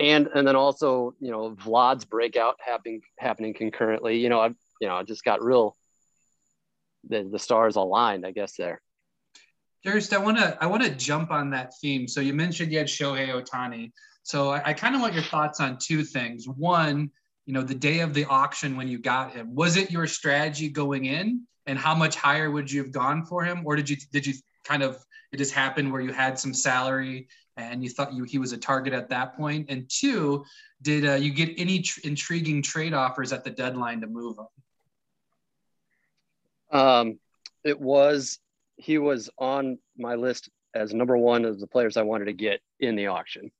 and 0.00 0.28
and 0.34 0.48
then 0.48 0.56
also 0.56 1.14
you 1.20 1.30
know 1.30 1.50
Vlad's 1.50 2.04
breakout 2.04 2.56
happening 2.64 3.02
happening 3.18 3.54
concurrently. 3.54 4.18
You 4.18 4.30
know, 4.30 4.40
I 4.40 4.48
you 4.80 4.88
know 4.88 4.96
I 4.96 5.02
just 5.02 5.24
got 5.24 5.44
real. 5.44 5.76
The 7.08 7.28
the 7.30 7.38
stars 7.38 7.76
aligned, 7.76 8.24
I 8.26 8.30
guess 8.30 8.56
there. 8.56 8.80
Durst, 9.84 10.14
I 10.14 10.18
want 10.18 10.38
to 10.38 10.56
I 10.60 10.66
want 10.66 10.82
to 10.84 10.90
jump 10.90 11.30
on 11.30 11.50
that 11.50 11.74
theme. 11.80 12.08
So 12.08 12.22
you 12.22 12.32
mentioned 12.32 12.72
you 12.72 12.78
had 12.78 12.86
Shohei 12.86 13.28
Ohtani. 13.28 13.92
So 14.22 14.48
I, 14.48 14.70
I 14.70 14.72
kind 14.72 14.94
of 14.94 15.02
want 15.02 15.12
your 15.12 15.22
thoughts 15.22 15.60
on 15.60 15.76
two 15.78 16.02
things. 16.02 16.48
One, 16.48 17.10
you 17.44 17.52
know, 17.52 17.62
the 17.62 17.74
day 17.74 18.00
of 18.00 18.14
the 18.14 18.24
auction 18.24 18.74
when 18.74 18.88
you 18.88 18.98
got 18.98 19.32
him, 19.32 19.54
was 19.54 19.76
it 19.76 19.90
your 19.90 20.06
strategy 20.06 20.70
going 20.70 21.04
in, 21.04 21.46
and 21.66 21.78
how 21.78 21.94
much 21.94 22.16
higher 22.16 22.50
would 22.50 22.70
you 22.70 22.82
have 22.82 22.92
gone 22.92 23.24
for 23.24 23.44
him, 23.44 23.62
or 23.64 23.76
did 23.76 23.88
you 23.88 23.96
did 24.12 24.26
you 24.26 24.34
kind 24.64 24.82
of 24.82 25.04
it 25.32 25.36
just 25.38 25.52
happened 25.52 25.92
where 25.92 26.00
you 26.00 26.12
had 26.12 26.38
some 26.38 26.54
salary 26.54 27.28
and 27.56 27.82
you 27.82 27.90
thought 27.90 28.12
you 28.12 28.24
he 28.24 28.38
was 28.38 28.52
a 28.52 28.56
target 28.56 28.92
at 28.92 29.08
that 29.08 29.36
point? 29.36 29.66
And 29.68 29.88
two, 29.88 30.44
did 30.82 31.06
uh, 31.06 31.14
you 31.14 31.32
get 31.32 31.50
any 31.56 31.80
tr- 31.80 32.00
intriguing 32.04 32.62
trade 32.62 32.94
offers 32.94 33.32
at 33.32 33.44
the 33.44 33.50
deadline 33.50 34.00
to 34.00 34.06
move 34.06 34.36
him? 34.38 34.46
Um, 36.78 37.18
it 37.62 37.80
was 37.80 38.38
he 38.76 38.98
was 38.98 39.30
on 39.38 39.78
my 39.96 40.14
list 40.14 40.50
as 40.74 40.92
number 40.92 41.16
one 41.16 41.44
of 41.44 41.60
the 41.60 41.66
players 41.66 41.96
I 41.96 42.02
wanted 42.02 42.26
to 42.26 42.32
get 42.32 42.60
in 42.80 42.96
the 42.96 43.06
auction. 43.06 43.50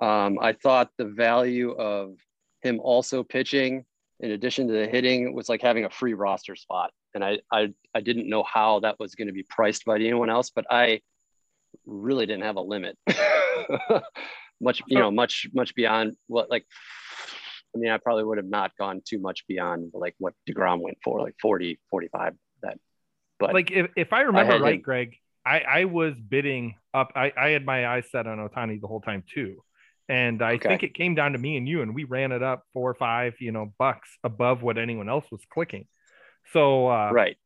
Um, 0.00 0.38
I 0.40 0.52
thought 0.52 0.90
the 0.96 1.04
value 1.04 1.72
of 1.72 2.16
him 2.62 2.80
also 2.80 3.22
pitching, 3.22 3.84
in 4.20 4.32
addition 4.32 4.66
to 4.68 4.72
the 4.72 4.86
hitting, 4.86 5.34
was 5.34 5.48
like 5.48 5.62
having 5.62 5.84
a 5.84 5.90
free 5.90 6.14
roster 6.14 6.56
spot. 6.56 6.90
And 7.14 7.24
I 7.24 7.38
I, 7.52 7.72
I 7.94 8.00
didn't 8.00 8.28
know 8.28 8.42
how 8.42 8.80
that 8.80 8.98
was 8.98 9.14
going 9.14 9.28
to 9.28 9.34
be 9.34 9.44
priced 9.48 9.84
by 9.84 9.96
anyone 9.96 10.30
else, 10.30 10.50
but 10.50 10.66
I 10.70 11.00
really 11.86 12.26
didn't 12.26 12.44
have 12.44 12.56
a 12.56 12.60
limit. 12.62 12.96
much 14.60 14.82
you 14.86 14.98
oh. 14.98 15.02
know 15.02 15.10
much 15.10 15.48
much 15.54 15.74
beyond 15.74 16.16
what 16.26 16.50
like 16.50 16.64
I 17.74 17.78
mean 17.78 17.90
I 17.90 17.98
probably 17.98 18.24
would 18.24 18.38
have 18.38 18.46
not 18.46 18.72
gone 18.76 19.02
too 19.06 19.20
much 19.20 19.46
beyond 19.46 19.92
like 19.94 20.14
what 20.18 20.34
DeGrom 20.48 20.80
went 20.80 20.98
for 21.04 21.20
like 21.20 21.36
40 21.40 21.78
45 21.90 22.34
that 22.62 22.78
but 23.38 23.54
like 23.54 23.70
if, 23.70 23.90
if 23.96 24.12
I 24.12 24.22
remember 24.22 24.52
had 24.52 24.60
right, 24.62 24.74
him. 24.76 24.82
Greg, 24.82 25.16
I, 25.44 25.60
I 25.60 25.84
was 25.84 26.14
bidding 26.18 26.74
up. 26.92 27.12
I, 27.14 27.32
I 27.36 27.48
had 27.50 27.64
my 27.64 27.86
eyes 27.86 28.10
set 28.10 28.26
on 28.26 28.38
Ohtani 28.38 28.80
the 28.80 28.86
whole 28.86 29.00
time 29.00 29.22
too. 29.32 29.62
And 30.08 30.42
I 30.42 30.54
Okay. 30.54 30.68
think 30.68 30.82
it 30.82 30.94
came 30.94 31.14
down 31.14 31.32
to 31.32 31.38
me 31.38 31.56
and 31.56 31.68
you, 31.68 31.82
and 31.82 31.94
we 31.94 32.04
ran 32.04 32.32
it 32.32 32.42
up 32.42 32.64
four 32.72 32.90
or 32.90 32.94
five, 32.94 33.34
you 33.40 33.52
know, 33.52 33.72
bucks 33.78 34.08
above 34.24 34.62
what 34.62 34.78
anyone 34.78 35.08
else 35.08 35.26
was 35.30 35.42
clicking. 35.50 35.86
So 36.52 36.88
uh 36.88 37.10
right 37.12 37.36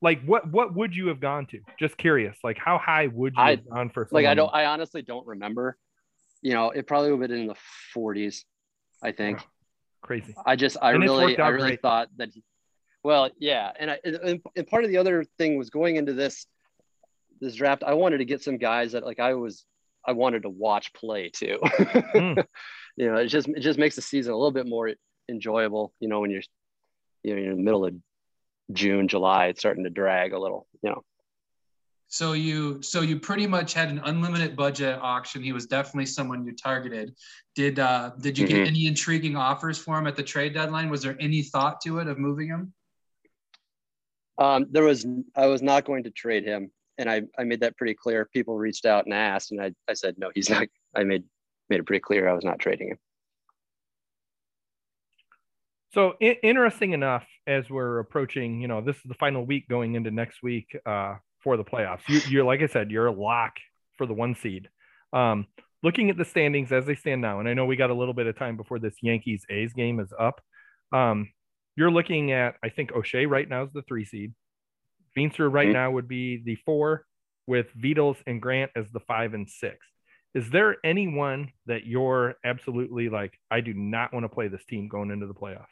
like 0.00 0.22
what 0.24 0.48
what 0.50 0.74
would 0.74 0.94
you 0.94 1.08
have 1.08 1.20
gone 1.20 1.46
to? 1.46 1.60
Just 1.78 1.96
curious. 1.96 2.36
Like 2.44 2.58
how 2.58 2.78
high 2.78 3.08
would 3.08 3.34
you 3.36 3.42
I- 3.42 3.50
have 3.52 3.68
gone 3.68 3.90
for 3.90 4.08
like 4.10 4.26
I 4.26 4.34
don't 4.34 4.54
I 4.54 4.66
honestly 4.66 5.02
don't 5.02 5.26
remember 5.26 5.76
you 6.42 6.52
know 6.52 6.70
it 6.70 6.86
probably 6.86 7.10
would 7.12 7.20
have 7.22 7.30
been 7.30 7.40
in 7.40 7.46
the 7.48 7.56
40s 7.94 8.44
I 9.02 9.12
think 9.12 9.40
Crazy. 10.02 10.34
I 10.46 10.56
just, 10.56 10.76
I 10.80 10.90
really, 10.90 11.36
I 11.38 11.48
really 11.48 11.70
great. 11.70 11.82
thought 11.82 12.08
that. 12.16 12.30
He, 12.32 12.42
well, 13.02 13.30
yeah, 13.38 13.72
and 13.78 13.90
I, 13.90 13.98
and, 14.04 14.40
and 14.56 14.66
part 14.66 14.84
of 14.84 14.90
the 14.90 14.96
other 14.96 15.24
thing 15.38 15.58
was 15.58 15.70
going 15.70 15.96
into 15.96 16.12
this 16.12 16.46
this 17.40 17.54
draft. 17.54 17.82
I 17.84 17.94
wanted 17.94 18.18
to 18.18 18.24
get 18.24 18.42
some 18.42 18.58
guys 18.58 18.92
that 18.92 19.04
like 19.04 19.20
I 19.20 19.34
was, 19.34 19.64
I 20.06 20.12
wanted 20.12 20.42
to 20.42 20.50
watch 20.50 20.92
play 20.92 21.30
too. 21.30 21.58
mm. 21.62 22.44
You 22.96 23.06
know, 23.12 23.16
it 23.18 23.26
just 23.26 23.46
it 23.48 23.60
just 23.60 23.78
makes 23.78 23.94
the 23.94 24.02
season 24.02 24.32
a 24.32 24.36
little 24.36 24.50
bit 24.50 24.66
more 24.66 24.90
enjoyable. 25.28 25.92
You 26.00 26.08
know, 26.08 26.18
when 26.18 26.30
you're, 26.32 26.42
you 27.22 27.34
know, 27.34 27.40
you're 27.40 27.52
in 27.52 27.58
the 27.58 27.62
middle 27.62 27.84
of 27.84 27.94
June, 28.72 29.08
July, 29.08 29.46
it's 29.46 29.60
starting 29.60 29.84
to 29.84 29.90
drag 29.90 30.32
a 30.32 30.38
little. 30.38 30.66
You 30.82 30.90
know. 30.90 31.04
So 32.08 32.32
you 32.32 32.82
so 32.82 33.02
you 33.02 33.20
pretty 33.20 33.46
much 33.46 33.74
had 33.74 33.90
an 33.90 34.00
unlimited 34.04 34.56
budget 34.56 34.98
auction. 35.00 35.42
He 35.42 35.52
was 35.52 35.66
definitely 35.66 36.06
someone 36.06 36.44
you 36.46 36.56
targeted. 36.56 37.14
Did 37.54 37.78
uh 37.78 38.12
did 38.18 38.38
you 38.38 38.46
mm-hmm. 38.46 38.56
get 38.56 38.66
any 38.66 38.86
intriguing 38.86 39.36
offers 39.36 39.76
for 39.76 39.98
him 39.98 40.06
at 40.06 40.16
the 40.16 40.22
trade 40.22 40.54
deadline? 40.54 40.88
Was 40.88 41.02
there 41.02 41.16
any 41.20 41.42
thought 41.42 41.82
to 41.82 41.98
it 41.98 42.06
of 42.06 42.18
moving 42.18 42.48
him? 42.48 42.72
Um, 44.38 44.66
there 44.70 44.84
was 44.84 45.06
I 45.36 45.46
was 45.46 45.60
not 45.60 45.84
going 45.84 46.04
to 46.04 46.10
trade 46.10 46.44
him. 46.44 46.70
And 46.96 47.08
I, 47.08 47.22
I 47.38 47.44
made 47.44 47.60
that 47.60 47.76
pretty 47.76 47.94
clear. 47.94 48.28
People 48.32 48.58
reached 48.58 48.84
out 48.84 49.04
and 49.04 49.14
asked, 49.14 49.52
and 49.52 49.60
I, 49.60 49.72
I 49.88 49.94
said 49.94 50.16
no, 50.18 50.30
he's 50.34 50.48
not 50.48 50.66
I 50.96 51.04
made 51.04 51.24
made 51.68 51.80
it 51.80 51.86
pretty 51.86 52.00
clear 52.00 52.28
I 52.28 52.32
was 52.32 52.44
not 52.44 52.58
trading 52.58 52.88
him. 52.88 52.98
So 55.92 56.14
I- 56.22 56.38
interesting 56.42 56.92
enough, 56.92 57.24
as 57.46 57.68
we're 57.70 57.98
approaching, 57.98 58.60
you 58.60 58.68
know, 58.68 58.80
this 58.80 58.96
is 58.96 59.02
the 59.06 59.14
final 59.14 59.44
week 59.44 59.68
going 59.68 59.94
into 59.94 60.10
next 60.10 60.42
week. 60.42 60.76
Uh, 60.84 61.16
for 61.42 61.56
the 61.56 61.64
playoffs. 61.64 62.00
You, 62.28 62.40
are 62.40 62.44
like 62.44 62.62
I 62.62 62.66
said, 62.66 62.90
you're 62.90 63.06
a 63.06 63.12
lock 63.12 63.54
for 63.96 64.06
the 64.06 64.14
one 64.14 64.34
seed. 64.34 64.68
Um, 65.12 65.46
looking 65.82 66.10
at 66.10 66.16
the 66.16 66.24
standings 66.24 66.72
as 66.72 66.86
they 66.86 66.94
stand 66.94 67.20
now, 67.20 67.40
and 67.40 67.48
I 67.48 67.54
know 67.54 67.64
we 67.64 67.76
got 67.76 67.90
a 67.90 67.94
little 67.94 68.14
bit 68.14 68.26
of 68.26 68.36
time 68.36 68.56
before 68.56 68.78
this 68.78 68.96
Yankees 69.02 69.44
A's 69.50 69.72
game 69.72 70.00
is 70.00 70.12
up. 70.18 70.40
Um, 70.92 71.30
you're 71.76 71.90
looking 71.90 72.32
at, 72.32 72.56
I 72.62 72.70
think 72.70 72.92
O'Shea 72.92 73.26
right 73.26 73.48
now 73.48 73.64
is 73.64 73.72
the 73.72 73.82
three 73.82 74.04
seed. 74.04 74.34
Veenster 75.16 75.50
right 75.50 75.66
mm-hmm. 75.66 75.74
now 75.74 75.90
would 75.92 76.08
be 76.08 76.42
the 76.44 76.56
four, 76.66 77.04
with 77.46 77.66
Vitols 77.74 78.16
and 78.26 78.42
Grant 78.42 78.70
as 78.76 78.90
the 78.92 79.00
five 79.00 79.32
and 79.32 79.48
six. 79.48 79.78
Is 80.34 80.50
there 80.50 80.76
anyone 80.84 81.52
that 81.66 81.86
you're 81.86 82.34
absolutely 82.44 83.08
like, 83.08 83.32
I 83.50 83.60
do 83.60 83.72
not 83.72 84.12
want 84.12 84.24
to 84.24 84.28
play 84.28 84.48
this 84.48 84.64
team 84.66 84.88
going 84.88 85.10
into 85.10 85.26
the 85.26 85.34
playoffs? 85.34 85.64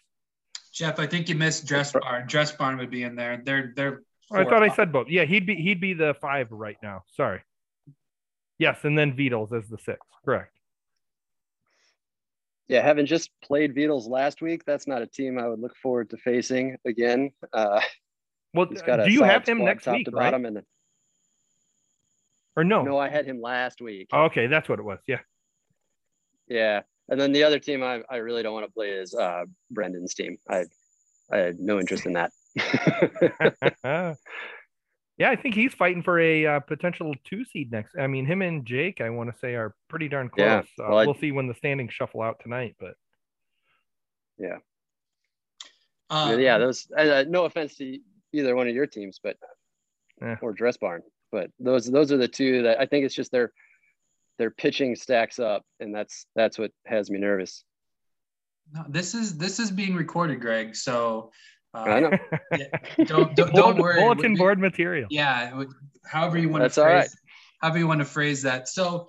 Jeff, 0.77 0.99
I 0.99 1.07
think 1.07 1.31
you 1.31 1.35
missed 1.35 1.65
Dress 1.65 1.91
Barn. 1.93 2.27
Dress 2.27 2.53
Barn 2.53 2.77
would 2.77 2.91
be 2.91 3.03
in 3.03 3.17
there. 3.17 3.41
They're 3.43 3.73
they're 3.75 4.03
I 4.31 4.45
thought 4.45 4.63
I 4.63 4.69
said 4.69 4.93
both. 4.93 5.09
Yeah, 5.09 5.25
he'd 5.25 5.47
be 5.47 5.55
he'd 5.55 5.81
be 5.81 5.95
the 5.95 6.15
five 6.21 6.49
right 6.51 6.77
now. 6.83 7.03
Sorry. 7.15 7.41
Yes, 8.59 8.81
and 8.85 8.97
then 8.97 9.17
Vitols 9.17 9.57
as 9.57 9.69
the 9.71 9.79
six. 9.79 9.99
Correct. 10.23 10.53
Yeah, 12.69 12.83
having 12.83 13.07
just 13.07 13.31
played 13.43 13.75
Vitols 13.75 14.07
last 14.07 14.43
week, 14.43 14.65
that's 14.67 14.87
not 14.87 15.01
a 15.01 15.07
team 15.07 15.39
I 15.39 15.49
would 15.49 15.61
look 15.61 15.75
forward 15.83 16.11
to 16.11 16.19
facing 16.19 16.77
again. 16.85 17.31
Uh, 17.55 17.81
well, 18.53 18.67
do 18.67 19.11
you 19.11 19.23
have 19.23 19.47
him 19.47 19.65
next 19.65 19.87
week, 19.87 20.09
right? 20.13 20.35
And, 20.35 20.63
or 22.55 22.65
no? 22.65 22.83
No, 22.83 22.99
I 22.99 23.09
had 23.09 23.25
him 23.25 23.41
last 23.41 23.81
week. 23.81 24.09
Oh, 24.13 24.25
okay, 24.25 24.47
that's 24.47 24.69
what 24.69 24.79
it 24.79 24.85
was. 24.85 24.99
Yeah. 25.07 25.21
Yeah, 26.49 26.83
and 27.09 27.21
then 27.21 27.33
the 27.33 27.45
other 27.45 27.59
team 27.59 27.83
I, 27.83 28.03
I 28.11 28.17
really 28.17 28.43
don't 28.43 28.55
want 28.55 28.67
to 28.67 28.73
play 28.73 28.91
is 28.91 29.15
uh, 29.15 29.45
Brendan's 29.71 30.15
team. 30.15 30.39
I 30.49 30.65
I 31.31 31.39
had 31.39 31.59
no 31.59 31.79
interest 31.79 32.07
in 32.07 32.15
that. 32.15 32.33
yeah, 35.19 35.31
I 35.31 35.37
think 35.37 35.55
he's 35.55 35.75
fighting 35.75 36.03
for 36.03 36.19
a 36.19 36.47
uh, 36.47 36.61
potential 36.61 37.15
two 37.25 37.45
seed 37.45 37.73
next. 37.73 37.97
I 37.99 38.07
mean, 38.07 38.27
him 38.27 38.43
and 38.43 38.65
Jake, 38.65 39.01
I 39.01 39.11
want 39.11 39.33
to 39.33 39.39
say, 39.39 39.55
are 39.55 39.75
pretty 39.89 40.09
darn 40.09 40.29
close. 40.29 40.45
Yeah, 40.45 40.85
uh, 40.85 40.89
well, 40.91 40.99
uh, 40.99 41.05
we'll 41.07 41.15
see 41.15 41.33
when 41.33 41.49
the 41.49 41.55
standings 41.55 41.93
shuffle 41.93 42.23
out 42.23 42.41
tonight, 42.43 42.77
but 42.79 42.95
yeah, 44.39 44.59
uh, 46.11 46.37
yeah. 46.39 46.59
Those. 46.59 46.87
Uh, 46.97 47.25
no 47.29 47.45
offense 47.45 47.77
to 47.77 47.99
either 48.33 48.55
one 48.55 48.69
of 48.69 48.75
your 48.75 48.87
teams, 48.87 49.19
but 49.23 49.37
yeah. 50.21 50.37
or 50.43 50.53
Dress 50.53 50.77
Barn, 50.77 51.03
but 51.33 51.51
those 51.59 51.87
those 51.87 52.13
are 52.13 52.19
the 52.19 52.29
two 52.29 52.63
that 52.63 52.81
I 52.81 52.87
think 52.87 53.05
it's 53.05 53.15
just 53.15 53.33
their 53.33 53.53
their 54.39 54.51
pitching 54.51 54.97
stacks 54.97 55.39
up, 55.39 55.63
and 55.81 55.95
that's 55.95 56.27
that's 56.35 56.59
what 56.59 56.71
has 56.85 57.11
me 57.11 57.19
nervous. 57.19 57.65
No, 58.73 58.85
this 58.89 59.15
is 59.15 59.39
this 59.39 59.59
is 59.59 59.71
being 59.71 59.95
recorded, 59.95 60.41
Greg. 60.41 60.75
So 60.75 61.31
uh, 61.75 61.83
I 61.83 62.01
know. 62.01 62.11
Yeah, 62.57 62.67
don't, 63.05 63.35
don't, 63.37 63.55
don't 63.55 63.79
worry. 63.79 64.01
Bulletin 64.01 64.35
board 64.35 64.59
material. 64.59 65.07
Yeah, 65.11 65.65
however 66.05 66.39
you 66.39 66.49
want 66.49 66.63
That's 66.63 66.77
to 66.77 66.83
phrase, 66.83 66.93
all 66.93 66.99
right. 66.99 67.11
however 67.61 67.79
you 67.79 67.87
want 67.87 68.01
to 68.01 68.07
phrase 68.07 68.43
that. 68.43 68.69
So 68.69 69.09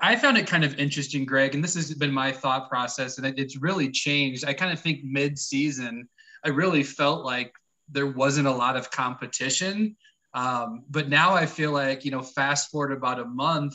I 0.00 0.16
found 0.16 0.38
it 0.38 0.46
kind 0.46 0.64
of 0.64 0.78
interesting, 0.78 1.26
Greg, 1.26 1.54
and 1.54 1.62
this 1.62 1.74
has 1.74 1.92
been 1.94 2.12
my 2.12 2.32
thought 2.32 2.68
process, 2.68 3.18
and 3.18 3.26
it, 3.26 3.38
it's 3.38 3.56
really 3.56 3.90
changed. 3.90 4.44
I 4.46 4.54
kind 4.54 4.72
of 4.72 4.80
think 4.80 5.04
mid-season, 5.04 6.08
I 6.44 6.48
really 6.48 6.82
felt 6.82 7.24
like 7.24 7.52
there 7.88 8.06
wasn't 8.06 8.48
a 8.48 8.52
lot 8.52 8.76
of 8.76 8.90
competition. 8.90 9.96
Um, 10.34 10.84
but 10.90 11.08
now 11.08 11.34
I 11.34 11.46
feel 11.46 11.72
like, 11.72 12.04
you 12.04 12.10
know, 12.10 12.22
fast 12.22 12.70
forward 12.70 12.92
about 12.92 13.20
a 13.20 13.24
month, 13.24 13.74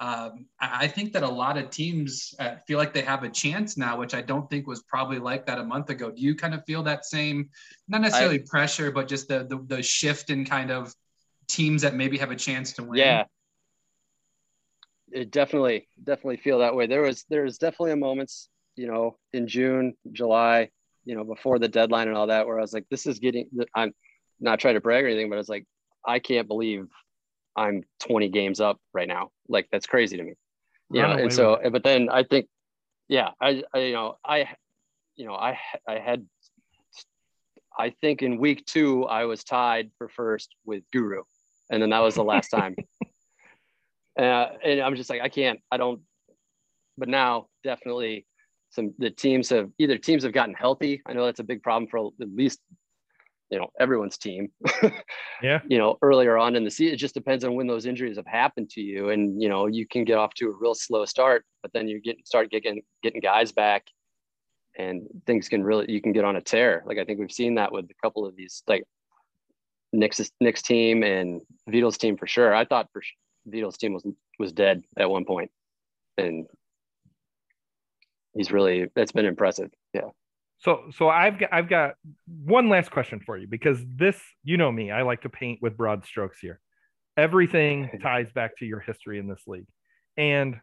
um, 0.00 0.46
I 0.58 0.88
think 0.88 1.12
that 1.12 1.22
a 1.22 1.28
lot 1.28 1.58
of 1.58 1.68
teams 1.68 2.34
uh, 2.38 2.56
feel 2.66 2.78
like 2.78 2.94
they 2.94 3.02
have 3.02 3.22
a 3.22 3.28
chance 3.28 3.76
now, 3.76 3.98
which 3.98 4.14
I 4.14 4.22
don't 4.22 4.48
think 4.48 4.66
was 4.66 4.82
probably 4.84 5.18
like 5.18 5.44
that 5.44 5.58
a 5.58 5.64
month 5.64 5.90
ago. 5.90 6.10
Do 6.10 6.22
you 6.22 6.34
kind 6.34 6.54
of 6.54 6.64
feel 6.64 6.82
that 6.84 7.04
same, 7.04 7.50
not 7.86 8.00
necessarily 8.00 8.40
I, 8.40 8.44
pressure, 8.48 8.90
but 8.90 9.08
just 9.08 9.28
the, 9.28 9.44
the, 9.44 9.62
the 9.76 9.82
shift 9.82 10.30
in 10.30 10.46
kind 10.46 10.70
of 10.70 10.94
teams 11.48 11.82
that 11.82 11.94
maybe 11.94 12.16
have 12.16 12.30
a 12.30 12.36
chance 12.36 12.72
to 12.74 12.82
win? 12.82 12.98
Yeah, 12.98 13.24
it 15.12 15.30
definitely 15.30 15.86
definitely 16.02 16.38
feel 16.38 16.60
that 16.60 16.74
way. 16.74 16.86
There 16.86 17.02
was 17.02 17.24
there 17.28 17.42
was 17.42 17.58
definitely 17.58 17.92
a 17.92 17.96
moments, 17.96 18.48
you 18.76 18.86
know, 18.86 19.18
in 19.34 19.48
June, 19.48 19.94
July, 20.12 20.70
you 21.04 21.14
know, 21.14 21.24
before 21.24 21.58
the 21.58 21.68
deadline 21.68 22.08
and 22.08 22.16
all 22.16 22.28
that, 22.28 22.46
where 22.46 22.58
I 22.58 22.62
was 22.62 22.72
like, 22.72 22.86
this 22.90 23.06
is 23.06 23.18
getting. 23.18 23.50
I'm 23.74 23.92
not 24.40 24.60
trying 24.60 24.74
to 24.74 24.80
brag 24.80 25.04
or 25.04 25.08
anything, 25.08 25.28
but 25.28 25.36
I 25.36 25.38
was 25.38 25.48
like, 25.50 25.66
I 26.06 26.20
can't 26.20 26.48
believe 26.48 26.86
I'm 27.60 27.82
20 28.00 28.30
games 28.30 28.58
up 28.58 28.80
right 28.94 29.06
now. 29.06 29.30
Like 29.48 29.68
that's 29.70 29.86
crazy 29.86 30.16
to 30.16 30.22
me. 30.22 30.32
Yeah. 30.90 31.16
And 31.16 31.32
so, 31.32 31.60
but 31.70 31.84
then 31.84 32.08
I 32.08 32.22
think, 32.24 32.46
yeah, 33.08 33.30
I, 33.40 33.62
I, 33.74 33.78
you 33.78 33.92
know, 33.92 34.16
I, 34.24 34.48
you 35.16 35.26
know, 35.26 35.34
I, 35.34 35.58
I 35.86 35.98
had, 35.98 36.26
I 37.78 37.90
think 38.00 38.22
in 38.22 38.38
week 38.38 38.64
two, 38.64 39.04
I 39.04 39.26
was 39.26 39.44
tied 39.44 39.90
for 39.98 40.08
first 40.08 40.54
with 40.64 40.82
Guru. 40.90 41.22
And 41.70 41.82
then 41.82 41.90
that 41.90 42.00
was 42.00 42.14
the 42.14 42.24
last 42.24 42.48
time. 42.48 42.74
uh, 44.18 44.46
and 44.64 44.80
I'm 44.80 44.96
just 44.96 45.10
like, 45.10 45.20
I 45.20 45.28
can't, 45.28 45.60
I 45.70 45.76
don't, 45.76 46.00
but 46.96 47.08
now 47.08 47.46
definitely 47.62 48.26
some, 48.70 48.94
the 48.98 49.10
teams 49.10 49.50
have 49.50 49.70
either 49.78 49.98
teams 49.98 50.24
have 50.24 50.32
gotten 50.32 50.54
healthy. 50.54 51.02
I 51.06 51.12
know 51.12 51.26
that's 51.26 51.40
a 51.40 51.44
big 51.44 51.62
problem 51.62 51.88
for 51.88 52.08
at 52.20 52.34
least 52.34 52.60
you 53.50 53.58
know 53.58 53.70
everyone's 53.78 54.16
team 54.16 54.50
yeah. 55.42 55.60
you 55.68 55.76
know 55.76 55.98
earlier 56.02 56.38
on 56.38 56.54
in 56.54 56.64
the 56.64 56.70
season 56.70 56.94
it 56.94 56.98
just 56.98 57.14
depends 57.14 57.44
on 57.44 57.54
when 57.54 57.66
those 57.66 57.84
injuries 57.84 58.16
have 58.16 58.26
happened 58.26 58.70
to 58.70 58.80
you. 58.80 59.10
And 59.10 59.42
you 59.42 59.48
know 59.48 59.66
you 59.66 59.86
can 59.86 60.04
get 60.04 60.18
off 60.18 60.34
to 60.34 60.48
a 60.48 60.56
real 60.58 60.74
slow 60.74 61.04
start 61.04 61.44
but 61.62 61.72
then 61.72 61.88
you 61.88 62.00
get 62.00 62.26
start 62.26 62.50
getting 62.50 62.82
getting 63.02 63.20
guys 63.20 63.52
back 63.52 63.86
and 64.78 65.06
things 65.26 65.48
can 65.48 65.62
really 65.62 65.90
you 65.90 66.00
can 66.00 66.12
get 66.12 66.24
on 66.24 66.36
a 66.36 66.40
tear. 66.40 66.82
Like 66.86 66.98
i 66.98 67.04
think 67.04 67.18
we've 67.18 67.32
seen 67.32 67.56
that 67.56 67.72
with 67.72 67.86
a 67.86 68.02
couple 68.02 68.24
of 68.24 68.36
these 68.36 68.62
like 68.66 68.84
Nick's 69.92 70.30
Nick's 70.40 70.62
team 70.62 71.02
and 71.02 71.42
Vito's 71.68 71.98
team 71.98 72.16
for 72.16 72.28
sure. 72.28 72.54
I 72.54 72.64
thought 72.64 72.88
for 72.92 73.02
Vito's 73.46 73.76
team 73.76 73.92
was 73.92 74.06
was 74.38 74.52
dead 74.52 74.84
at 74.96 75.10
one 75.10 75.24
point. 75.24 75.50
And 76.16 76.46
he's 78.34 78.52
really 78.52 78.86
that's 78.94 79.12
been 79.12 79.26
impressive. 79.26 79.72
Yeah 79.92 80.10
so 80.60 80.84
so 80.96 81.08
I've 81.08 81.38
got 81.38 81.52
I've 81.52 81.68
got 81.68 81.94
one 82.26 82.68
last 82.68 82.90
question 82.90 83.20
for 83.24 83.36
you 83.36 83.46
because 83.46 83.78
this 83.96 84.20
you 84.44 84.56
know 84.56 84.70
me 84.70 84.90
I 84.90 85.02
like 85.02 85.22
to 85.22 85.28
paint 85.28 85.60
with 85.62 85.76
broad 85.76 86.04
strokes 86.04 86.38
here. 86.40 86.60
Everything 87.16 87.98
ties 88.02 88.30
back 88.34 88.56
to 88.58 88.66
your 88.66 88.80
history 88.80 89.18
in 89.18 89.26
this 89.26 89.42
league. 89.46 89.66
And 90.16 90.60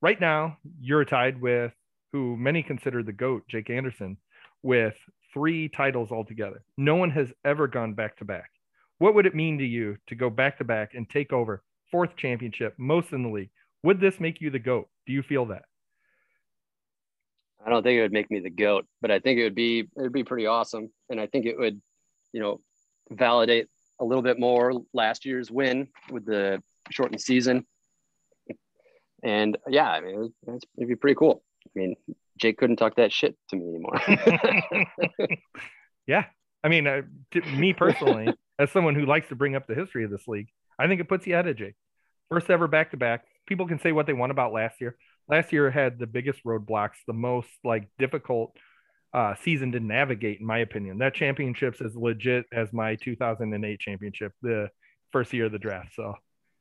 right 0.00 0.20
now 0.20 0.58
you're 0.80 1.04
tied 1.04 1.40
with 1.40 1.72
who 2.12 2.36
many 2.36 2.62
consider 2.62 3.02
the 3.02 3.12
goat 3.12 3.42
Jake 3.48 3.70
Anderson 3.70 4.16
with 4.62 4.94
3 5.32 5.68
titles 5.68 6.12
altogether. 6.12 6.62
No 6.78 6.94
one 6.94 7.10
has 7.10 7.32
ever 7.44 7.66
gone 7.66 7.94
back 7.94 8.16
to 8.18 8.24
back. 8.24 8.50
What 8.98 9.14
would 9.16 9.26
it 9.26 9.34
mean 9.34 9.58
to 9.58 9.66
you 9.66 9.96
to 10.06 10.14
go 10.14 10.30
back 10.30 10.58
to 10.58 10.64
back 10.64 10.94
and 10.94 11.10
take 11.10 11.32
over 11.32 11.64
fourth 11.90 12.16
championship 12.16 12.74
most 12.78 13.12
in 13.12 13.24
the 13.24 13.28
league? 13.28 13.50
Would 13.82 14.00
this 14.00 14.20
make 14.20 14.40
you 14.40 14.50
the 14.50 14.60
goat? 14.60 14.88
Do 15.06 15.12
you 15.12 15.22
feel 15.22 15.46
that? 15.46 15.64
I 17.64 17.70
don't 17.70 17.82
think 17.82 17.98
it 17.98 18.02
would 18.02 18.12
make 18.12 18.30
me 18.30 18.40
the 18.40 18.50
goat, 18.50 18.86
but 19.00 19.10
I 19.10 19.18
think 19.20 19.38
it 19.38 19.44
would 19.44 19.54
be 19.54 19.88
it'd 19.96 20.12
be 20.12 20.24
pretty 20.24 20.46
awesome, 20.46 20.90
and 21.08 21.18
I 21.18 21.26
think 21.26 21.46
it 21.46 21.58
would, 21.58 21.80
you 22.32 22.40
know, 22.40 22.60
validate 23.10 23.68
a 24.00 24.04
little 24.04 24.22
bit 24.22 24.38
more 24.38 24.82
last 24.92 25.24
year's 25.24 25.50
win 25.50 25.88
with 26.10 26.26
the 26.26 26.62
shortened 26.90 27.20
season. 27.20 27.64
And 29.22 29.56
yeah, 29.68 29.90
I 29.90 30.00
mean, 30.00 30.14
it 30.14 30.18
would, 30.18 30.62
it'd 30.76 30.88
be 30.88 30.96
pretty 30.96 31.14
cool. 31.14 31.42
I 31.66 31.70
mean, 31.74 31.94
Jake 32.38 32.58
couldn't 32.58 32.76
talk 32.76 32.96
that 32.96 33.12
shit 33.12 33.36
to 33.48 33.56
me 33.56 33.68
anymore. 33.68 33.98
yeah, 36.06 36.26
I 36.62 36.68
mean, 36.68 36.86
uh, 36.86 37.02
me 37.56 37.72
personally, 37.72 38.34
as 38.58 38.70
someone 38.70 38.94
who 38.94 39.06
likes 39.06 39.28
to 39.28 39.36
bring 39.36 39.56
up 39.56 39.66
the 39.66 39.74
history 39.74 40.04
of 40.04 40.10
this 40.10 40.28
league, 40.28 40.48
I 40.78 40.86
think 40.86 41.00
it 41.00 41.08
puts 41.08 41.26
you 41.26 41.32
ahead 41.32 41.48
of 41.48 41.56
Jake. 41.56 41.76
First 42.28 42.50
ever 42.50 42.68
back 42.68 42.90
to 42.90 42.98
back. 42.98 43.24
People 43.46 43.66
can 43.66 43.78
say 43.78 43.92
what 43.92 44.06
they 44.06 44.12
want 44.12 44.32
about 44.32 44.52
last 44.52 44.80
year 44.80 44.96
last 45.28 45.52
year 45.52 45.70
had 45.70 45.98
the 45.98 46.06
biggest 46.06 46.44
roadblocks, 46.44 46.96
the 47.06 47.12
most 47.12 47.48
like 47.64 47.88
difficult 47.98 48.56
uh, 49.12 49.34
season 49.42 49.72
to 49.72 49.80
navigate, 49.80 50.40
in 50.40 50.46
my 50.46 50.58
opinion. 50.58 50.98
That 50.98 51.14
championship's 51.14 51.80
as 51.80 51.94
legit 51.94 52.46
as 52.52 52.72
my 52.72 52.96
2008 52.96 53.80
championship, 53.80 54.32
the 54.42 54.68
first 55.12 55.32
year 55.32 55.46
of 55.46 55.52
the 55.52 55.58
draft. 55.58 55.94
So, 55.94 56.14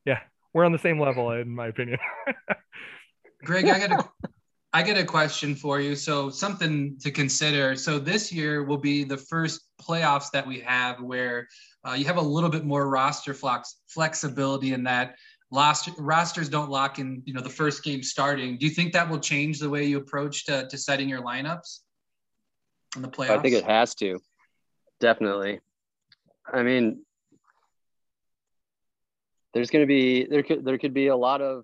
yeah, 0.06 0.20
we're 0.54 0.66
on 0.66 0.72
the 0.72 0.80
same 0.80 1.00
level, 1.00 1.32
in 1.32 1.50
my 1.50 1.68
opinion. 1.68 1.98
Greg, 3.44 3.68
I 3.68 3.88
got 3.88 4.00
a, 4.00 4.28
I 4.72 4.82
get 4.84 4.98
a 4.98 5.04
question 5.04 5.56
for 5.56 5.80
you. 5.82 5.96
So 5.96 6.30
something 6.30 6.98
to 7.00 7.12
consider. 7.12 7.76
So 7.76 8.00
this 8.00 8.32
year 8.32 8.64
will 8.64 8.78
be 8.78 9.04
the 9.04 9.18
first 9.18 9.62
playoffs 9.82 10.32
that 10.32 10.46
we 10.48 10.60
have 10.62 11.02
where 11.02 11.48
uh, 11.88 11.94
you 11.94 12.06
have 12.06 12.18
a 12.18 12.22
little 12.22 12.50
bit 12.50 12.66
more 12.66 12.90
roster 12.90 13.34
flex 13.34 13.82
flexibility 13.88 14.74
in 14.74 14.84
that 14.84 15.16
lost 15.54 15.90
rosters 15.98 16.50
don't 16.50 16.70
lock 16.70 17.00
in. 17.00 17.22
You 17.26 17.34
know, 17.34 17.42
the 17.42 17.50
first 17.50 17.84
game 17.84 18.04
starting. 18.04 18.58
Do 18.58 18.66
you 18.66 18.72
think 18.72 18.92
that 18.94 19.10
will 19.10 19.20
change 19.20 19.60
the 19.60 19.70
way 19.70 19.86
you 19.86 19.98
approach 19.98 20.46
to, 20.46 20.68
to 20.68 20.78
setting 20.78 21.08
your 21.08 21.22
lineups 21.22 21.80
in 22.96 23.04
the 23.04 23.08
playoffs? 23.08 23.38
I 23.38 23.42
think 23.42 23.56
it 23.56 23.64
has 23.64 23.96
to. 23.96 24.20
Definitely. 25.00 25.60
I 26.52 26.64
mean, 26.64 27.06
there's 29.54 29.70
going 29.70 29.84
to 29.84 29.88
be 29.88 30.26
there 30.26 30.44
could 30.44 30.66
there 30.66 30.78
could 30.78 30.94
be 30.94 31.08
a 31.08 31.16
lot 31.16 31.42
of 31.42 31.64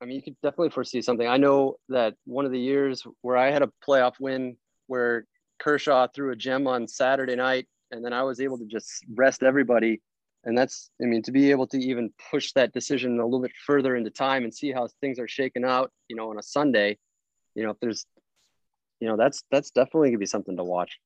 I 0.00 0.06
mean, 0.06 0.16
you 0.16 0.22
could 0.22 0.36
definitely 0.42 0.70
foresee 0.70 1.02
something. 1.02 1.26
I 1.26 1.38
know 1.38 1.76
that 1.88 2.14
one 2.24 2.44
of 2.44 2.52
the 2.52 2.60
years 2.60 3.02
where 3.22 3.36
I 3.36 3.50
had 3.50 3.62
a 3.62 3.70
playoff 3.86 4.14
win 4.20 4.56
where 4.86 5.24
Kershaw 5.58 6.06
threw 6.14 6.30
a 6.30 6.36
gem 6.36 6.66
on 6.66 6.86
Saturday 6.86 7.36
night, 7.36 7.66
and 7.90 8.04
then 8.04 8.12
I 8.12 8.22
was 8.22 8.40
able 8.40 8.58
to 8.58 8.66
just 8.66 9.04
rest 9.14 9.42
everybody. 9.42 10.02
And 10.44 10.56
that's, 10.56 10.90
I 11.02 11.06
mean, 11.06 11.22
to 11.22 11.32
be 11.32 11.50
able 11.50 11.66
to 11.68 11.78
even 11.78 12.12
push 12.30 12.52
that 12.52 12.72
decision 12.72 13.18
a 13.18 13.24
little 13.24 13.40
bit 13.40 13.52
further 13.66 13.96
into 13.96 14.10
time 14.10 14.44
and 14.44 14.54
see 14.54 14.72
how 14.72 14.88
things 15.00 15.18
are 15.18 15.28
shaken 15.28 15.64
out, 15.64 15.90
you 16.08 16.16
know, 16.16 16.30
on 16.30 16.38
a 16.38 16.42
Sunday, 16.42 16.98
you 17.54 17.62
know, 17.64 17.70
if 17.70 17.80
there's, 17.80 18.06
you 19.00 19.08
know, 19.08 19.16
that's 19.16 19.42
that's 19.50 19.70
definitely 19.70 20.10
gonna 20.10 20.18
be 20.18 20.26
something 20.26 20.56
to 20.56 20.64
watch. 20.64 20.98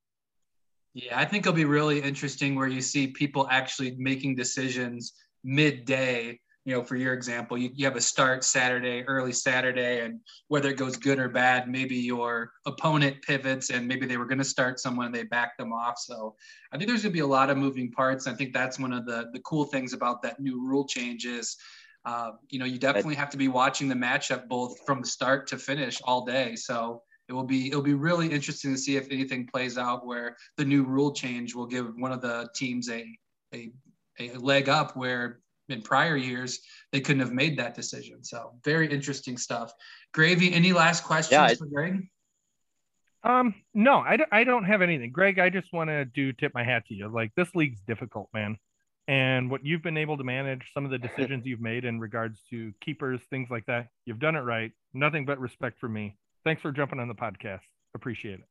Yeah, 0.95 1.18
I 1.18 1.24
think 1.24 1.47
it'll 1.47 1.55
be 1.55 1.64
really 1.64 2.01
interesting 2.01 2.57
where 2.57 2.66
you 2.66 2.80
see 2.80 3.09
people 3.09 3.47
actually 3.51 3.95
making 3.99 4.34
decisions 4.34 5.12
midday 5.45 6.41
you 6.68 6.74
know, 6.74 6.82
for 6.82 6.96
your 6.96 7.14
example, 7.14 7.56
you, 7.56 7.70
you 7.72 7.86
have 7.86 7.96
a 7.96 8.00
start 8.00 8.44
Saturday, 8.44 9.02
early 9.06 9.32
Saturday, 9.32 10.00
and 10.04 10.20
whether 10.48 10.68
it 10.68 10.76
goes 10.76 10.98
good 10.98 11.18
or 11.18 11.26
bad, 11.26 11.66
maybe 11.66 11.96
your 11.96 12.52
opponent 12.66 13.22
pivots 13.22 13.70
and 13.70 13.88
maybe 13.88 14.04
they 14.04 14.18
were 14.18 14.26
going 14.26 14.36
to 14.36 14.44
start 14.44 14.78
someone 14.78 15.06
and 15.06 15.14
they 15.14 15.22
back 15.22 15.56
them 15.56 15.72
off. 15.72 15.98
So 15.98 16.36
I 16.70 16.76
think 16.76 16.90
there's 16.90 17.00
going 17.00 17.12
to 17.12 17.16
be 17.16 17.20
a 17.20 17.26
lot 17.26 17.48
of 17.48 17.56
moving 17.56 17.90
parts. 17.90 18.26
I 18.26 18.34
think 18.34 18.52
that's 18.52 18.78
one 18.78 18.92
of 18.92 19.06
the, 19.06 19.30
the 19.32 19.38
cool 19.46 19.64
things 19.64 19.94
about 19.94 20.20
that 20.24 20.40
new 20.40 20.62
rule 20.62 20.84
changes. 20.84 21.56
Uh, 22.04 22.32
you 22.50 22.58
know, 22.58 22.66
you 22.66 22.76
definitely 22.76 23.14
have 23.14 23.30
to 23.30 23.38
be 23.38 23.48
watching 23.48 23.88
the 23.88 23.94
matchup 23.94 24.46
both 24.46 24.76
from 24.84 25.02
start 25.02 25.46
to 25.46 25.56
finish 25.56 26.02
all 26.04 26.26
day. 26.26 26.54
So 26.54 27.00
it 27.30 27.32
will 27.32 27.44
be 27.44 27.68
it'll 27.68 27.80
be 27.80 27.94
really 27.94 28.28
interesting 28.28 28.74
to 28.74 28.78
see 28.78 28.96
if 28.96 29.10
anything 29.10 29.46
plays 29.46 29.78
out 29.78 30.04
where 30.04 30.36
the 30.58 30.66
new 30.66 30.84
rule 30.84 31.12
change 31.12 31.54
will 31.54 31.66
give 31.66 31.94
one 31.96 32.12
of 32.12 32.20
the 32.20 32.46
teams 32.54 32.90
a 32.90 33.06
a, 33.54 33.70
a 34.20 34.34
leg 34.34 34.68
up 34.68 34.94
where 34.94 35.40
in 35.68 35.82
prior 35.82 36.16
years 36.16 36.60
they 36.92 37.00
couldn't 37.00 37.20
have 37.20 37.32
made 37.32 37.58
that 37.58 37.74
decision. 37.74 38.24
So 38.24 38.54
very 38.64 38.90
interesting 38.90 39.36
stuff. 39.36 39.72
Gravy, 40.12 40.52
any 40.52 40.72
last 40.72 41.04
questions 41.04 41.32
yeah, 41.32 41.54
for 41.54 41.66
Greg? 41.66 42.08
Um, 43.24 43.54
no, 43.74 43.96
I, 43.96 44.18
I 44.30 44.44
don't 44.44 44.64
have 44.64 44.80
anything. 44.80 45.10
Greg, 45.10 45.38
I 45.38 45.50
just 45.50 45.72
want 45.72 45.90
to 45.90 46.04
do 46.04 46.32
tip 46.32 46.52
my 46.54 46.64
hat 46.64 46.86
to 46.86 46.94
you. 46.94 47.08
Like 47.08 47.32
this 47.36 47.54
league's 47.54 47.80
difficult, 47.86 48.28
man. 48.32 48.56
And 49.08 49.50
what 49.50 49.64
you've 49.64 49.82
been 49.82 49.96
able 49.96 50.18
to 50.18 50.24
manage, 50.24 50.70
some 50.74 50.84
of 50.84 50.90
the 50.90 50.98
decisions 50.98 51.46
you've 51.46 51.62
made 51.62 51.86
in 51.86 51.98
regards 51.98 52.42
to 52.50 52.72
keepers, 52.82 53.20
things 53.30 53.48
like 53.50 53.64
that, 53.66 53.88
you've 54.04 54.18
done 54.18 54.36
it 54.36 54.40
right. 54.40 54.70
Nothing 54.92 55.24
but 55.24 55.40
respect 55.40 55.78
for 55.80 55.88
me. 55.88 56.16
Thanks 56.44 56.60
for 56.60 56.72
jumping 56.72 57.00
on 57.00 57.08
the 57.08 57.14
podcast. 57.14 57.62
Appreciate 57.94 58.40
it. 58.40 58.46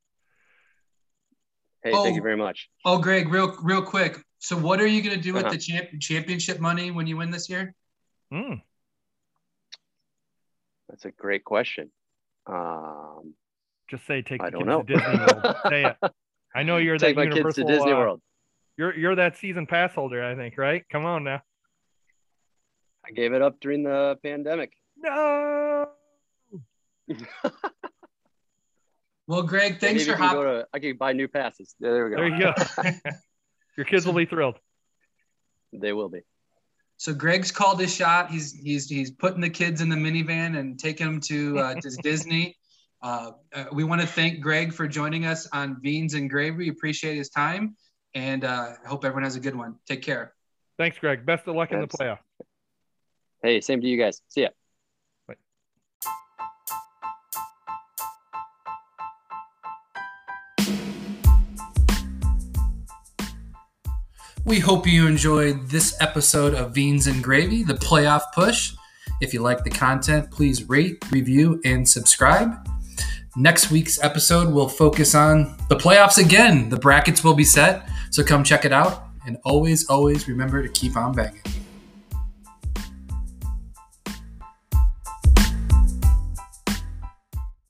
Hey, 1.84 1.92
oh, 1.94 2.04
thank 2.04 2.16
you 2.16 2.24
very 2.24 2.38
much. 2.38 2.70
Oh, 2.86 2.98
Greg, 2.98 3.30
real 3.30 3.56
real 3.62 3.84
quick. 3.84 4.20
So, 4.40 4.56
what 4.56 4.80
are 4.80 4.88
you 4.88 5.02
going 5.02 5.16
to 5.16 5.22
do 5.22 5.36
uh-huh. 5.36 5.50
with 5.50 5.54
the 5.54 5.60
champ- 5.60 6.00
championship 6.00 6.60
money 6.60 6.92
when 6.92 7.08
you 7.08 7.18
win 7.18 7.32
this 7.32 7.50
year? 7.50 7.74
Mm. 8.32 8.62
That's 10.90 11.06
a 11.06 11.12
great 11.12 11.44
question. 11.44 11.92
Um, 12.46 13.34
Just 13.90 14.06
say 14.06 14.22
take 14.22 14.42
I 14.42 14.50
don't 14.50 14.66
know. 14.66 14.84
to 14.84 14.96
Disney 14.96 15.18
World. 15.18 15.56
say 15.70 15.86
it. 15.86 15.98
I 16.56 16.64
know 16.64 16.78
you're 16.78 16.98
take 16.98 17.16
that 17.16 17.22
my 17.22 17.24
universal, 17.24 17.64
kids 17.64 17.68
to 17.68 17.76
Disney 17.76 17.92
uh, 17.92 17.98
World. 17.98 18.22
You're 18.78 18.98
you're 18.98 19.16
that 19.16 19.38
season 19.38 19.66
pass 19.66 19.94
holder, 19.94 20.24
I 20.24 20.36
think, 20.36 20.58
right? 20.58 20.84
Come 20.90 21.06
on 21.06 21.24
now. 21.24 21.42
I 23.06 23.12
gave 23.12 23.34
it 23.34 23.42
up 23.42 23.60
during 23.60 23.84
the 23.84 24.18
pandemic. 24.24 24.74
No. 24.98 25.88
well, 29.28 29.44
Greg, 29.44 29.80
thanks 29.80 30.06
for 30.06 30.16
hopping. 30.16 30.64
I 30.74 30.80
can 30.80 30.98
buy 30.98 31.14
new 31.14 31.28
passes. 31.28 31.76
There 31.80 32.06
we 32.06 32.12
go. 32.12 32.18
There 32.18 32.28
you 32.28 32.40
go. 32.40 32.54
Your 33.78 33.86
kids 33.86 34.06
will 34.06 34.14
be 34.14 34.26
thrilled. 34.26 34.56
They 35.72 35.94
will 35.94 36.10
be. 36.10 36.22
So 36.98 37.14
Greg's 37.14 37.52
called 37.52 37.80
his 37.80 37.94
shot. 37.94 38.32
He's 38.32 38.52
he's 38.54 38.90
he's 38.90 39.12
putting 39.12 39.40
the 39.40 39.50
kids 39.50 39.82
in 39.82 39.90
the 39.90 39.96
minivan 39.96 40.58
and 40.58 40.80
taking 40.80 41.06
them 41.06 41.22
to 41.22 41.60
uh, 41.60 41.76
to 41.82 41.90
Disney. 42.02 42.58
Uh, 43.02 43.32
uh, 43.54 43.66
we 43.72 43.84
want 43.84 44.02
to 44.02 44.08
thank 44.08 44.42
Greg 44.42 44.74
for 44.74 44.88
joining 44.88 45.26
us 45.26 45.48
on 45.54 45.78
Beans 45.80 46.16
and 46.16 46.28
Gravy. 46.28 46.58
We 46.58 46.70
appreciate 46.70 47.16
his 47.16 47.30
time, 47.30 47.76
and 48.16 48.44
uh, 48.44 48.74
I 48.84 48.88
hope 48.88 49.06
everyone 49.06 49.24
has 49.24 49.36
a 49.36 49.40
good 49.40 49.56
one. 49.56 49.76
Take 49.88 50.02
care. 50.02 50.34
Thanks, 50.80 50.98
Greg. 50.98 51.24
Best 51.24 51.48
of 51.48 51.56
luck 51.56 51.70
Thanks. 51.70 51.84
in 51.84 51.88
the 51.90 52.04
playoff. 52.04 52.20
Hey, 53.44 53.62
same 53.62 53.82
to 53.82 53.88
you 53.88 53.98
guys. 53.98 54.22
See 54.30 54.42
ya. 54.42 54.50
We 64.48 64.60
hope 64.60 64.88
you 64.88 65.08
enjoyed 65.08 65.68
this 65.68 65.98
episode 66.00 66.54
of 66.54 66.72
Beans 66.72 67.06
and 67.06 67.22
Gravy, 67.22 67.64
the 67.64 67.74
playoff 67.74 68.22
push. 68.34 68.74
If 69.20 69.34
you 69.34 69.42
like 69.42 69.66
the 69.66 69.70
content, 69.70 70.32
please 70.32 70.70
rate, 70.70 71.04
review, 71.12 71.60
and 71.66 71.88
subscribe. 71.88 72.54
Next 73.36 73.70
week's 73.72 74.02
episode 74.02 74.54
will 74.54 74.70
focus 74.70 75.14
on 75.16 75.58
the 75.68 75.76
playoffs 75.76 76.18
again. 76.18 76.70
The 76.70 76.78
brackets 76.78 77.26
will 77.26 77.34
be 77.34 77.44
set, 77.44 77.90
so 78.10 78.24
come 78.24 78.46
check 78.46 78.64
it 78.64 78.72
out. 78.72 79.04
And 79.26 79.36
always, 79.44 79.86
always 79.90 80.30
remember 80.30 80.64
to 80.64 80.70
keep 80.70 80.96
on 80.96 81.12
banging. 81.12 81.42